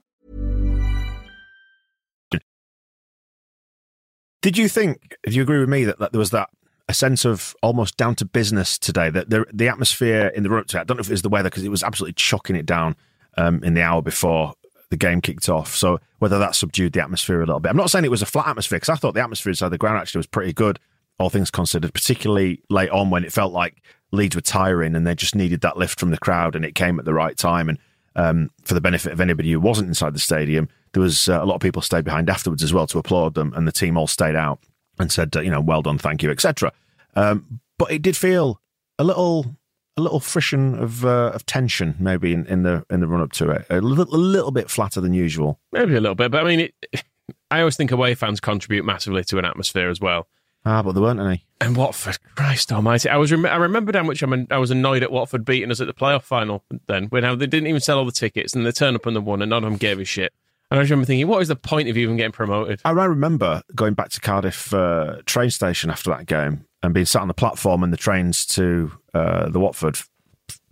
Did 4.41 4.57
you 4.57 4.69
think? 4.69 5.17
Do 5.23 5.31
you 5.31 5.41
agree 5.41 5.59
with 5.59 5.69
me 5.69 5.83
that, 5.85 5.99
that 5.99 6.11
there 6.11 6.19
was 6.19 6.31
that 6.31 6.49
a 6.87 6.93
sense 6.93 7.25
of 7.25 7.55
almost 7.61 7.97
down 7.97 8.15
to 8.15 8.25
business 8.25 8.77
today? 8.77 9.09
That 9.09 9.29
the 9.29 9.45
the 9.53 9.67
atmosphere 9.67 10.27
in 10.35 10.43
the 10.43 10.49
run 10.49 10.61
up 10.61 10.67
to 10.67 10.77
it. 10.77 10.81
I 10.81 10.83
don't 10.85 10.97
know 10.97 11.01
if 11.01 11.09
it 11.09 11.13
was 11.13 11.21
the 11.21 11.29
weather 11.29 11.49
because 11.49 11.63
it 11.63 11.69
was 11.69 11.83
absolutely 11.83 12.13
chucking 12.13 12.55
it 12.55 12.65
down 12.65 12.95
um, 13.37 13.63
in 13.63 13.73
the 13.73 13.81
hour 13.81 14.01
before 14.01 14.53
the 14.89 14.97
game 14.97 15.21
kicked 15.21 15.49
off. 15.49 15.75
So 15.75 15.99
whether 16.19 16.39
that 16.39 16.55
subdued 16.55 16.93
the 16.93 17.01
atmosphere 17.01 17.41
a 17.41 17.45
little 17.45 17.59
bit. 17.59 17.69
I'm 17.69 17.77
not 17.77 17.89
saying 17.89 18.05
it 18.05 18.11
was 18.11 18.21
a 18.21 18.27
flat 18.27 18.47
atmosphere 18.47 18.77
because 18.77 18.89
I 18.89 18.95
thought 18.95 19.13
the 19.13 19.21
atmosphere 19.21 19.51
inside 19.51 19.69
the 19.69 19.77
ground 19.77 19.97
actually 19.97 20.19
was 20.19 20.27
pretty 20.27 20.53
good, 20.53 20.79
all 21.19 21.29
things 21.29 21.51
considered. 21.51 21.93
Particularly 21.93 22.61
late 22.69 22.89
on 22.89 23.09
when 23.09 23.23
it 23.23 23.33
felt 23.33 23.53
like 23.53 23.83
Leeds 24.11 24.35
were 24.35 24.41
tiring 24.41 24.95
and 24.95 25.05
they 25.05 25.15
just 25.15 25.35
needed 25.35 25.61
that 25.61 25.77
lift 25.77 25.99
from 25.99 26.11
the 26.11 26.17
crowd, 26.17 26.55
and 26.55 26.65
it 26.65 26.75
came 26.75 26.97
at 26.97 27.05
the 27.05 27.13
right 27.13 27.37
time. 27.37 27.69
And 27.69 27.77
um, 28.15 28.51
for 28.63 28.73
the 28.73 28.81
benefit 28.81 29.13
of 29.13 29.21
anybody 29.21 29.51
who 29.51 29.59
wasn't 29.59 29.89
inside 29.89 30.15
the 30.15 30.19
stadium, 30.19 30.67
there 30.93 31.01
was 31.01 31.29
uh, 31.29 31.39
a 31.41 31.45
lot 31.45 31.55
of 31.55 31.61
people 31.61 31.81
stayed 31.81 32.05
behind 32.05 32.29
afterwards 32.29 32.63
as 32.63 32.73
well 32.73 32.87
to 32.87 32.97
applaud 32.97 33.33
them, 33.33 33.53
and 33.55 33.67
the 33.67 33.71
team 33.71 33.97
all 33.97 34.07
stayed 34.07 34.35
out 34.35 34.59
and 34.97 35.11
said, 35.11 35.35
uh, 35.35 35.41
you 35.41 35.49
know, 35.49 35.61
well 35.61 35.81
done, 35.81 35.97
thank 35.97 36.23
you, 36.23 36.29
etc. 36.31 36.71
Um, 37.15 37.61
but 37.77 37.91
it 37.91 38.01
did 38.01 38.17
feel 38.17 38.61
a 38.97 39.03
little, 39.03 39.55
a 39.97 40.01
little 40.01 40.19
frisson 40.19 40.77
of 40.77 41.05
uh, 41.05 41.31
of 41.33 41.45
tension 41.45 41.95
maybe 41.99 42.33
in, 42.33 42.45
in 42.47 42.63
the 42.63 42.85
in 42.89 42.99
the 42.99 43.07
run 43.07 43.21
up 43.21 43.31
to 43.33 43.49
it, 43.51 43.65
a 43.69 43.81
little, 43.81 44.13
a 44.13 44.17
little 44.17 44.51
bit 44.51 44.69
flatter 44.69 45.01
than 45.01 45.13
usual. 45.13 45.59
Maybe 45.71 45.95
a 45.95 46.01
little 46.01 46.15
bit, 46.15 46.31
but 46.31 46.41
I 46.41 46.47
mean, 46.47 46.59
it, 46.59 47.03
I 47.51 47.59
always 47.59 47.77
think 47.77 47.91
away 47.91 48.15
fans 48.15 48.39
contribute 48.39 48.85
massively 48.85 49.23
to 49.25 49.37
an 49.37 49.45
atmosphere 49.45 49.89
as 49.89 49.99
well. 49.99 50.27
Ah, 50.65 50.83
but 50.83 50.91
there 50.91 51.01
weren't 51.01 51.21
any. 51.21 51.45
And 51.61 51.75
Watford, 51.75 52.17
Christ 52.35 52.71
Almighty! 52.71 53.09
I 53.09 53.17
was 53.17 53.31
rem- 53.31 53.45
I 53.45 53.55
remembered 53.55 53.95
how 53.95 54.03
much 54.03 54.21
I'm 54.21 54.47
I 54.51 54.57
was 54.57 54.71
annoyed 54.71 55.03
at 55.03 55.11
Watford 55.11 55.45
beating 55.45 55.71
us 55.71 55.79
at 55.79 55.87
the 55.87 55.93
playoff 55.93 56.23
final. 56.23 56.63
Then 56.87 57.05
when 57.05 57.23
they 57.37 57.47
didn't 57.47 57.67
even 57.67 57.81
sell 57.81 57.97
all 57.97 58.05
the 58.05 58.11
tickets 58.11 58.53
and 58.53 58.65
they 58.65 58.71
turned 58.71 58.95
up 58.95 59.05
and 59.05 59.15
they 59.15 59.21
won, 59.21 59.41
and 59.41 59.49
none 59.49 59.63
of 59.63 59.69
them 59.69 59.77
gave 59.77 59.99
a 59.99 60.05
shit. 60.05 60.33
And 60.71 60.79
I 60.79 60.83
just 60.83 60.91
remember 60.91 61.07
thinking, 61.07 61.27
what 61.27 61.41
is 61.41 61.47
the 61.47 61.55
point 61.55 61.89
of 61.89 61.97
even 61.97 62.15
getting 62.15 62.31
promoted? 62.31 62.79
I 62.85 62.91
remember 62.91 63.63
going 63.73 63.95
back 63.95 64.09
to 64.09 64.21
Cardiff 64.21 64.73
uh, 64.73 65.17
train 65.25 65.49
station 65.49 65.89
after 65.89 66.11
that 66.11 66.27
game 66.27 66.65
and 66.83 66.93
being 66.93 67.07
sat 67.07 67.21
on 67.21 67.27
the 67.27 67.33
platform 67.33 67.83
and 67.83 67.91
the 67.91 67.97
trains 67.97 68.45
to 68.47 68.91
uh, 69.13 69.49
the 69.49 69.59
Watford 69.59 69.99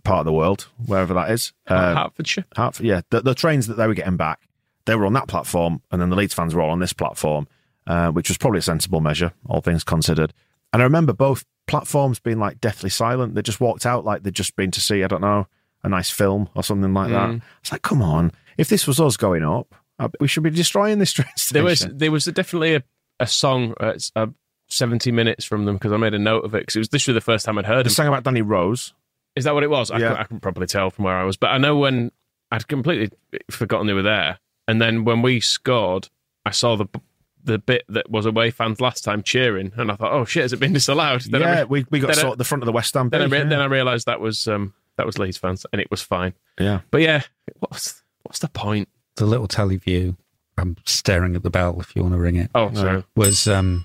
part 0.04 0.20
of 0.20 0.24
the 0.24 0.32
world, 0.32 0.68
wherever 0.86 1.12
that 1.14 1.30
is. 1.30 1.52
Uh, 1.66 1.94
Hertfordshire. 1.94 2.44
Hertford, 2.56 2.86
yeah, 2.86 3.00
the, 3.10 3.20
the 3.20 3.34
trains 3.34 3.66
that 3.66 3.74
they 3.74 3.86
were 3.86 3.94
getting 3.94 4.16
back, 4.16 4.48
they 4.86 4.94
were 4.94 5.04
on 5.04 5.12
that 5.14 5.28
platform, 5.28 5.82
and 5.90 6.00
then 6.00 6.10
the 6.10 6.16
Leeds 6.16 6.32
fans 6.32 6.54
were 6.54 6.62
all 6.62 6.70
on 6.70 6.78
this 6.78 6.92
platform, 6.92 7.46
uh, 7.86 8.10
which 8.10 8.28
was 8.28 8.38
probably 8.38 8.60
a 8.60 8.62
sensible 8.62 9.00
measure, 9.00 9.32
all 9.46 9.60
things 9.60 9.84
considered. 9.84 10.32
And 10.72 10.80
I 10.80 10.84
remember 10.84 11.12
both 11.12 11.44
platforms 11.66 12.20
being 12.20 12.38
like 12.38 12.60
deathly 12.60 12.90
silent. 12.90 13.34
They 13.34 13.42
just 13.42 13.60
walked 13.60 13.84
out 13.84 14.04
like 14.04 14.22
they'd 14.22 14.34
just 14.34 14.56
been 14.56 14.70
to 14.70 14.80
see, 14.80 15.02
I 15.02 15.08
don't 15.08 15.20
know, 15.20 15.46
a 15.82 15.88
nice 15.88 16.10
film 16.10 16.48
or 16.54 16.62
something 16.62 16.94
like 16.94 17.10
that. 17.10 17.28
Mm. 17.28 17.42
It's 17.60 17.72
like, 17.72 17.82
come 17.82 18.00
on, 18.00 18.32
if 18.56 18.68
this 18.68 18.86
was 18.86 19.00
us 19.00 19.16
going 19.16 19.44
up, 19.44 19.74
we 20.20 20.28
should 20.28 20.42
be 20.42 20.50
destroying 20.50 20.98
this 20.98 21.12
train 21.12 21.26
station. 21.36 21.54
There 21.54 21.64
was 21.64 21.80
there 21.80 22.10
was 22.10 22.24
definitely 22.26 22.74
a, 22.76 22.82
a 23.20 23.26
song, 23.26 23.74
uh, 23.80 23.94
uh, 24.16 24.26
seventy 24.68 25.10
minutes 25.12 25.44
from 25.44 25.64
them 25.64 25.76
because 25.76 25.92
I 25.92 25.96
made 25.96 26.14
a 26.14 26.18
note 26.18 26.44
of 26.44 26.54
it 26.54 26.60
because 26.60 26.76
it 26.76 26.80
was 26.80 26.92
literally 26.92 27.14
the 27.14 27.20
first 27.24 27.44
time 27.44 27.58
I'd 27.58 27.66
heard 27.66 27.86
the 27.86 27.90
song 27.90 28.06
about 28.06 28.24
Danny 28.24 28.42
Rose. 28.42 28.92
Is 29.36 29.44
that 29.44 29.54
what 29.54 29.62
it 29.62 29.70
was? 29.70 29.90
I, 29.90 29.98
Yeah. 29.98 30.08
can, 30.08 30.16
I 30.16 30.24
can 30.24 30.40
probably 30.40 30.66
tell 30.66 30.90
from 30.90 31.04
where 31.04 31.16
I 31.16 31.24
was, 31.24 31.36
but 31.36 31.48
I 31.48 31.58
know 31.58 31.76
when 31.76 32.10
I'd 32.50 32.66
completely 32.68 33.10
forgotten 33.50 33.86
they 33.86 33.92
were 33.92 34.02
there, 34.02 34.38
and 34.66 34.80
then 34.80 35.04
when 35.04 35.22
we 35.22 35.40
scored, 35.40 36.08
I 36.46 36.50
saw 36.50 36.76
the 36.76 36.86
the 37.44 37.58
bit 37.58 37.84
that 37.88 38.10
was 38.10 38.26
away 38.26 38.50
fans 38.50 38.80
last 38.80 39.04
time 39.04 39.22
cheering, 39.22 39.72
and 39.76 39.90
I 39.92 39.96
thought, 39.96 40.12
oh 40.12 40.24
shit, 40.24 40.42
has 40.42 40.52
it 40.52 40.60
been 40.60 40.72
disallowed? 40.72 41.22
Then 41.22 41.42
I 41.42 41.46
yeah, 41.46 41.58
re- 41.60 41.64
we, 41.64 41.86
we 41.90 42.00
got 42.00 42.10
I- 42.10 42.14
sort 42.14 42.32
of 42.32 42.38
the 42.38 42.44
front 42.44 42.62
of 42.62 42.66
the 42.66 42.72
West 42.72 42.92
Ham. 42.94 43.08
then 43.10 43.22
I, 43.22 43.24
re- 43.26 43.38
yeah. 43.38 43.44
then 43.44 43.60
I 43.60 43.66
realised 43.66 44.06
that 44.06 44.20
was 44.20 44.46
um, 44.48 44.74
that 44.96 45.06
was 45.06 45.18
Leeds 45.18 45.38
fans, 45.38 45.64
and 45.72 45.80
it 45.80 45.90
was 45.90 46.02
fine. 46.02 46.34
yeah. 46.58 46.80
But 46.90 47.02
yeah, 47.02 47.22
what's 47.60 48.02
what's 48.24 48.40
the 48.40 48.48
point? 48.48 48.88
The 49.18 49.26
little 49.26 49.48
telly 49.48 49.76
view. 49.76 50.16
I'm 50.56 50.76
staring 50.84 51.36
at 51.36 51.42
the 51.42 51.50
bell. 51.50 51.78
If 51.80 51.94
you 51.94 52.02
want 52.02 52.14
to 52.14 52.20
ring 52.20 52.36
it. 52.36 52.50
Oh, 52.54 52.72
sorry. 52.74 53.04
was 53.14 53.46
um, 53.46 53.84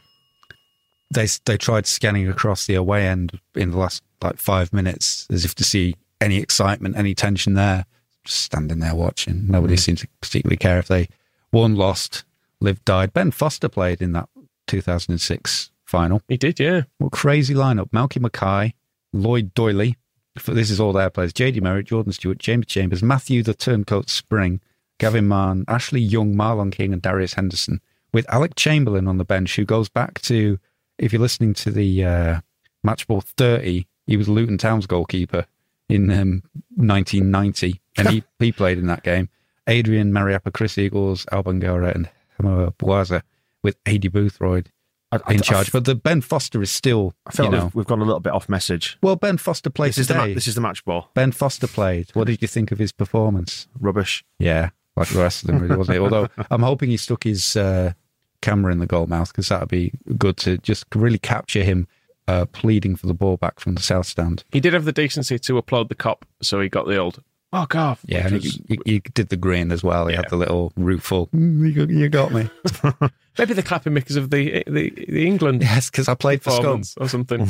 they 1.14 1.28
they 1.46 1.58
tried 1.58 1.86
scanning 1.86 2.28
across 2.28 2.66
the 2.66 2.76
away 2.76 3.08
end 3.08 3.40
in 3.56 3.72
the 3.72 3.78
last 3.78 4.04
like 4.22 4.38
five 4.38 4.74
minutes 4.74 5.28
as 5.32 5.46
if 5.46 5.56
to 5.56 5.64
see 5.64 5.96
any 6.22 6.38
excitement, 6.38 6.98
any 6.98 7.14
tension 7.14 7.54
there. 7.54 7.86
Just 8.24 8.42
standing 8.42 8.80
there 8.80 8.96
watching. 8.96 9.48
Nobody 9.48 9.76
seems 9.76 10.02
to 10.02 10.08
particularly 10.22 10.58
care 10.58 10.80
if 10.80 10.88
they 10.88 11.10
won, 11.52 11.76
lost, 11.76 12.24
lived, 12.62 12.86
died. 12.86 13.12
Ben 13.12 13.32
Foster 13.32 13.68
played 13.68 14.02
in 14.02 14.14
that 14.14 14.30
2006 14.68 15.72
final. 15.84 16.22
He 16.30 16.38
did, 16.38 16.60
yeah. 16.60 16.84
What 17.00 17.12
crazy 17.12 17.54
lineup! 17.54 17.90
Malky 17.92 18.22
Mackay, 18.22 18.74
Lloyd 19.12 19.54
Doyley. 19.54 19.96
For 20.38 20.54
this 20.54 20.72
is 20.72 20.80
all 20.80 20.94
their 20.94 21.10
players: 21.10 21.34
Jay 21.34 21.52
DeMerit, 21.52 21.86
Jordan 21.86 22.14
Stewart, 22.14 22.40
James 22.40 22.66
Chambers, 22.66 23.04
Matthew 23.04 23.44
the 23.44 23.54
Turncoat 23.54 24.10
Spring, 24.10 24.62
Gavin 25.04 25.28
Mahon, 25.28 25.66
Ashley 25.68 26.02
Young, 26.02 26.34
Marlon 26.34 26.72
King, 26.72 26.94
and 26.94 27.02
Darius 27.02 27.34
Henderson. 27.34 27.82
With 28.14 28.32
Alec 28.32 28.56
Chamberlain 28.56 29.08
on 29.08 29.18
the 29.18 29.26
bench, 29.26 29.56
who 29.56 29.66
goes 29.66 29.90
back 29.90 30.22
to, 30.22 30.60
if 30.98 31.12
you're 31.12 31.22
listening 31.22 31.54
to 31.56 31.72
the 31.72 32.06
uh, 32.06 32.40
match 32.84 33.08
ball 33.08 33.22
30, 33.22 33.88
he 34.06 34.18
was 34.18 34.30
Luton 34.30 34.58
Town's 34.58 34.86
goalkeeper 34.86 35.46
in 35.90 36.10
um, 36.12 36.44
1990, 36.76 37.82
and 37.98 38.10
he, 38.10 38.24
he 38.40 38.52
played 38.52 38.78
in 38.78 38.88
that 38.88 39.04
game. 39.04 39.30
Adrian 39.68 40.12
Mariappa, 40.12 40.54
Chris 40.54 40.78
Eagles, 40.78 41.26
Al 41.32 41.44
Bangura, 41.44 41.94
and 41.94 42.10
Hameur 42.38 42.72
Bouazza 42.78 43.24
with 43.62 43.82
Aidy 43.86 44.12
Boothroyd 44.12 44.68
I, 45.12 45.20
I, 45.26 45.34
in 45.34 45.42
charge. 45.42 45.72
But 45.72 45.86
the 45.86 45.96
Ben 45.96 46.22
Foster 46.22 46.62
is 46.62 46.70
still, 46.72 47.14
I 47.26 47.32
feel 47.32 47.46
you 47.46 47.52
like 47.52 47.60
know. 47.60 47.66
we've, 47.68 47.76
we've 47.76 47.86
gone 47.88 48.02
a 48.02 48.06
little 48.06 48.20
bit 48.20 48.34
off 48.34 48.50
message. 48.50 48.98
Well, 49.02 49.16
Ben 49.16 49.38
Foster 49.38 49.70
played 49.70 49.90
This 49.90 50.00
is 50.00 50.08
the 50.08 50.16
today. 50.16 50.28
ma- 50.30 50.34
this 50.34 50.48
is 50.48 50.56
the 50.56 50.62
match 50.62 50.84
ball. 50.86 51.10
ben 51.14 51.32
Foster 51.32 51.68
played. 51.68 52.10
What 52.14 52.28
did 52.28 52.42
you 52.42 52.48
think 52.48 52.72
of 52.72 52.80
his 52.80 52.92
performance? 52.92 53.68
Rubbish. 53.80 54.24
Yeah, 54.38 54.70
like 54.96 55.08
the 55.10 55.20
rest 55.20 55.44
of 55.44 55.48
them, 55.48 55.60
really, 55.60 55.76
wasn't 55.76 55.98
it? 55.98 56.02
Although 56.02 56.28
I'm 56.52 56.62
hoping 56.62 56.90
he 56.90 56.98
stuck 56.98 57.24
his 57.24 57.56
uh, 57.56 57.94
camera 58.42 58.72
in 58.72 58.80
the 58.80 58.86
goal 58.88 59.08
mouth 59.08 59.32
because 59.32 59.50
that 59.50 59.62
would 59.62 59.70
be 59.70 59.92
good 60.18 60.38
to 60.38 60.58
just 60.60 60.86
really 60.96 61.20
capture 61.20 61.64
him 61.64 61.88
uh, 62.28 62.46
pleading 62.46 62.96
for 62.96 63.08
the 63.08 63.14
ball 63.14 63.38
back 63.38 63.60
from 63.60 63.76
the 63.76 63.82
south 63.82 64.06
stand. 64.06 64.44
He 64.52 64.60
did 64.60 64.74
have 64.74 64.86
the 64.86 64.92
decency 64.92 65.40
to 65.40 65.58
applaud 65.58 65.90
the 65.90 65.96
cop, 65.96 66.26
so 66.42 66.62
he 66.62 66.70
got 66.70 66.88
the 66.88 66.98
old 66.98 67.22
fuck 67.52 67.76
off. 67.76 68.02
Yeah, 68.06 68.26
and 68.26 68.34
was- 68.36 68.60
he, 68.68 68.80
he, 68.86 69.00
did 69.00 69.30
the 69.30 69.38
grin 69.38 69.72
as 69.72 69.84
well. 69.84 70.08
He 70.08 70.14
Yeah. 70.14 70.22
had 70.22 70.30
the 70.30 70.38
little 70.38 70.72
rueful. 70.76 71.28
"Mm, 71.28 71.90
you, 71.90 72.10
got- 72.10 72.32
me. 72.32 72.50
maybe 73.38 73.54
they're 73.54 73.64
clapping 73.64 73.94
because 73.94 74.16
of 74.16 74.30
the 74.30 74.64
the, 74.68 74.90
the 74.90 75.26
England 75.28 75.62
yes, 75.62 75.90
because 75.90 76.08
I 76.08 76.16
played 76.16 76.42
for 76.44 76.52
Scum. 76.52 76.82
or 76.98 77.08
something. 77.10 77.48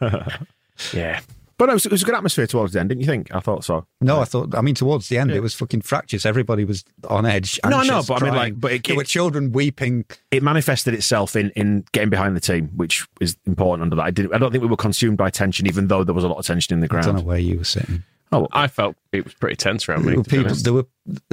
yeah, 0.92 1.20
But 1.58 1.70
it 1.70 1.72
was, 1.72 1.86
it 1.86 1.92
was 1.92 2.02
a 2.02 2.04
good 2.04 2.14
atmosphere 2.14 2.46
towards 2.46 2.74
the 2.74 2.80
end, 2.80 2.90
didn't 2.90 3.00
you 3.00 3.06
think? 3.06 3.34
I 3.34 3.40
thought 3.40 3.64
so. 3.64 3.86
No, 4.02 4.20
I 4.20 4.24
thought. 4.26 4.54
I 4.54 4.60
mean, 4.60 4.74
towards 4.74 5.08
the 5.08 5.16
end, 5.16 5.30
it 5.30 5.40
was 5.40 5.54
fucking 5.54 5.80
fractious. 5.80 6.26
Everybody 6.26 6.64
was 6.64 6.84
on 7.08 7.24
edge. 7.24 7.58
No, 7.64 7.78
anxious, 7.78 7.90
no, 7.90 8.02
but 8.14 8.22
I 8.22 8.26
mean, 8.26 8.34
like, 8.34 8.60
but 8.60 8.72
it- 8.72 8.84
there 8.86 8.96
were 8.96 9.04
children 9.04 9.52
weeping. 9.52 10.04
It 10.30 10.42
manifested 10.42 10.92
itself 10.92 11.34
in, 11.34 11.50
in 11.56 11.84
getting 11.92 12.10
behind 12.10 12.36
the 12.36 12.40
team, 12.40 12.68
which 12.76 13.06
is 13.22 13.36
important 13.46 13.84
under 13.84 13.96
that. 13.96 14.02
I, 14.02 14.10
didn't. 14.10 14.34
I 14.34 14.38
don't 14.38 14.50
think 14.52 14.62
we 14.62 14.68
were 14.68 14.76
consumed 14.76 15.16
by 15.16 15.30
tension, 15.30 15.66
even 15.66 15.88
though 15.88 16.04
there 16.04 16.14
was 16.14 16.24
a 16.24 16.28
lot 16.28 16.36
of 16.38 16.44
tension 16.44 16.74
in 16.74 16.80
the 16.80 16.88
ground. 16.88 17.06
I 17.06 17.08
don't 17.12 17.20
know 17.20 17.26
where 17.26 17.38
you 17.38 17.56
were 17.58 17.64
sitting. 17.64 18.02
Oh, 18.32 18.48
I 18.52 18.66
felt 18.66 18.96
it 19.12 19.24
was 19.24 19.32
pretty 19.34 19.56
tense 19.56 19.88
around 19.88 20.04
me. 20.04 20.08
There 20.10 20.18
were 20.18 20.24
people, 20.24 20.54
there 20.56 20.72
were 20.74 20.86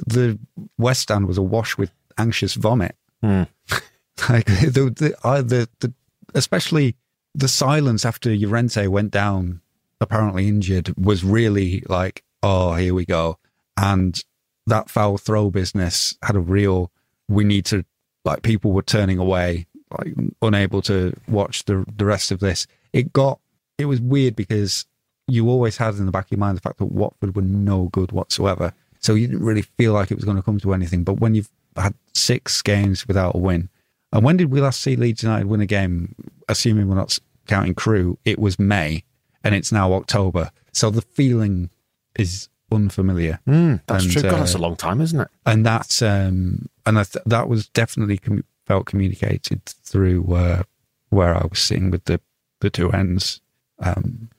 the 0.06 0.40
West 0.78 1.02
Stand 1.02 1.28
was 1.28 1.38
awash 1.38 1.78
with 1.78 1.92
anxious 2.18 2.54
vomit. 2.54 2.96
Hmm. 3.22 3.44
like 4.30 4.46
the 4.46 4.94
the, 4.96 5.16
I, 5.24 5.42
the 5.42 5.68
the 5.80 5.92
especially 6.34 6.96
the 7.36 7.48
silence 7.48 8.06
after 8.06 8.30
Llorente 8.36 8.88
went 8.88 9.12
down, 9.12 9.62
apparently 10.04 10.48
injured, 10.48 10.94
was 10.98 11.24
really 11.24 11.84
like, 11.88 12.24
oh, 12.44 12.76
here 12.76 12.94
we 12.94 13.06
go. 13.06 13.40
And 13.78 14.22
that 14.68 14.90
foul 14.90 15.18
throw 15.18 15.50
business 15.50 16.16
had 16.24 16.36
a 16.36 16.40
real. 16.40 16.92
We 17.28 17.44
need 17.44 17.66
to 17.66 17.86
like 18.26 18.44
people 18.44 18.72
were 18.72 18.84
turning 18.84 19.18
away, 19.18 19.68
like 19.98 20.14
unable 20.42 20.82
to 20.84 21.14
watch 21.28 21.66
the 21.66 21.86
the 21.96 22.06
rest 22.06 22.32
of 22.32 22.40
this. 22.40 22.68
It 22.92 23.14
got 23.14 23.40
it 23.78 23.86
was 23.86 24.00
weird 24.00 24.36
because 24.36 24.86
you 25.28 25.50
always 25.50 25.78
had 25.78 25.96
in 25.96 26.06
the 26.06 26.12
back 26.12 26.26
of 26.26 26.32
your 26.32 26.40
mind 26.40 26.58
the 26.58 26.62
fact 26.62 26.78
that 26.78 26.86
Watford 26.86 27.36
were 27.36 27.42
no 27.42 27.86
good 27.86 28.12
whatsoever. 28.12 28.74
So 29.00 29.16
you 29.16 29.28
didn't 29.28 29.44
really 29.44 29.62
feel 29.64 29.94
like 29.94 30.12
it 30.12 30.16
was 30.16 30.26
going 30.26 30.38
to 30.38 30.44
come 30.44 30.60
to 30.60 30.74
anything. 30.74 31.04
But 31.04 31.20
when 31.20 31.36
you've 31.36 31.50
had 31.76 31.94
six 32.14 32.62
games 32.62 33.08
without 33.08 33.36
a 33.36 33.38
win, 33.38 33.70
and 34.12 34.24
when 34.24 34.38
did 34.38 34.52
we 34.52 34.62
last 34.62 34.82
see 34.82 34.96
Leeds 34.96 35.24
United 35.24 35.48
win 35.48 35.62
a 35.62 35.66
game? 35.66 36.16
Assuming 36.48 36.88
we're 36.88 36.96
not 36.96 37.18
counting 37.48 37.74
crew, 37.74 38.18
it 38.26 38.38
was 38.38 38.60
May, 38.60 39.04
and 39.44 39.54
it's 39.56 39.72
now 39.72 39.94
October. 39.94 40.52
So 40.72 40.90
the 40.90 41.02
feeling 41.02 41.70
is 42.18 42.50
unfamiliar. 42.72 43.40
Mm, 43.48 43.82
that's 43.88 44.04
And, 44.06 44.14
true. 44.14 44.22
God, 44.24 44.34
uh, 44.34 44.38
that's 44.38 44.54
a 44.56 44.58
long 44.60 44.76
time, 44.76 45.02
isn't 45.02 45.20
it? 45.20 45.28
and 45.46 45.66
that 45.66 46.02
um, 46.02 46.68
and 46.86 46.98
I 47.00 47.04
th- 47.04 47.24
that 47.26 47.48
was 47.48 47.68
definitely 47.70 48.18
com- 48.18 48.44
felt 48.66 48.86
communicated 48.86 49.64
through 49.66 50.34
uh, 50.34 50.64
where 51.10 51.36
I 51.36 51.46
was 51.46 51.60
sitting 51.60 51.92
with 51.92 52.06
the 52.06 52.20
the 52.62 52.70
two 52.70 52.92
ends. 52.92 53.42
Um, 53.80 54.30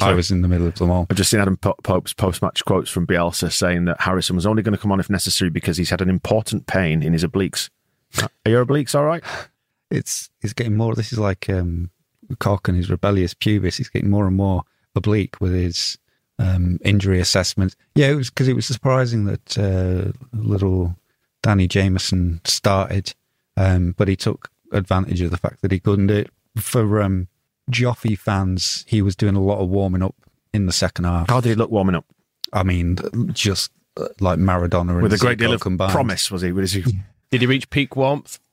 I 0.00 0.12
was 0.12 0.30
in 0.30 0.42
the 0.42 0.48
middle 0.48 0.66
of 0.68 0.76
them 0.76 0.90
all. 0.90 1.06
I've 1.10 1.16
just 1.16 1.30
seen 1.30 1.40
Adam 1.40 1.56
Pope's 1.56 2.12
post-match 2.12 2.64
quotes 2.64 2.88
from 2.88 3.04
Bielsa 3.06 3.50
saying 3.50 3.86
that 3.86 4.00
Harrison 4.02 4.36
was 4.36 4.46
only 4.46 4.62
going 4.62 4.74
to 4.74 4.78
come 4.80 4.92
on 4.92 5.00
if 5.00 5.10
necessary 5.10 5.50
because 5.50 5.76
he's 5.76 5.90
had 5.90 6.00
an 6.00 6.08
important 6.08 6.66
pain 6.68 7.02
in 7.02 7.12
his 7.12 7.24
obliques. 7.24 7.68
Are 8.22 8.28
your 8.50 8.64
obliques 8.64 8.94
all 8.94 9.04
right? 9.04 9.24
It's 9.90 10.30
it's 10.40 10.52
getting 10.52 10.76
more. 10.76 10.94
This 10.94 11.12
is 11.12 11.18
like 11.18 11.50
um, 11.50 11.90
Cock 12.36 12.68
and 12.68 12.76
his 12.76 12.90
rebellious 12.90 13.34
pubis. 13.34 13.76
He's 13.76 13.88
getting 13.88 14.10
more 14.10 14.26
and 14.26 14.36
more 14.36 14.62
oblique 14.94 15.40
with 15.40 15.52
his 15.52 15.98
um, 16.38 16.78
injury 16.84 17.20
assessment. 17.20 17.74
Yeah, 17.94 18.08
it 18.08 18.14
was 18.14 18.30
because 18.30 18.48
it 18.48 18.54
was 18.56 18.66
surprising 18.66 19.24
that 19.24 19.58
uh, 19.58 20.12
little 20.32 20.96
Danny 21.42 21.68
Jameson 21.68 22.40
started, 22.44 23.14
um, 23.56 23.94
but 23.96 24.08
he 24.08 24.16
took 24.16 24.50
advantage 24.72 25.20
of 25.20 25.30
the 25.30 25.36
fact 25.36 25.62
that 25.62 25.72
he 25.72 25.80
couldn't 25.80 26.08
do 26.08 26.16
it. 26.16 26.30
For 26.56 27.00
um, 27.02 27.28
Joffy 27.70 28.18
fans, 28.18 28.84
he 28.88 29.02
was 29.02 29.16
doing 29.16 29.36
a 29.36 29.42
lot 29.42 29.58
of 29.60 29.68
warming 29.68 30.02
up 30.02 30.14
in 30.52 30.66
the 30.66 30.72
second 30.72 31.04
half. 31.04 31.28
How 31.28 31.40
did 31.40 31.50
he 31.50 31.54
look 31.54 31.70
warming 31.70 31.94
up? 31.94 32.06
I 32.52 32.62
mean, 32.62 32.98
just 33.32 33.70
uh, 33.96 34.08
like 34.20 34.38
Maradona 34.38 34.90
and 34.90 35.02
With 35.02 35.12
a 35.12 35.18
great 35.18 35.38
Zico 35.38 35.40
deal 35.40 35.52
of 35.52 35.60
combined. 35.60 35.92
promise, 35.92 36.30
was 36.30 36.42
he? 36.42 36.52
Was 36.52 36.72
he? 36.72 36.84
Did 37.30 37.40
he 37.42 37.46
reach 37.46 37.68
peak 37.70 37.96
warmth? 37.96 38.38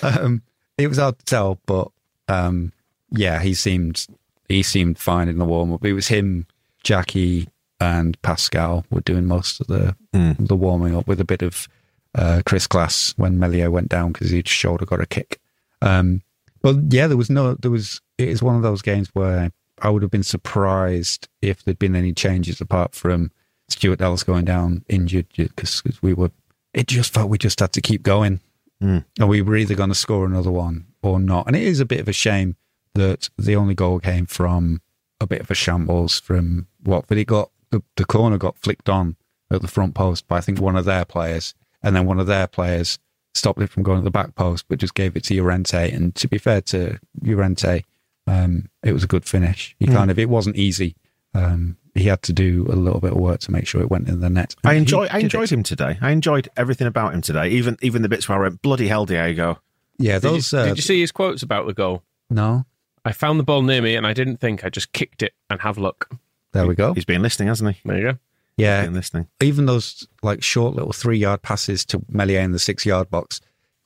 Um, 0.00 0.42
it 0.76 0.86
was 0.86 0.98
hard 0.98 1.18
to 1.18 1.24
tell, 1.24 1.58
but 1.66 1.88
um, 2.28 2.72
yeah, 3.10 3.40
he 3.40 3.54
seemed 3.54 4.06
he 4.48 4.62
seemed 4.62 4.98
fine 4.98 5.28
in 5.28 5.38
the 5.38 5.44
warm 5.44 5.72
up. 5.72 5.84
It 5.84 5.92
was 5.92 6.08
him, 6.08 6.46
Jackie, 6.82 7.48
and 7.80 8.20
Pascal 8.22 8.84
were 8.90 9.00
doing 9.00 9.26
most 9.26 9.60
of 9.60 9.66
the 9.66 9.96
the 10.38 10.56
warming 10.56 10.96
up 10.96 11.06
with 11.06 11.20
a 11.20 11.24
bit 11.24 11.42
of 11.42 11.68
uh, 12.14 12.42
Chris 12.46 12.66
Glass 12.66 13.14
when 13.16 13.38
Meslier 13.38 13.70
went 13.70 13.88
down 13.88 14.12
because 14.12 14.30
his 14.30 14.46
shoulder 14.46 14.86
got 14.86 15.00
a 15.00 15.06
kick. 15.06 15.40
Um, 15.82 16.22
but 16.62 16.76
yeah, 16.88 17.06
there 17.06 17.16
was 17.16 17.30
no 17.30 17.54
there 17.54 17.70
was. 17.70 18.00
It 18.18 18.28
is 18.28 18.42
one 18.42 18.56
of 18.56 18.62
those 18.62 18.82
games 18.82 19.08
where 19.12 19.50
I 19.80 19.90
would 19.90 20.02
have 20.02 20.10
been 20.10 20.24
surprised 20.24 21.28
if 21.40 21.62
there'd 21.62 21.78
been 21.78 21.94
any 21.94 22.12
changes 22.12 22.60
apart 22.60 22.94
from 22.94 23.30
Stuart 23.68 24.00
Dallas 24.00 24.24
going 24.24 24.44
down 24.44 24.84
injured 24.88 25.26
because 25.36 25.82
we 26.02 26.14
were. 26.14 26.30
It 26.74 26.86
just 26.88 27.14
felt 27.14 27.30
we 27.30 27.38
just 27.38 27.60
had 27.60 27.72
to 27.72 27.80
keep 27.80 28.02
going 28.02 28.40
and 29.18 29.28
we 29.28 29.40
were 29.42 29.56
either 29.56 29.74
going 29.74 29.88
to 29.88 29.94
score 29.94 30.26
another 30.26 30.50
one 30.50 30.86
or 31.02 31.18
not. 31.20 31.46
And 31.46 31.56
it 31.56 31.62
is 31.62 31.80
a 31.80 31.86
bit 31.86 32.00
of 32.00 32.08
a 32.08 32.12
shame 32.12 32.56
that 32.94 33.28
the 33.38 33.56
only 33.56 33.74
goal 33.74 34.00
came 34.00 34.26
from 34.26 34.80
a 35.20 35.26
bit 35.26 35.40
of 35.40 35.50
a 35.50 35.54
shambles 35.54 36.20
from 36.20 36.66
Watford. 36.84 37.18
It 37.18 37.26
got 37.26 37.50
the, 37.70 37.82
the 37.96 38.04
corner 38.04 38.38
got 38.38 38.58
flicked 38.58 38.88
on 38.88 39.16
at 39.50 39.62
the 39.62 39.68
front 39.68 39.94
post 39.94 40.26
by 40.28 40.38
I 40.38 40.40
think 40.40 40.60
one 40.60 40.76
of 40.76 40.84
their 40.84 41.04
players, 41.04 41.54
and 41.82 41.94
then 41.94 42.06
one 42.06 42.18
of 42.20 42.26
their 42.26 42.46
players 42.46 42.98
stopped 43.34 43.60
it 43.60 43.70
from 43.70 43.82
going 43.82 43.98
to 43.98 44.04
the 44.04 44.10
back 44.10 44.34
post, 44.34 44.64
but 44.68 44.78
just 44.78 44.94
gave 44.94 45.16
it 45.16 45.24
to 45.24 45.34
Llorente. 45.34 45.90
And 45.90 46.14
to 46.16 46.28
be 46.28 46.38
fair 46.38 46.60
to 46.62 46.98
Llorente, 47.22 47.82
um, 48.26 48.68
it 48.82 48.92
was 48.92 49.04
a 49.04 49.08
good 49.08 49.24
finish. 49.24 49.76
He 49.78 49.86
kind 49.86 50.10
of 50.10 50.18
it 50.18 50.28
wasn't 50.28 50.56
easy. 50.56 50.96
Um, 51.34 51.76
he 51.94 52.04
had 52.04 52.22
to 52.22 52.32
do 52.32 52.66
a 52.70 52.76
little 52.76 53.00
bit 53.00 53.12
of 53.12 53.18
work 53.18 53.40
to 53.40 53.50
make 53.52 53.66
sure 53.66 53.80
it 53.80 53.90
went 53.90 54.08
in 54.08 54.20
the 54.20 54.30
net. 54.30 54.54
I 54.64 54.74
He 54.74 54.78
enjoy. 54.78 55.06
I 55.10 55.18
enjoyed 55.18 55.44
it. 55.44 55.52
him 55.52 55.62
today. 55.62 55.98
I 56.00 56.10
enjoyed 56.10 56.48
everything 56.56 56.86
about 56.86 57.12
him 57.14 57.22
today. 57.22 57.48
Even 57.48 57.76
even 57.82 58.02
the 58.02 58.08
bits 58.08 58.28
where 58.28 58.38
I 58.38 58.42
went, 58.42 58.62
bloody 58.62 58.88
hell, 58.88 59.04
Diego. 59.04 59.60
Yeah, 59.98 60.14
Did, 60.14 60.22
those. 60.22 60.52
you, 60.52 60.58
uh, 60.58 60.64
did 60.66 60.76
you 60.76 60.82
see 60.82 61.00
his 61.00 61.12
quotes 61.12 61.42
about 61.42 61.66
the 61.66 61.74
goal? 61.74 62.02
no, 62.30 62.64
I 63.04 63.12
found 63.12 63.38
the 63.40 63.44
ball 63.44 63.62
near 63.62 63.80
me 63.80 63.94
and 63.96 64.06
I 64.06 64.12
didn't 64.12 64.36
think. 64.38 64.64
I 64.64 64.68
just 64.68 64.92
kicked 64.92 65.22
it 65.22 65.32
and 65.48 65.60
have 65.62 65.78
luck. 65.78 66.10
there 66.52 66.66
we 66.66 66.74
go. 66.74 66.92
He's 66.94 67.04
been 67.06 67.22
listening, 67.22 67.48
hasn't 67.48 67.74
he? 67.76 67.80
There 67.84 67.96
you 67.98 68.12
go. 68.12 68.18
Yeah, 68.56 68.84
Been 68.84 68.94
listening. 68.94 69.28
even 69.40 69.66
those 69.66 70.06
like 70.22 70.42
short 70.42 70.74
little 70.74 70.92
three 70.92 71.16
yard 71.18 71.42
passes 71.42 71.84
to 71.86 72.02
Meslier 72.10 72.40
in 72.40 72.50
the 72.52 72.58
six 72.58 72.84
yard 72.84 73.08
box, 73.08 73.40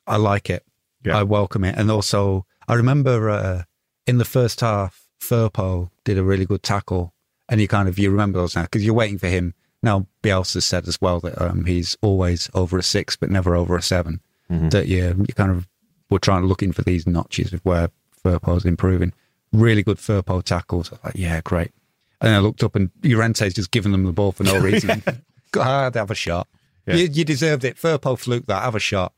I 0.06 0.16
like 0.16 0.48
it. 0.50 0.64
Yeah. 1.04 1.18
I 1.18 1.22
welcome 1.24 1.62
it. 1.64 1.76
And 1.76 1.90
also, 1.90 2.46
I 2.66 2.74
remember 2.74 3.28
uh, 3.28 3.62
in 4.06 4.16
the 4.18 4.24
first 4.24 4.60
half, 4.60 5.06
Firpo 5.20 5.90
did 6.04 6.16
a 6.18 6.22
really 6.24 6.46
good 6.46 6.62
tackle, 6.62 7.12
and 7.48 7.60
you 7.60 7.68
kind 7.68 7.88
of 7.88 7.98
you 7.98 8.10
remember 8.10 8.38
those 8.38 8.56
now 8.56 8.62
because 8.62 8.84
you're 8.84 8.94
waiting 8.94 9.18
for 9.18 9.28
him. 9.28 9.54
Now 9.82 10.06
Bielsa 10.22 10.62
said 10.62 10.88
as 10.88 11.00
well 11.00 11.20
that 11.20 11.40
um, 11.40 11.64
he's 11.66 11.96
always 12.02 12.48
over 12.54 12.78
a 12.78 12.82
six, 12.82 13.14
but 13.14 13.30
never 13.30 13.54
over 13.54 13.76
a 13.76 13.82
seven. 13.82 14.20
that 14.48 14.86
you 14.88 15.24
you 15.28 15.34
kind 15.34 15.50
of 15.50 15.68
were 16.12 16.18
trying 16.18 16.42
to 16.42 16.46
looking 16.48 16.72
for 16.72 16.82
these 16.82 17.06
notches 17.06 17.52
of 17.52 17.60
where 17.64 17.88
Firpo's 18.24 18.64
improving. 18.64 19.12
Really 19.52 19.82
good 19.82 19.98
Firpo 19.98 20.42
tackles. 20.42 20.90
I 20.90 20.94
was 20.94 21.04
like, 21.04 21.14
yeah, 21.16 21.40
great. 21.42 21.72
And 22.20 22.28
then 22.28 22.34
I 22.34 22.38
looked 22.38 22.62
up 22.62 22.76
and 22.76 22.90
Llorente's 23.02 23.54
just 23.54 23.70
giving 23.72 23.92
them 23.92 24.04
the 24.04 24.12
ball 24.12 24.32
for 24.32 24.44
no 24.44 24.58
reason. 24.60 25.02
God, 25.50 25.94
have 25.96 26.10
a 26.10 26.14
shot. 26.14 26.46
Yeah. 26.86 26.94
You, 26.94 27.04
you 27.12 27.24
deserved 27.24 27.64
it. 27.64 27.76
Firpo 27.76 28.18
fluke 28.18 28.46
that. 28.46 28.62
Have 28.62 28.74
a 28.74 28.80
shot. 28.80 29.12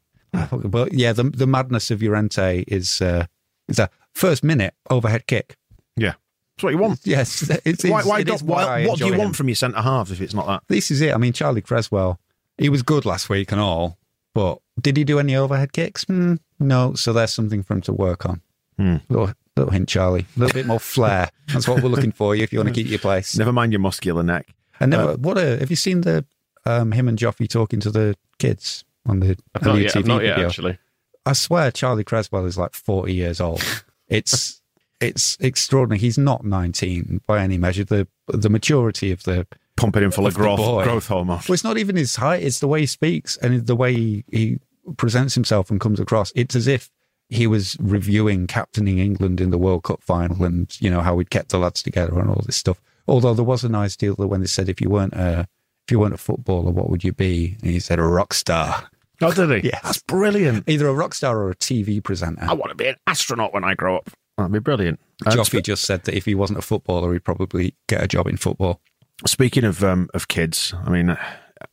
But 0.51 0.93
yeah, 0.93 1.13
the 1.13 1.25
the 1.25 1.47
madness 1.47 1.91
of 1.93 2.03
Llorente 2.03 2.65
is 2.67 3.01
uh, 3.01 3.27
is 3.69 3.79
a 3.79 3.89
first 4.13 4.43
minute 4.43 4.75
overhead 4.91 5.27
kick. 5.29 5.57
Yeah. 5.97 6.15
That's 6.57 6.65
what 6.65 6.71
you 6.73 6.79
want. 6.79 7.01
Yes, 7.05 7.49
it's, 7.65 7.85
Why, 7.85 8.01
it's- 8.01 8.07
why 8.07 8.21
it 8.21 8.43
why 8.43 8.65
why, 8.65 8.87
what 8.87 8.99
do 8.99 9.05
you 9.07 9.13
enjoy 9.13 9.23
want 9.25 9.37
from 9.37 9.49
your 9.49 9.55
centre 9.57 9.81
halves 9.81 10.11
if 10.11 10.21
it's 10.21 10.35
not 10.35 10.47
that? 10.49 10.63
This 10.69 10.91
is 10.91 11.01
it. 11.03 11.15
I 11.15 11.19
mean, 11.19 11.33
Charlie 11.33 11.63
Cresswell, 11.63 12.19
he 12.59 12.69
was 12.69 12.83
good 12.83 13.05
last 13.05 13.29
week 13.29 13.53
and 13.53 13.61
all, 13.61 13.99
but 14.35 14.59
did 14.81 14.97
he 14.97 15.05
do 15.05 15.19
any 15.19 15.37
overhead 15.37 15.73
kicks? 15.73 16.05
Hmm, 16.05 16.35
no. 16.59 16.95
So 16.95 17.13
there's 17.13 17.33
something 17.33 17.63
for 17.63 17.75
him 17.75 17.81
to 17.83 17.93
work 17.93 18.27
on. 18.27 18.41
Hmm. 18.79 18.97
Little, 19.09 19.33
little 19.57 19.73
hint, 19.73 19.89
Charlie. 19.89 20.27
A 20.37 20.41
little 20.41 20.55
bit 20.55 20.67
more 20.67 20.81
flair. 20.81 21.31
That's 21.53 21.69
what 21.69 21.83
we're 21.83 21.89
looking 21.89 22.13
for 22.13 22.35
you 22.35 22.43
if 22.43 22.53
you 22.53 22.59
want 22.59 22.69
to 22.69 22.75
keep 22.75 22.89
your 22.91 22.99
place. 22.99 23.37
Never 23.37 23.53
mind 23.53 23.73
your 23.73 23.81
muscular 23.81 24.23
neck. 24.23 24.53
And 24.81 24.91
never, 24.91 25.15
what 25.15 25.39
a, 25.39 25.59
have 25.59 25.71
you 25.71 25.77
seen 25.77 26.01
the 26.01 26.25
um, 26.67 26.93
him 26.93 27.09
and 27.09 27.19
Joffrey 27.19 27.49
talking 27.49 27.79
to 27.81 27.91
the 27.91 28.17
kids 28.39 28.85
on 29.07 29.21
the, 29.21 29.37
I've 29.55 29.63
the 29.63 29.69
not 29.69 29.77
new 29.77 29.83
yet, 29.83 29.93
TV 29.93 29.99
I've 29.99 30.07
not 30.07 30.23
yet 30.25 30.35
video? 30.35 30.49
actually. 30.49 30.79
I 31.27 31.33
swear 31.33 31.71
Charlie 31.71 32.05
Cresswell 32.05 32.45
is 32.47 32.59
like 32.59 32.75
40 32.75 33.13
years 33.15 33.41
old. 33.41 33.63
It's 34.09 34.61
it's 35.01 35.37
extraordinary. 35.41 35.99
He's 35.99 36.19
not 36.19 36.45
19 36.45 37.23
by 37.27 37.41
any 37.41 37.57
measure. 37.59 37.85
The 37.85 38.07
the 38.29 38.51
maturity 38.51 39.11
of 39.13 39.23
the 39.23 39.47
Pumping 39.77 40.03
him 40.05 40.11
full 40.13 40.27
of 40.27 40.35
Of 40.35 40.37
growth, 40.37 40.85
growth 40.85 41.09
hormone. 41.09 41.41
well, 41.49 41.55
it's 41.55 41.65
not 41.65 41.79
even 41.79 41.97
his 41.97 42.15
height. 42.17 42.43
It's 42.43 42.61
the 42.61 42.69
way 42.69 42.81
he 42.81 42.87
speaks 42.87 43.37
and 43.39 43.67
the 43.67 43.75
way 43.75 43.93
he, 43.93 44.25
he 44.31 44.59
presents 44.97 45.35
himself 45.35 45.71
and 45.71 45.81
comes 45.81 46.01
across. 46.01 46.33
It's 46.35 46.55
as 46.57 46.67
if 46.67 46.91
he 47.31 47.47
was 47.47 47.77
reviewing 47.81 48.47
captaining 48.47 48.99
England 48.99 49.41
in 49.41 49.51
the 49.51 49.59
World 49.59 49.83
Cup 49.85 50.03
final 50.03 50.45
and 50.45 50.75
you 50.81 50.91
know 50.91 51.01
how 51.01 51.15
we'd 51.15 51.31
kept 51.31 51.49
the 51.51 51.59
lads 51.59 51.83
together 51.83 52.19
and 52.19 52.29
all 52.29 52.43
this 52.47 52.57
stuff. 52.57 52.81
Although 53.09 53.35
there 53.35 53.45
was 53.45 53.65
a 53.65 53.69
nice 53.69 53.97
deal 53.97 54.15
that 54.17 54.27
when 54.29 54.41
they 54.41 54.47
said 54.47 54.69
if 54.69 54.81
you 54.81 54.89
weren't 54.91 55.15
a 55.15 55.49
if 55.87 55.91
you 55.93 55.99
weren't 55.99 56.15
a 56.15 56.19
footballer, 56.19 56.71
what 56.71 56.89
would 56.91 57.05
you 57.05 57.13
be? 57.13 57.57
And 57.63 57.71
he 57.71 57.79
said 57.81 57.99
a 57.99 58.03
rock 58.05 58.33
star, 58.35 58.89
Oh, 59.21 59.33
did 59.33 59.63
he? 59.65 59.69
Yes. 59.73 59.81
That's 59.83 60.03
brilliant. 60.03 60.69
either 60.69 60.89
a 60.89 60.93
rock 60.95 61.15
star 61.15 61.39
or 61.39 61.51
a 61.51 61.55
TV 61.57 62.03
presenter. 62.03 62.45
I 62.45 62.53
want 62.55 62.71
to 62.71 62.75
be 62.77 62.87
an 62.89 62.97
astronaut 63.07 63.53
when 63.53 63.65
I 63.65 63.75
grow 63.75 63.97
up. 63.99 64.11
That'd 64.37 64.53
be 64.53 64.59
brilliant. 64.59 64.99
Uh, 65.25 65.31
Joffrey 65.31 65.63
just 65.63 65.85
said 65.85 66.05
that 66.05 66.15
if 66.17 66.25
he 66.25 66.35
wasn't 66.35 66.59
a 66.59 66.63
footballer, 66.63 67.13
he'd 67.13 67.23
probably 67.25 67.75
get 67.89 68.03
a 68.03 68.09
job 68.09 68.27
in 68.27 68.37
football. 68.37 68.81
Speaking 69.27 69.63
of 69.65 69.85
um, 69.85 70.09
of 70.13 70.27
kids, 70.29 70.75
I 70.85 70.91
mean, 70.91 71.17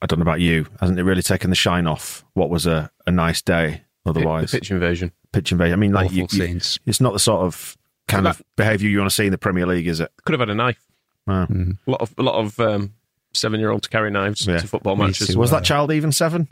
I 0.02 0.06
don't 0.06 0.20
know 0.20 0.24
about 0.24 0.40
you. 0.42 0.66
Hasn't 0.80 1.00
it 1.00 1.04
really 1.04 1.22
taken 1.22 1.50
the 1.50 1.56
shine 1.56 1.88
off 1.88 2.24
what 2.34 2.50
was 2.50 2.66
a, 2.66 2.92
a 3.08 3.12
nice 3.12 3.42
day 3.42 3.84
otherwise? 4.06 4.52
The 4.52 4.60
pitch 4.60 4.72
invasion. 4.72 5.12
pitch 5.32 5.52
invasion. 5.52 5.74
I 5.74 5.76
mean, 5.78 5.92
like 5.94 6.06
Awful 6.08 6.18
you, 6.18 6.28
you- 6.32 6.48
scenes. 6.48 6.80
it's 6.86 7.02
not 7.02 7.14
the 7.14 7.20
sort 7.20 7.42
of 7.46 7.78
kind 8.08 8.24
But 8.24 8.40
of 8.40 8.46
behaviour 8.58 8.90
you 8.90 8.98
want 9.00 9.10
to 9.10 9.16
see 9.16 9.26
in 9.26 9.32
the 9.32 9.38
Premier 9.38 9.66
League, 9.66 9.88
is 9.88 10.00
it? 10.00 10.12
Could 10.26 10.34
have 10.34 10.40
had 10.42 10.50
a 10.50 10.56
knife. 10.56 10.84
Wow. 11.28 11.46
Mm. 11.46 11.78
A 11.88 11.92
lot 11.92 12.02
of 12.02 12.14
a 12.18 12.24
lot 12.24 12.36
of 12.36 12.60
um, 12.60 12.94
seven 13.34 13.60
year 13.60 13.70
olds 13.72 13.88
carry 13.88 14.10
knives 14.12 14.46
Yeah. 14.48 14.58
to 14.60 14.68
football 14.68 14.96
Me 14.96 15.06
matches. 15.06 15.28
too. 15.30 15.38
Was 15.40 15.54
uh, 15.54 15.58
that 15.58 15.66
child 15.66 15.92
even 15.92 16.12
seven? 16.12 16.48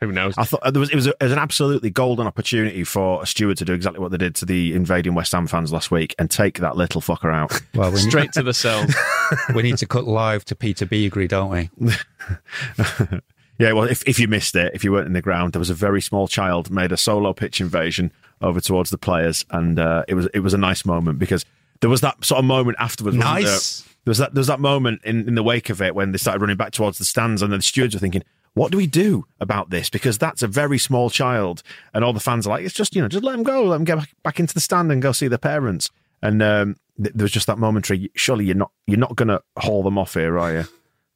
Who 0.00 0.12
knows? 0.12 0.34
I 0.38 0.44
thought 0.44 0.62
there 0.72 0.80
was 0.80 0.88
it 0.90 0.94
was, 0.94 1.06
a, 1.06 1.10
it 1.10 1.24
was 1.24 1.32
an 1.32 1.38
absolutely 1.38 1.90
golden 1.90 2.26
opportunity 2.26 2.84
for 2.84 3.22
a 3.22 3.26
steward 3.26 3.58
to 3.58 3.66
do 3.66 3.74
exactly 3.74 4.00
what 4.00 4.10
they 4.10 4.16
did 4.16 4.34
to 4.36 4.46
the 4.46 4.74
invading 4.74 5.14
West 5.14 5.32
Ham 5.32 5.46
fans 5.46 5.74
last 5.74 5.90
week 5.90 6.14
and 6.18 6.30
take 6.30 6.58
that 6.60 6.76
little 6.76 7.00
fucker 7.00 7.32
out. 7.32 7.60
Well, 7.74 7.90
we 7.90 7.96
need, 7.96 8.10
Straight 8.10 8.32
to 8.32 8.42
the 8.42 8.54
cells. 8.54 8.94
we 9.54 9.62
need 9.62 9.76
to 9.78 9.86
cut 9.86 10.04
live 10.04 10.44
to 10.46 10.56
Peter 10.56 10.86
Beagrie, 10.86 11.28
don't 11.28 11.50
we? 11.50 11.70
yeah, 13.58 13.72
well, 13.72 13.84
if, 13.84 14.02
if 14.08 14.18
you 14.18 14.26
missed 14.26 14.56
it, 14.56 14.72
if 14.74 14.82
you 14.82 14.92
weren't 14.92 15.06
in 15.06 15.12
the 15.12 15.22
ground, 15.22 15.52
there 15.52 15.60
was 15.60 15.70
a 15.70 15.74
very 15.74 16.00
small 16.00 16.26
child 16.26 16.70
made 16.70 16.92
a 16.92 16.96
solo 16.96 17.32
pitch 17.32 17.60
invasion 17.60 18.12
over 18.42 18.60
towards 18.60 18.90
the 18.90 18.98
players, 18.98 19.44
and 19.50 19.78
uh, 19.78 20.04
it 20.08 20.14
was 20.14 20.26
it 20.34 20.40
was 20.40 20.54
a 20.54 20.58
nice 20.58 20.84
moment 20.84 21.18
because 21.18 21.44
there 21.80 21.90
was 21.90 22.00
that 22.00 22.24
sort 22.24 22.38
of 22.38 22.44
moment 22.44 22.76
afterwards. 22.80 23.16
wasn't 23.16 23.34
there? 23.34 23.52
Nice. 23.52 23.82
There 24.04 24.10
was 24.10 24.18
that 24.18 24.34
there 24.34 24.40
was 24.40 24.46
that 24.46 24.60
moment 24.60 25.02
in, 25.04 25.28
in 25.28 25.34
the 25.34 25.42
wake 25.42 25.70
of 25.70 25.82
it 25.82 25.94
when 25.94 26.12
they 26.12 26.18
started 26.18 26.40
running 26.40 26.56
back 26.56 26.72
towards 26.72 26.98
the 26.98 27.04
stands, 27.04 27.42
and 27.42 27.52
then 27.52 27.58
the 27.58 27.64
stewards 27.64 27.94
were 27.94 28.00
thinking, 28.00 28.22
"What 28.54 28.72
do 28.72 28.78
we 28.78 28.86
do 28.86 29.24
about 29.40 29.70
this?" 29.70 29.90
Because 29.90 30.18
that's 30.18 30.42
a 30.42 30.48
very 30.48 30.78
small 30.78 31.10
child, 31.10 31.62
and 31.94 32.04
all 32.04 32.12
the 32.12 32.20
fans 32.20 32.46
are 32.46 32.50
like, 32.50 32.64
"It's 32.64 32.74
just 32.74 32.94
you 32.94 33.02
know, 33.02 33.08
just 33.08 33.24
let 33.24 33.32
them 33.32 33.42
go, 33.42 33.64
let 33.64 33.76
them 33.76 33.84
get 33.84 33.98
back, 33.98 34.10
back 34.22 34.40
into 34.40 34.54
the 34.54 34.60
stand 34.60 34.90
and 34.92 35.00
go 35.02 35.12
see 35.12 35.28
the 35.28 35.38
parents." 35.38 35.90
And 36.22 36.42
um, 36.42 36.76
th- 37.02 37.14
there 37.14 37.24
was 37.24 37.32
just 37.32 37.46
that 37.46 37.58
momentary. 37.58 38.10
Surely 38.14 38.44
you're 38.44 38.54
not 38.56 38.70
you're 38.86 38.98
not 38.98 39.16
going 39.16 39.28
to 39.28 39.42
haul 39.58 39.82
them 39.82 39.98
off 39.98 40.14
here, 40.14 40.38
are 40.38 40.52
you? 40.52 40.64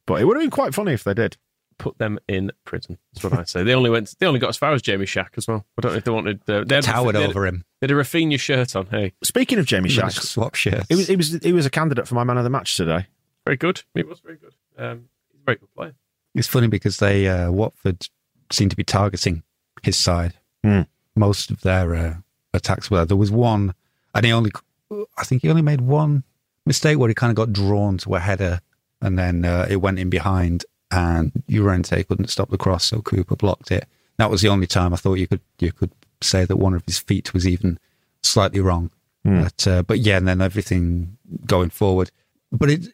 But 0.07 0.21
it 0.21 0.25
would 0.25 0.35
have 0.37 0.43
been 0.43 0.49
quite 0.51 0.73
funny 0.73 0.93
if 0.93 1.03
they 1.03 1.13
did. 1.13 1.37
Put 1.77 1.97
them 1.97 2.19
in 2.29 2.53
prison. 2.63 2.97
That's 3.13 3.23
what 3.25 3.33
I 3.37 3.43
say. 3.43 3.63
They 3.63 3.73
only 3.73 3.89
went. 3.89 4.15
They 4.17 4.25
only 4.25 4.39
got 4.39 4.47
as 4.47 4.55
far 4.55 4.71
as 4.71 4.81
Jamie 4.81 5.05
Shack 5.05 5.33
as 5.35 5.45
well. 5.45 5.65
I 5.77 5.81
don't 5.81 5.91
know 5.91 5.97
if 5.97 6.03
they 6.05 6.11
wanted. 6.11 6.41
Uh, 6.49 6.63
they 6.65 6.75
had, 6.75 6.85
Towered 6.85 7.15
they 7.15 7.21
had, 7.21 7.31
over 7.31 7.45
him. 7.45 7.65
They 7.81 7.87
had 7.87 7.91
a 7.91 7.95
Raphinha 7.95 8.39
shirt 8.39 8.77
on. 8.77 8.85
Hey, 8.85 9.11
Speaking 9.23 9.59
of 9.59 9.65
Jamie 9.65 9.89
Shack, 9.89 10.11
Swap 10.11 10.55
shirts. 10.55 10.85
he 10.87 10.95
was 10.95 11.07
he 11.07 11.15
was 11.17 11.33
he 11.43 11.51
was 11.51 11.65
a 11.65 11.69
candidate 11.69 12.07
for 12.07 12.15
my 12.15 12.23
man 12.23 12.37
of 12.37 12.45
the 12.45 12.49
match 12.49 12.77
today. 12.77 13.07
very 13.45 13.57
good. 13.57 13.83
He 13.93 14.03
was 14.03 14.21
very 14.21 14.37
good. 14.37 14.53
Um, 14.77 15.09
he's 15.33 15.41
a 15.41 15.45
very 15.45 15.57
good 15.57 15.73
player. 15.75 15.95
It's 16.35 16.47
funny 16.47 16.67
because 16.67 16.97
they 16.97 17.27
uh, 17.27 17.49
Watford 17.49 18.07
seem 18.51 18.69
to 18.69 18.75
be 18.75 18.83
targeting 18.83 19.43
his 19.81 19.97
side. 19.97 20.33
Hmm. 20.63 20.81
Most 21.15 21.49
of 21.49 21.61
their 21.61 21.95
uh, 21.95 22.15
attacks 22.53 22.91
were. 22.91 23.05
There 23.05 23.17
was 23.17 23.31
one, 23.31 23.73
and 24.13 24.25
he 24.25 24.31
only, 24.33 24.51
I 25.17 25.23
think 25.23 25.41
he 25.41 25.49
only 25.49 25.61
made 25.61 25.81
one 25.81 26.23
mistake 26.65 26.99
where 26.99 27.07
he 27.07 27.15
kind 27.15 27.31
of 27.31 27.35
got 27.35 27.53
drawn 27.53 27.97
to 27.99 28.15
a 28.15 28.19
header, 28.19 28.59
and 29.01 29.17
then 29.17 29.45
uh, 29.45 29.65
it 29.69 29.77
went 29.77 29.97
in 29.97 30.09
behind, 30.09 30.65
and 30.91 31.31
Llorente 31.47 32.03
couldn't 32.03 32.29
stop 32.29 32.49
the 32.49 32.57
cross, 32.57 32.85
so 32.85 33.01
Cooper 33.01 33.35
blocked 33.35 33.71
it. 33.71 33.87
That 34.17 34.29
was 34.29 34.41
the 34.41 34.49
only 34.49 34.67
time 34.67 34.93
I 34.93 34.97
thought 34.97 35.15
you 35.15 35.27
could 35.27 35.41
you 35.59 35.71
could 35.71 35.91
say 36.21 36.45
that 36.45 36.57
one 36.57 36.73
of 36.73 36.83
his 36.85 36.99
feet 36.99 37.33
was 37.33 37.47
even 37.47 37.79
slightly 38.23 38.59
wrong. 38.59 38.91
But 39.43 39.67
uh, 39.67 39.83
but 39.83 39.99
yeah, 39.99 40.17
and 40.17 40.27
then 40.27 40.41
everything 40.41 41.17
going 41.45 41.69
forward. 41.69 42.11
But 42.51 42.69
it 42.69 42.87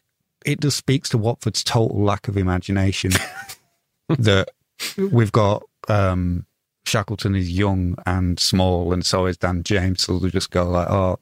it 0.44 0.60
just 0.60 0.76
speaks 0.76 1.08
to 1.10 1.18
Watford's 1.18 1.62
total 1.64 2.02
lack 2.02 2.28
of 2.28 2.36
imagination 2.36 3.12
that 4.08 4.48
we've 4.96 5.32
got 5.32 5.62
um, 5.88 6.46
Shackleton 6.84 7.34
is 7.34 7.50
young 7.50 7.96
and 8.06 8.38
small, 8.40 8.92
and 8.92 9.04
so 9.04 9.26
is 9.26 9.36
Dan 9.36 9.62
James. 9.62 10.02
So 10.02 10.18
they 10.18 10.30
just 10.30 10.50
go 10.50 10.68
like, 10.68 10.88
"Oh, 10.90 11.18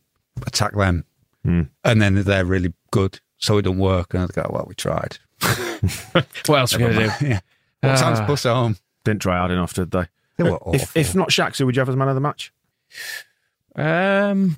attack 0.46 0.74
them," 0.74 1.04
Hmm. 1.44 1.62
and 1.84 2.00
then 2.02 2.14
they're 2.22 2.44
really 2.44 2.72
good, 2.90 3.20
so 3.38 3.58
it 3.58 3.62
don't 3.62 3.78
work. 3.78 4.14
And 4.14 4.28
they 4.28 4.42
go, 4.42 4.48
"Well, 4.52 4.64
we 4.68 4.74
tried." 4.74 5.18
What 6.46 6.58
else 6.58 6.74
are 6.74 6.78
we 6.78 6.84
going 6.84 7.10
to 7.10 7.16
do? 7.20 7.26
yeah, 7.28 7.40
what 7.80 7.96
time's 7.98 8.20
Ah. 8.20 8.26
bus 8.26 8.42
home? 8.42 8.76
Didn't 9.04 9.22
try 9.22 9.38
hard 9.38 9.50
enough, 9.50 9.72
did 9.72 9.90
they? 9.90 10.04
They 10.36 10.44
were 10.44 10.56
If, 10.74 10.82
awful. 10.82 11.00
if 11.00 11.14
not 11.14 11.32
Shack, 11.32 11.56
who 11.56 11.64
would 11.66 11.74
you 11.76 11.80
have 11.80 11.88
as 11.88 11.96
man 11.96 12.08
of 12.08 12.14
the 12.14 12.20
match? 12.20 12.52
Um, 13.76 14.56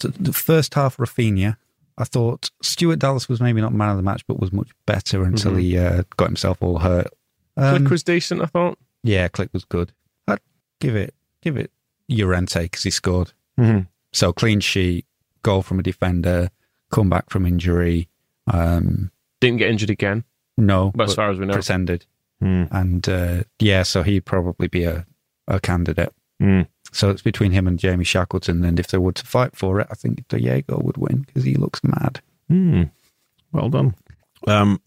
the 0.00 0.32
first 0.34 0.74
half, 0.74 0.96
Raphinha. 0.98 1.56
I 1.98 2.04
thought 2.04 2.50
Stuart 2.62 2.98
Dallas 2.98 3.28
was 3.28 3.40
maybe 3.40 3.60
not 3.60 3.72
man 3.72 3.90
of 3.90 3.96
the 3.96 4.02
match, 4.02 4.26
but 4.26 4.40
was 4.40 4.52
much 4.52 4.70
better 4.86 5.24
until 5.24 5.54
he 5.56 5.76
uh, 5.76 6.02
got 6.16 6.26
himself 6.28 6.62
all 6.62 6.78
hurt. 6.78 7.08
Um, 7.56 7.84
Klich 7.84 7.90
was 7.90 8.02
decent. 8.02 8.40
I 8.40 8.46
thought. 8.46 8.78
yeah, 9.02 9.28
Klich 9.28 9.52
was 9.52 9.64
good. 9.64 9.92
I'd 10.26 10.40
give 10.80 10.96
it 10.96 11.14
give 11.42 11.56
it 11.56 11.70
Llorente 12.08 12.62
because 12.62 12.82
he 12.82 12.90
scored. 12.90 13.32
Mm-hmm. 13.58 13.80
So 14.12 14.32
clean 14.32 14.60
sheet, 14.60 15.06
goal 15.42 15.62
from 15.62 15.78
a 15.78 15.82
defender, 15.82 16.50
come 16.90 17.10
back 17.10 17.30
from 17.30 17.46
injury. 17.46 18.08
Um, 18.46 19.10
Didn't 19.40 19.58
get 19.58 19.70
injured 19.70 19.90
again. 19.90 20.24
no, 20.56 20.92
but 20.94 21.08
as 21.08 21.14
far 21.14 21.30
as 21.30 21.38
we 21.38 21.46
know. 21.46 21.54
pretended. 21.54 22.06
Hmm. 22.40 22.64
And 22.70 23.08
uh, 23.08 23.44
yeah, 23.60 23.82
so 23.84 24.02
he'd 24.02 24.24
probably 24.24 24.66
be 24.68 24.84
a, 24.84 25.06
a 25.46 25.60
candidate. 25.60 26.12
Hmm. 26.42 26.62
So 26.90 27.08
it's 27.08 27.22
between 27.22 27.52
him 27.52 27.68
and 27.68 27.78
Jamie 27.78 28.04
Shackleton. 28.04 28.64
And 28.64 28.80
if 28.80 28.88
they 28.88 28.98
were 28.98 29.12
to 29.12 29.24
fight 29.24 29.56
for 29.56 29.78
it, 29.78 29.86
I 29.92 29.94
think 29.94 30.26
Diego 30.26 30.80
would 30.82 30.96
win 30.96 31.22
because 31.22 31.44
he 31.44 31.54
looks 31.54 31.80
mad. 31.84 32.20
Hmm. 32.48 32.84
Well 33.52 33.68
done. 33.68 33.94
Um, 34.48 34.80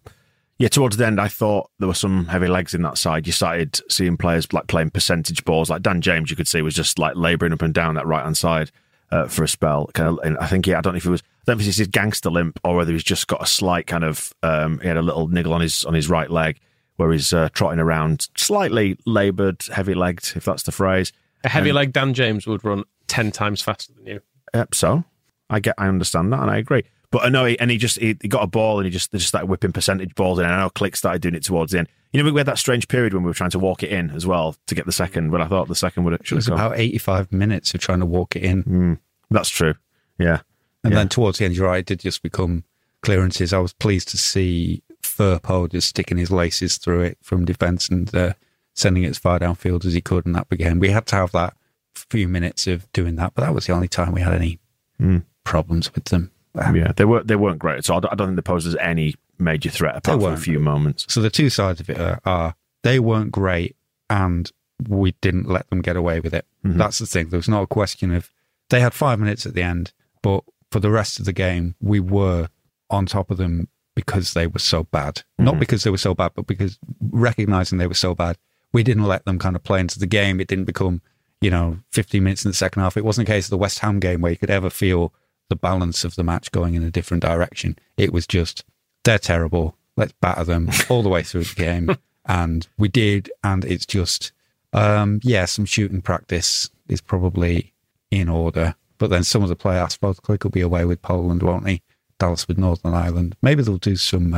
yeah, 0.57 0.67
towards 0.67 0.97
the 0.97 1.07
end, 1.07 1.21
I 1.21 1.29
thought 1.29 1.71
there 1.79 1.87
were 1.87 1.93
some 1.93 2.25
heavy 2.25 2.47
legs 2.47 2.73
in 2.73 2.81
that 2.81 2.97
side. 2.97 3.25
You 3.25 3.31
started 3.31 3.79
seeing 3.89 4.17
players 4.17 4.51
like 4.51 4.67
playing 4.67 4.89
percentage 4.89 5.45
balls, 5.45 5.69
like 5.69 5.81
Dan 5.81 6.01
James. 6.01 6.29
You 6.29 6.35
could 6.35 6.47
see 6.47 6.61
was 6.61 6.75
just 6.75 6.99
like 6.99 7.15
labouring 7.15 7.53
up 7.53 7.61
and 7.61 7.73
down 7.73 7.95
that 7.95 8.05
right 8.05 8.23
hand 8.23 8.35
side 8.35 8.69
uh, 9.11 9.27
for 9.27 9.45
a 9.45 9.47
spell. 9.47 9.89
Kind 9.93 10.09
of, 10.09 10.19
and 10.25 10.37
I 10.39 10.47
think 10.47 10.67
yeah, 10.67 10.77
I 10.77 10.81
don't 10.81 10.93
know 10.93 10.97
if 10.97 11.05
it 11.05 11.09
was, 11.09 11.21
I 11.21 11.43
don't 11.47 11.57
know 11.57 11.61
if 11.61 11.67
it's 11.69 11.77
his 11.77 11.87
gangster 11.87 12.29
limp 12.29 12.59
or 12.65 12.75
whether 12.75 12.91
he's 12.91 13.03
just 13.03 13.27
got 13.27 13.41
a 13.41 13.45
slight 13.45 13.87
kind 13.87 14.03
of, 14.03 14.33
um, 14.43 14.79
he 14.79 14.89
had 14.89 14.97
a 14.97 15.01
little 15.01 15.29
niggle 15.29 15.53
on 15.53 15.61
his 15.61 15.85
on 15.85 15.93
his 15.93 16.09
right 16.09 16.29
leg 16.29 16.59
where 16.97 17.11
he's 17.13 17.31
uh, 17.31 17.47
trotting 17.53 17.79
around, 17.79 18.27
slightly 18.35 18.97
laboured, 19.05 19.61
heavy 19.73 19.93
legged, 19.93 20.33
if 20.35 20.45
that's 20.45 20.63
the 20.63 20.71
phrase. 20.71 21.11
A 21.45 21.49
heavy 21.49 21.69
And- 21.69 21.75
leg 21.75 21.93
Dan 21.93 22.13
James 22.13 22.45
would 22.47 22.63
run 22.65 22.83
ten 23.07 23.31
times 23.31 23.61
faster 23.61 23.93
than 23.93 24.05
you. 24.05 24.19
Yep. 24.53 24.75
So 24.75 25.03
I 25.49 25.59
get, 25.59 25.75
I 25.77 25.87
understand 25.87 26.33
that, 26.33 26.41
and 26.41 26.49
I 26.51 26.57
agree. 26.57 26.83
But 27.11 27.23
I 27.23 27.29
know, 27.29 27.45
he, 27.45 27.57
and 27.59 27.71
he 27.71 27.77
just 27.77 27.97
he, 27.99 28.17
he 28.21 28.27
got 28.27 28.43
a 28.43 28.47
ball, 28.47 28.79
and 28.79 28.85
he 28.85 28.91
just 28.91 29.11
they 29.11 29.19
just 29.19 29.29
started 29.29 29.47
whipping 29.47 29.71
percentage 29.71 30.15
balls 30.15 30.39
in. 30.39 30.45
And 30.45 30.53
I 30.53 30.59
know 30.61 30.69
Klich 30.69 30.97
started 30.97 31.21
doing 31.21 31.35
it 31.35 31.43
towards 31.43 31.71
the 31.71 31.79
end. 31.79 31.87
You 32.11 32.23
know, 32.23 32.31
we 32.31 32.39
had 32.39 32.47
that 32.47 32.57
strange 32.57 32.87
period 32.87 33.13
when 33.13 33.23
we 33.23 33.27
were 33.29 33.33
trying 33.33 33.49
to 33.51 33.59
walk 33.59 33.83
it 33.83 33.91
in 33.91 34.09
as 34.11 34.25
well 34.25 34.55
to 34.67 34.75
get 34.75 34.85
the 34.85 34.91
second. 34.91 35.29
But 35.31 35.41
I 35.41 35.47
thought 35.47 35.67
the 35.67 35.75
second 35.75 36.03
would 36.05 36.13
have 36.13 36.21
It 36.21 36.31
was 36.31 36.47
have 36.47 36.55
about 36.55 36.79
85 36.79 37.31
minutes 37.31 37.73
of 37.73 37.79
trying 37.81 37.99
to 37.99 38.05
walk 38.05 38.35
it 38.35 38.43
in. 38.43 38.63
Mm, 38.63 38.99
that's 39.29 39.49
true. 39.49 39.75
Yeah. 40.17 40.39
And 40.83 40.93
Yeah. 40.93 40.99
then 40.99 41.09
towards 41.09 41.37
the 41.39 41.45
end, 41.45 41.55
you're 41.55 41.67
right, 41.67 41.79
it 41.79 41.85
did 41.85 41.99
just 41.99 42.21
become 42.23 42.63
clearances. 43.01 43.51
I 43.53 43.59
was 43.59 43.73
pleased 43.73 44.07
to 44.09 44.17
see 44.17 44.81
Firpo 45.03 45.69
just 45.69 45.89
sticking 45.89 46.17
his 46.17 46.31
laces 46.31 46.77
through 46.77 47.01
it 47.01 47.17
from 47.21 47.43
defence 47.45 47.89
and 47.89 48.13
uh, 48.15 48.33
sending 48.75 49.01
it 49.03 49.09
as 49.09 49.17
far 49.17 49.39
downfield 49.39 49.85
as 49.85 49.93
he 49.93 50.01
could, 50.01 50.25
and 50.27 50.35
that 50.35 50.47
began. 50.49 50.77
We 50.79 50.91
had 50.91 51.07
to 51.07 51.15
have 51.15 51.31
that 51.31 51.55
few 51.95 52.27
minutes 52.27 52.67
of 52.67 52.91
doing 52.93 53.15
that, 53.15 53.33
but 53.33 53.41
that 53.43 53.55
was 53.55 53.65
the 53.65 53.73
only 53.73 53.87
time 53.87 54.11
we 54.11 54.21
had 54.21 54.33
any 54.33 54.59
Hmm. 54.99 55.19
problems 55.43 55.93
with 55.95 56.05
them. 56.05 56.29
Yeah, 56.55 56.91
they 56.95 57.03
weren't 57.05 57.27
they 57.27 57.35
weren't 57.35 57.59
great. 57.59 57.83
So 57.83 57.95
I 57.95 57.99
don't, 57.99 58.13
I 58.13 58.15
don't 58.15 58.27
think 58.29 58.35
they 58.37 58.41
posed 58.41 58.67
as 58.67 58.75
any 58.77 59.15
major 59.39 59.69
threat 59.69 59.97
apart 59.97 60.21
from 60.21 60.33
a 60.33 60.37
few 60.37 60.59
moments. 60.59 61.05
So 61.09 61.21
the 61.21 61.29
two 61.29 61.49
sides 61.49 61.81
of 61.81 61.89
it 61.89 61.99
are, 61.99 62.19
are 62.25 62.55
they 62.83 62.99
weren't 62.99 63.31
great, 63.31 63.75
and 64.09 64.49
we 64.87 65.13
didn't 65.21 65.47
let 65.49 65.69
them 65.69 65.81
get 65.81 65.95
away 65.97 66.19
with 66.21 66.33
it. 66.33 66.45
Mhm. 66.65 66.77
That's 66.77 66.99
the 66.99 67.05
thing. 67.05 67.29
There 67.29 67.37
was 67.39 67.49
not 67.49 67.63
a 67.63 67.67
question 67.67 68.11
of 68.11 68.29
they 68.69 68.79
had 68.79 68.93
five 68.93 69.19
minutes 69.19 69.45
at 69.45 69.53
the 69.53 69.63
end, 69.63 69.91
but 70.21 70.43
for 70.71 70.79
the 70.79 70.91
rest 70.91 71.19
of 71.19 71.25
the 71.25 71.33
game, 71.33 71.75
we 71.81 71.99
were 71.99 72.47
on 72.89 73.05
top 73.05 73.31
of 73.31 73.37
them 73.37 73.67
because 73.95 74.33
they 74.33 74.47
were 74.47 74.59
so 74.59 74.83
bad. 74.83 75.23
Not 75.39 75.55
Mhm. 75.55 75.59
because 75.59 75.83
they 75.83 75.89
were 75.91 75.97
so 75.97 76.13
bad, 76.13 76.31
but 76.35 76.47
because 76.47 76.77
recognizing 77.11 77.77
they 77.77 77.87
were 77.87 77.93
so 77.93 78.13
bad, 78.15 78.37
we 78.75 78.83
didn't 78.83 79.05
let 79.05 79.23
them 79.23 79.39
kind 79.39 79.55
of 79.55 79.63
play 79.63 79.79
into 79.79 79.97
the 79.97 80.05
game. 80.05 80.41
It 80.41 80.49
didn't 80.49 80.65
become, 80.65 81.01
you 81.39 81.49
know, 81.49 81.79
15 81.93 82.21
minutes 82.21 82.43
in 82.43 82.51
the 82.51 82.55
second 82.55 82.81
half. 82.81 82.97
It 82.97 83.05
wasn't 83.05 83.29
a 83.29 83.31
case 83.31 83.45
of 83.45 83.51
the 83.51 83.57
West 83.57 83.79
Ham 83.79 84.01
game 84.01 84.19
where 84.19 84.33
you 84.33 84.37
could 84.37 84.49
ever 84.49 84.69
feel 84.69 85.13
the 85.47 85.55
balance 85.55 86.03
of 86.03 86.15
the 86.15 86.25
match 86.25 86.51
going 86.51 86.73
in 86.73 86.83
a 86.83 86.91
different 86.91 87.23
direction. 87.23 87.79
It 87.95 88.11
was 88.11 88.27
just, 88.27 88.65
they're 89.05 89.17
terrible. 89.17 89.77
Let's 89.95 90.11
batter 90.19 90.43
them 90.43 90.69
all 90.89 91.03
the 91.03 91.09
way 91.09 91.23
through 91.23 91.45
the 91.45 91.55
game. 91.55 91.95
And 92.25 92.67
we 92.77 92.89
did. 92.89 93.31
And 93.45 93.63
it's 93.63 93.85
just, 93.85 94.33
um, 94.73 95.21
yeah, 95.23 95.45
some 95.45 95.63
shooting 95.63 96.01
practice 96.01 96.69
is 96.89 96.99
probably 96.99 97.71
in 98.11 98.27
order. 98.27 98.75
But 98.97 99.09
then 99.09 99.23
some 99.23 99.41
of 99.41 99.47
the 99.47 99.55
play, 99.55 99.79
I 99.79 99.87
suppose, 99.87 100.19
Klich 100.19 100.43
will 100.43 100.51
be 100.51 100.59
away 100.59 100.83
with 100.83 101.01
Poland, 101.01 101.43
won't 101.43 101.69
he? 101.69 101.81
Dallas 102.19 102.45
with 102.45 102.57
Northern 102.57 102.93
Ireland. 102.93 103.37
Maybe 103.41 103.63
they'll 103.63 103.77
do 103.77 103.95
some, 103.95 104.31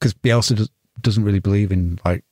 because 0.00 0.14
Bielsa 0.14 0.56
does, 0.56 0.70
doesn't 1.02 1.24
really 1.24 1.40
believe 1.40 1.72
in 1.72 2.00
like 2.06 2.24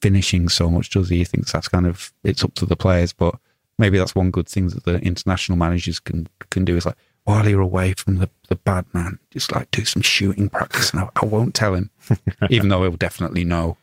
finishing 0.00 0.48
so 0.48 0.70
much, 0.70 0.90
does 0.90 1.08
he? 1.08 1.18
He 1.18 1.24
thinks 1.24 1.52
that's 1.52 1.68
kind 1.68 1.86
of, 1.86 2.12
it's 2.24 2.44
up 2.44 2.54
to 2.54 2.66
the 2.66 2.76
players. 2.76 3.12
But 3.12 3.36
maybe 3.78 3.98
that's 3.98 4.14
one 4.14 4.30
good 4.30 4.48
thing 4.48 4.68
that 4.68 4.84
the 4.84 4.98
international 5.00 5.58
managers 5.58 6.00
can 6.00 6.28
can 6.50 6.64
do 6.64 6.76
is 6.76 6.86
like, 6.86 6.96
while 7.24 7.48
you're 7.48 7.60
away 7.60 7.92
from 7.92 8.16
the, 8.16 8.30
the 8.48 8.56
bad 8.56 8.86
man, 8.92 9.18
just 9.30 9.52
like 9.52 9.70
do 9.70 9.84
some 9.84 10.02
shooting 10.02 10.48
practice. 10.48 10.90
And 10.90 11.00
I, 11.00 11.08
I 11.22 11.26
won't 11.26 11.54
tell 11.54 11.74
him, 11.74 11.90
even 12.50 12.68
though 12.68 12.82
he'll 12.82 12.92
definitely 12.92 13.44
know. 13.44 13.76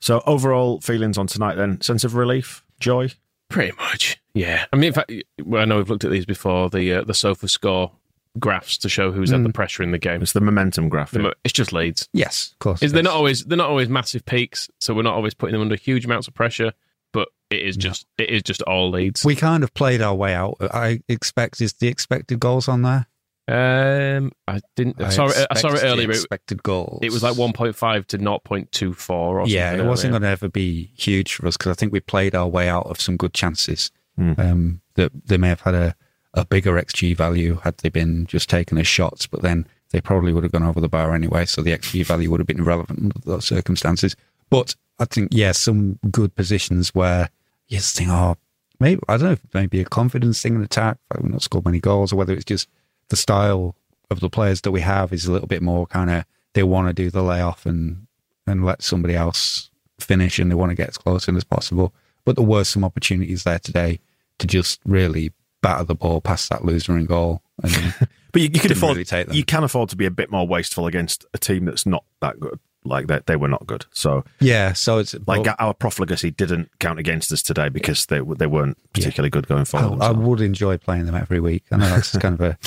So 0.00 0.22
overall 0.26 0.80
feelings 0.80 1.18
on 1.18 1.26
tonight 1.26 1.56
then? 1.56 1.80
Sense 1.80 2.04
of 2.04 2.14
relief, 2.14 2.64
joy. 2.80 3.10
Pretty 3.48 3.76
much, 3.76 4.20
yeah. 4.34 4.66
I 4.72 4.76
mean, 4.76 4.88
in 4.88 4.92
fact, 4.92 5.12
well, 5.44 5.62
I 5.62 5.66
know 5.66 5.76
we've 5.76 5.88
looked 5.88 6.04
at 6.04 6.10
these 6.10 6.26
before. 6.26 6.68
The 6.68 6.94
uh, 6.94 7.04
the 7.04 7.12
SofaScore 7.12 7.92
graphs 8.38 8.78
to 8.78 8.88
show 8.88 9.12
who's 9.12 9.30
had 9.30 9.44
the 9.44 9.52
pressure 9.52 9.82
in 9.82 9.90
the 9.90 9.98
game. 9.98 10.22
It's 10.22 10.32
the 10.32 10.40
momentum 10.40 10.88
graph. 10.88 11.10
The 11.12 11.18
mo- 11.20 11.32
It's 11.44 11.52
just 11.52 11.72
Leeds. 11.72 12.08
Yes, 12.12 12.50
of 12.52 12.58
course. 12.58 12.82
Is 12.82 12.92
they're 12.92 13.02
not 13.02 13.14
always 13.14 13.44
they're 13.44 13.56
not 13.58 13.68
always 13.70 13.88
massive 13.88 14.24
peaks, 14.24 14.68
so 14.80 14.94
we're 14.94 15.02
not 15.02 15.14
always 15.14 15.34
putting 15.34 15.52
them 15.52 15.62
under 15.62 15.76
huge 15.76 16.04
amounts 16.04 16.28
of 16.28 16.34
pressure. 16.34 16.72
But 17.12 17.28
it 17.50 17.60
is 17.62 17.76
just 17.76 18.06
it 18.18 18.28
is 18.28 18.42
just 18.42 18.62
all 18.62 18.90
Leeds. 18.90 19.24
We 19.24 19.36
kind 19.36 19.62
of 19.62 19.72
played 19.74 20.02
our 20.02 20.14
way 20.14 20.34
out. 20.34 20.56
I 20.60 21.00
expect 21.08 21.60
is 21.60 21.72
the 21.74 21.88
expected 21.88 22.40
goals 22.40 22.68
on 22.68 22.82
there. 22.82 23.06
um, 23.48 24.32
I 24.48 24.60
didn't. 24.74 25.00
I 25.00 25.08
saw 25.10 25.26
it. 25.28 25.46
I 25.50 25.54
saw 25.54 25.68
it 25.72 25.82
earlier. 25.84 26.10
It, 26.10 26.16
Expected 26.16 26.62
goals. 26.62 27.00
it 27.02 27.12
was 27.12 27.22
like 27.22 27.36
one 27.38 27.52
point 27.52 27.76
five 27.76 28.06
to 28.08 28.18
not 28.18 28.42
0.24 28.44 29.10
or 29.10 29.40
something. 29.40 29.54
Yeah, 29.54 29.74
it 29.74 29.84
wasn't 29.86 30.10
going 30.12 30.22
to 30.22 30.28
ever 30.28 30.48
be 30.48 30.90
huge 30.96 31.34
for 31.34 31.46
us 31.46 31.56
because 31.56 31.70
I 31.70 31.74
think 31.74 31.92
we 31.92 32.00
played 32.00 32.34
our 32.34 32.48
way 32.48 32.68
out 32.68 32.86
of 32.86 33.00
some 33.00 33.16
good 33.16 33.32
chances. 33.34 33.90
Hmm. 34.16 34.32
Um, 34.38 34.80
that 34.94 35.12
they 35.26 35.36
may 35.36 35.48
have 35.48 35.60
had 35.60 35.74
a, 35.74 35.94
a 36.36 36.44
bigger 36.44 36.74
XG 36.74 37.16
value 37.16 37.56
had 37.64 37.78
they 37.78 37.88
been 37.88 38.26
just 38.26 38.48
taken 38.48 38.78
as 38.78 38.86
shots, 38.86 39.26
but 39.26 39.42
then 39.42 39.66
they 39.90 40.00
probably 40.00 40.32
would 40.32 40.44
have 40.44 40.52
gone 40.52 40.62
over 40.62 40.80
the 40.80 40.88
bar 40.88 41.14
anyway. 41.14 41.46
So 41.46 41.62
the 41.62 41.76
XG 41.76 42.04
value 42.04 42.30
would 42.30 42.40
have 42.40 42.46
been 42.46 42.60
irrelevant 42.60 42.98
under 43.00 43.18
those 43.24 43.46
circumstances. 43.46 44.14
But 44.50 44.74
I 44.98 45.06
think, 45.06 45.30
yeah, 45.32 45.52
some 45.52 45.98
good 46.10 46.34
positions 46.34 46.94
where 46.94 47.30
you 47.68 47.78
just 47.78 47.96
think, 47.96 48.10
oh, 48.10 48.36
maybe, 48.78 49.00
I 49.08 49.16
don't 49.16 49.40
know 49.54 49.60
it 49.62 49.74
a 49.74 49.84
confidence 49.84 50.42
thing 50.42 50.54
in 50.54 50.62
attack, 50.62 50.98
we've 51.20 51.32
not 51.32 51.42
scored 51.42 51.64
many 51.64 51.80
goals, 51.80 52.12
or 52.12 52.16
whether 52.16 52.34
it's 52.34 52.44
just 52.44 52.68
the 53.08 53.16
style 53.16 53.74
of 54.10 54.20
the 54.20 54.30
players 54.30 54.60
that 54.60 54.72
we 54.72 54.82
have 54.82 55.12
is 55.12 55.26
a 55.26 55.32
little 55.32 55.48
bit 55.48 55.62
more 55.62 55.86
kind 55.86 56.10
of, 56.10 56.24
they 56.52 56.62
want 56.62 56.88
to 56.88 56.94
do 56.94 57.10
the 57.10 57.22
layoff 57.22 57.66
and, 57.66 58.06
and 58.46 58.64
let 58.64 58.82
somebody 58.82 59.14
else 59.14 59.70
finish 59.98 60.38
and 60.38 60.50
they 60.50 60.54
want 60.54 60.70
to 60.70 60.76
get 60.76 60.88
as 60.88 60.98
close 60.98 61.28
in 61.28 61.36
as 61.36 61.44
possible. 61.44 61.94
But 62.24 62.36
there 62.36 62.44
were 62.44 62.64
some 62.64 62.84
opportunities 62.84 63.44
there 63.44 63.58
today 63.58 64.00
to 64.38 64.46
just 64.46 64.80
really 64.84 65.32
batter 65.62 65.84
the 65.84 65.94
ball 65.94 66.20
past 66.20 66.48
that 66.50 66.64
loser 66.64 66.96
in 66.96 67.06
goal. 67.06 67.42
And 67.62 67.94
But 68.36 68.42
you, 68.42 68.50
you 68.52 68.60
can 68.60 68.72
afford 68.72 68.98
really 68.98 69.34
you 69.34 69.46
can 69.46 69.64
afford 69.64 69.88
to 69.88 69.96
be 69.96 70.04
a 70.04 70.10
bit 70.10 70.30
more 70.30 70.46
wasteful 70.46 70.86
against 70.86 71.24
a 71.32 71.38
team 71.38 71.64
that's 71.64 71.86
not 71.86 72.04
that 72.20 72.38
good. 72.38 72.60
Like 72.84 73.06
that, 73.06 73.24
they 73.24 73.34
were 73.34 73.48
not 73.48 73.66
good. 73.66 73.86
So, 73.92 74.24
yeah, 74.40 74.74
so 74.74 74.98
it's 74.98 75.14
like 75.26 75.44
but 75.44 75.56
our 75.58 75.72
profligacy 75.72 76.30
didn't 76.30 76.68
count 76.78 76.98
against 76.98 77.32
us 77.32 77.40
today 77.40 77.70
because 77.70 78.04
they 78.04 78.20
they 78.20 78.46
weren't 78.46 78.76
particularly 78.92 79.30
good 79.30 79.48
going 79.48 79.64
forward. 79.64 80.02
I, 80.02 80.08
I 80.08 80.10
would 80.10 80.42
enjoy 80.42 80.76
playing 80.76 81.06
them 81.06 81.14
every 81.14 81.40
week. 81.40 81.64
I 81.72 81.78
know 81.78 81.88
that's 81.88 82.14
kind 82.18 82.34
of 82.34 82.42
a, 82.42 82.58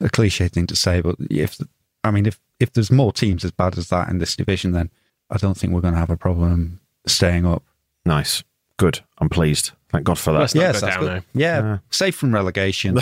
a 0.00 0.08
cliche 0.08 0.48
thing 0.48 0.66
to 0.68 0.74
say, 0.74 1.02
but 1.02 1.16
if 1.30 1.60
I 2.02 2.10
mean 2.10 2.24
if 2.24 2.40
if 2.58 2.72
there's 2.72 2.90
more 2.90 3.12
teams 3.12 3.44
as 3.44 3.50
bad 3.50 3.76
as 3.76 3.90
that 3.90 4.08
in 4.08 4.18
this 4.18 4.34
division, 4.34 4.72
then 4.72 4.90
I 5.30 5.36
don't 5.36 5.56
think 5.56 5.74
we're 5.74 5.82
going 5.82 5.94
to 5.94 6.00
have 6.00 6.08
a 6.08 6.16
problem 6.16 6.80
staying 7.06 7.44
up. 7.44 7.62
nice, 8.06 8.42
good. 8.78 9.00
I'm 9.18 9.28
pleased. 9.28 9.72
Thank 9.90 10.04
God 10.04 10.18
for 10.18 10.32
that. 10.32 10.38
Let's 10.40 10.54
not 10.54 10.60
yes, 10.62 10.80
go 10.80 10.86
down 10.88 11.00
good. 11.00 11.06
now. 11.12 11.22
Yeah, 11.34 11.60
Yeah. 11.62 11.78
safe 11.90 12.14
from 12.16 12.32
relegation, 12.34 12.98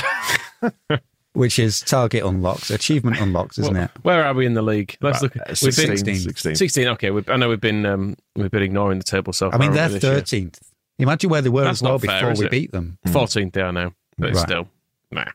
which 1.34 1.58
is 1.58 1.80
target 1.80 2.24
unlocked, 2.24 2.70
achievement 2.70 3.20
unlocked, 3.20 3.58
isn't 3.58 3.74
Well, 3.74 3.84
it? 3.84 3.90
Where 4.02 4.24
are 4.24 4.34
we 4.34 4.46
in 4.46 4.54
the 4.54 4.62
league? 4.62 4.96
Let's 5.00 5.16
Right, 5.22 5.22
look. 5.22 5.36
uh, 5.36 5.54
We've 5.62 5.76
been 5.76 5.96
16, 5.96 5.96
16. 5.96 6.16
16. 6.16 6.54
16. 6.56 6.88
Okay, 6.88 7.10
we've, 7.10 7.28
I 7.28 7.36
know 7.36 7.48
we've 7.48 7.60
been 7.60 7.84
um, 7.86 8.16
we've 8.34 8.50
been 8.50 8.62
ignoring 8.62 8.98
the 8.98 9.04
table 9.04 9.32
so 9.32 9.50
far. 9.50 9.58
I 9.58 9.62
mean, 9.62 9.72
they're 9.72 9.82
haven't 9.82 9.94
we, 9.96 9.98
this 10.00 10.08
year? 10.08 10.14
thirteenth. 10.20 10.60
Imagine 10.98 11.30
where 11.30 11.42
they 11.42 11.48
were 11.50 11.64
That's 11.64 11.78
as 11.78 11.82
well 11.82 11.98
fair, 11.98 12.20
before 12.30 12.40
we 12.40 12.46
it? 12.46 12.50
beat 12.50 12.72
them. 12.72 12.98
14th 13.06 13.52
they 13.52 13.60
are 13.60 13.70
now, 13.72 13.92
but 14.18 14.30
it's 14.30 14.38
Right. 14.38 14.48
still 14.48 14.68
nah. 15.12 15.26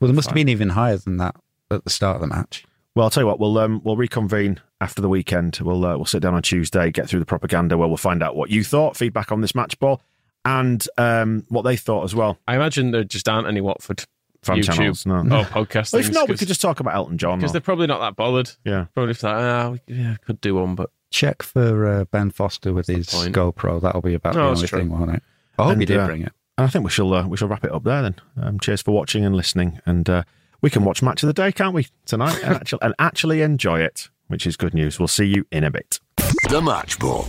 Well, 0.00 0.08
they 0.08 0.14
must 0.16 0.28
have 0.30 0.34
been 0.34 0.48
even 0.48 0.70
higher 0.70 0.96
than 0.96 1.18
that 1.18 1.36
at 1.70 1.84
the 1.84 1.90
start 1.90 2.16
of 2.16 2.22
the 2.22 2.26
match. 2.26 2.64
Well, 2.96 3.04
I'll 3.04 3.10
tell 3.10 3.22
you 3.22 3.26
what. 3.28 3.38
We'll 3.38 3.56
um, 3.58 3.80
we'll 3.84 3.96
reconvene 3.96 4.58
after 4.80 5.00
the 5.00 5.08
weekend. 5.08 5.58
We'll 5.62 5.84
uh, 5.84 5.96
we'll 5.96 6.06
sit 6.06 6.22
down 6.22 6.34
on 6.34 6.42
Tuesday, 6.42 6.90
get 6.90 7.08
through 7.08 7.20
the 7.20 7.26
propaganda. 7.26 7.78
Where 7.78 7.86
we'll 7.88 7.96
find 7.98 8.22
out 8.22 8.34
what 8.34 8.50
you 8.50 8.64
thought, 8.64 8.96
feedback 8.96 9.30
on 9.30 9.42
this 9.42 9.54
match 9.54 9.78
ball, 9.78 10.02
and 10.44 10.86
um, 10.98 11.44
what 11.48 11.62
they 11.62 11.76
thought 11.76 12.04
as 12.04 12.14
well. 12.14 12.38
I 12.48 12.56
imagine 12.56 12.90
there 12.90 13.04
just 13.04 13.28
aren't 13.28 13.46
any 13.48 13.60
Watford 13.60 14.04
Fan 14.42 14.58
YouTube 14.58 14.74
channels, 14.74 15.06
no. 15.06 15.16
or 15.16 15.44
podcast 15.44 15.92
Well, 15.92 16.00
if 16.00 16.06
things, 16.06 16.10
not, 16.14 16.28
we 16.28 16.36
could 16.36 16.48
just 16.48 16.60
talk 16.60 16.80
about 16.80 16.94
Elton 16.94 17.16
John. 17.18 17.38
because 17.38 17.52
they're 17.52 17.60
probably 17.60 17.86
not 17.86 18.00
that 18.00 18.16
bothered. 18.16 18.50
yeah, 18.64 18.86
Probably 18.94 19.12
just 19.12 19.22
like, 19.22 19.34
ah, 19.36 19.70
we 19.70 19.80
yeah, 19.86 20.16
could 20.26 20.40
do 20.40 20.54
one, 20.56 20.74
but 20.74 20.90
Check 21.10 21.42
for 21.42 21.86
uh, 21.86 22.04
Ben 22.06 22.30
Foster 22.30 22.72
with 22.72 22.86
his 22.86 23.08
point. 23.10 23.34
GoPro. 23.34 23.80
That'll 23.82 24.00
be 24.00 24.14
about 24.14 24.34
No, 24.34 24.44
the 24.44 24.48
that's 24.48 24.58
only 24.60 24.68
true. 24.68 24.78
thing, 24.80 24.88
won't 24.98 25.10
it? 25.14 25.22
I 25.58 25.62
hope 25.64 25.72
And, 25.72 25.82
he 25.82 25.86
did 25.86 25.98
uh, 25.98 26.06
bring 26.06 26.22
it. 26.22 26.32
and 26.58 26.66
I 26.66 26.68
think 26.70 26.84
we 26.84 26.90
shall 26.90 27.12
uh, 27.12 27.26
we 27.28 27.36
shall 27.36 27.48
wrap 27.48 27.64
it 27.64 27.70
up 27.70 27.84
there 27.84 28.00
then. 28.02 28.14
Um, 28.40 28.58
cheers 28.58 28.80
for 28.82 28.92
watching 28.92 29.22
and 29.24 29.36
listening, 29.36 29.78
and 29.84 30.08
uh, 30.08 30.22
we 30.62 30.70
can 30.70 30.84
watch 30.84 31.02
match 31.02 31.22
of 31.22 31.26
the 31.26 31.34
day, 31.34 31.52
can't 31.52 31.74
we, 31.74 31.86
tonight, 32.06 32.40
and 32.42 32.54
actually, 32.56 32.78
and 32.82 32.94
actually 32.98 33.42
enjoy 33.42 33.80
it, 33.80 34.08
which 34.28 34.46
is 34.46 34.56
good 34.56 34.72
news. 34.72 34.98
We'll 34.98 35.06
see 35.06 35.26
you 35.26 35.46
in 35.52 35.64
a 35.64 35.70
bit. 35.70 36.00
The 36.48 36.62
Match 36.62 36.98
Ball. 36.98 37.28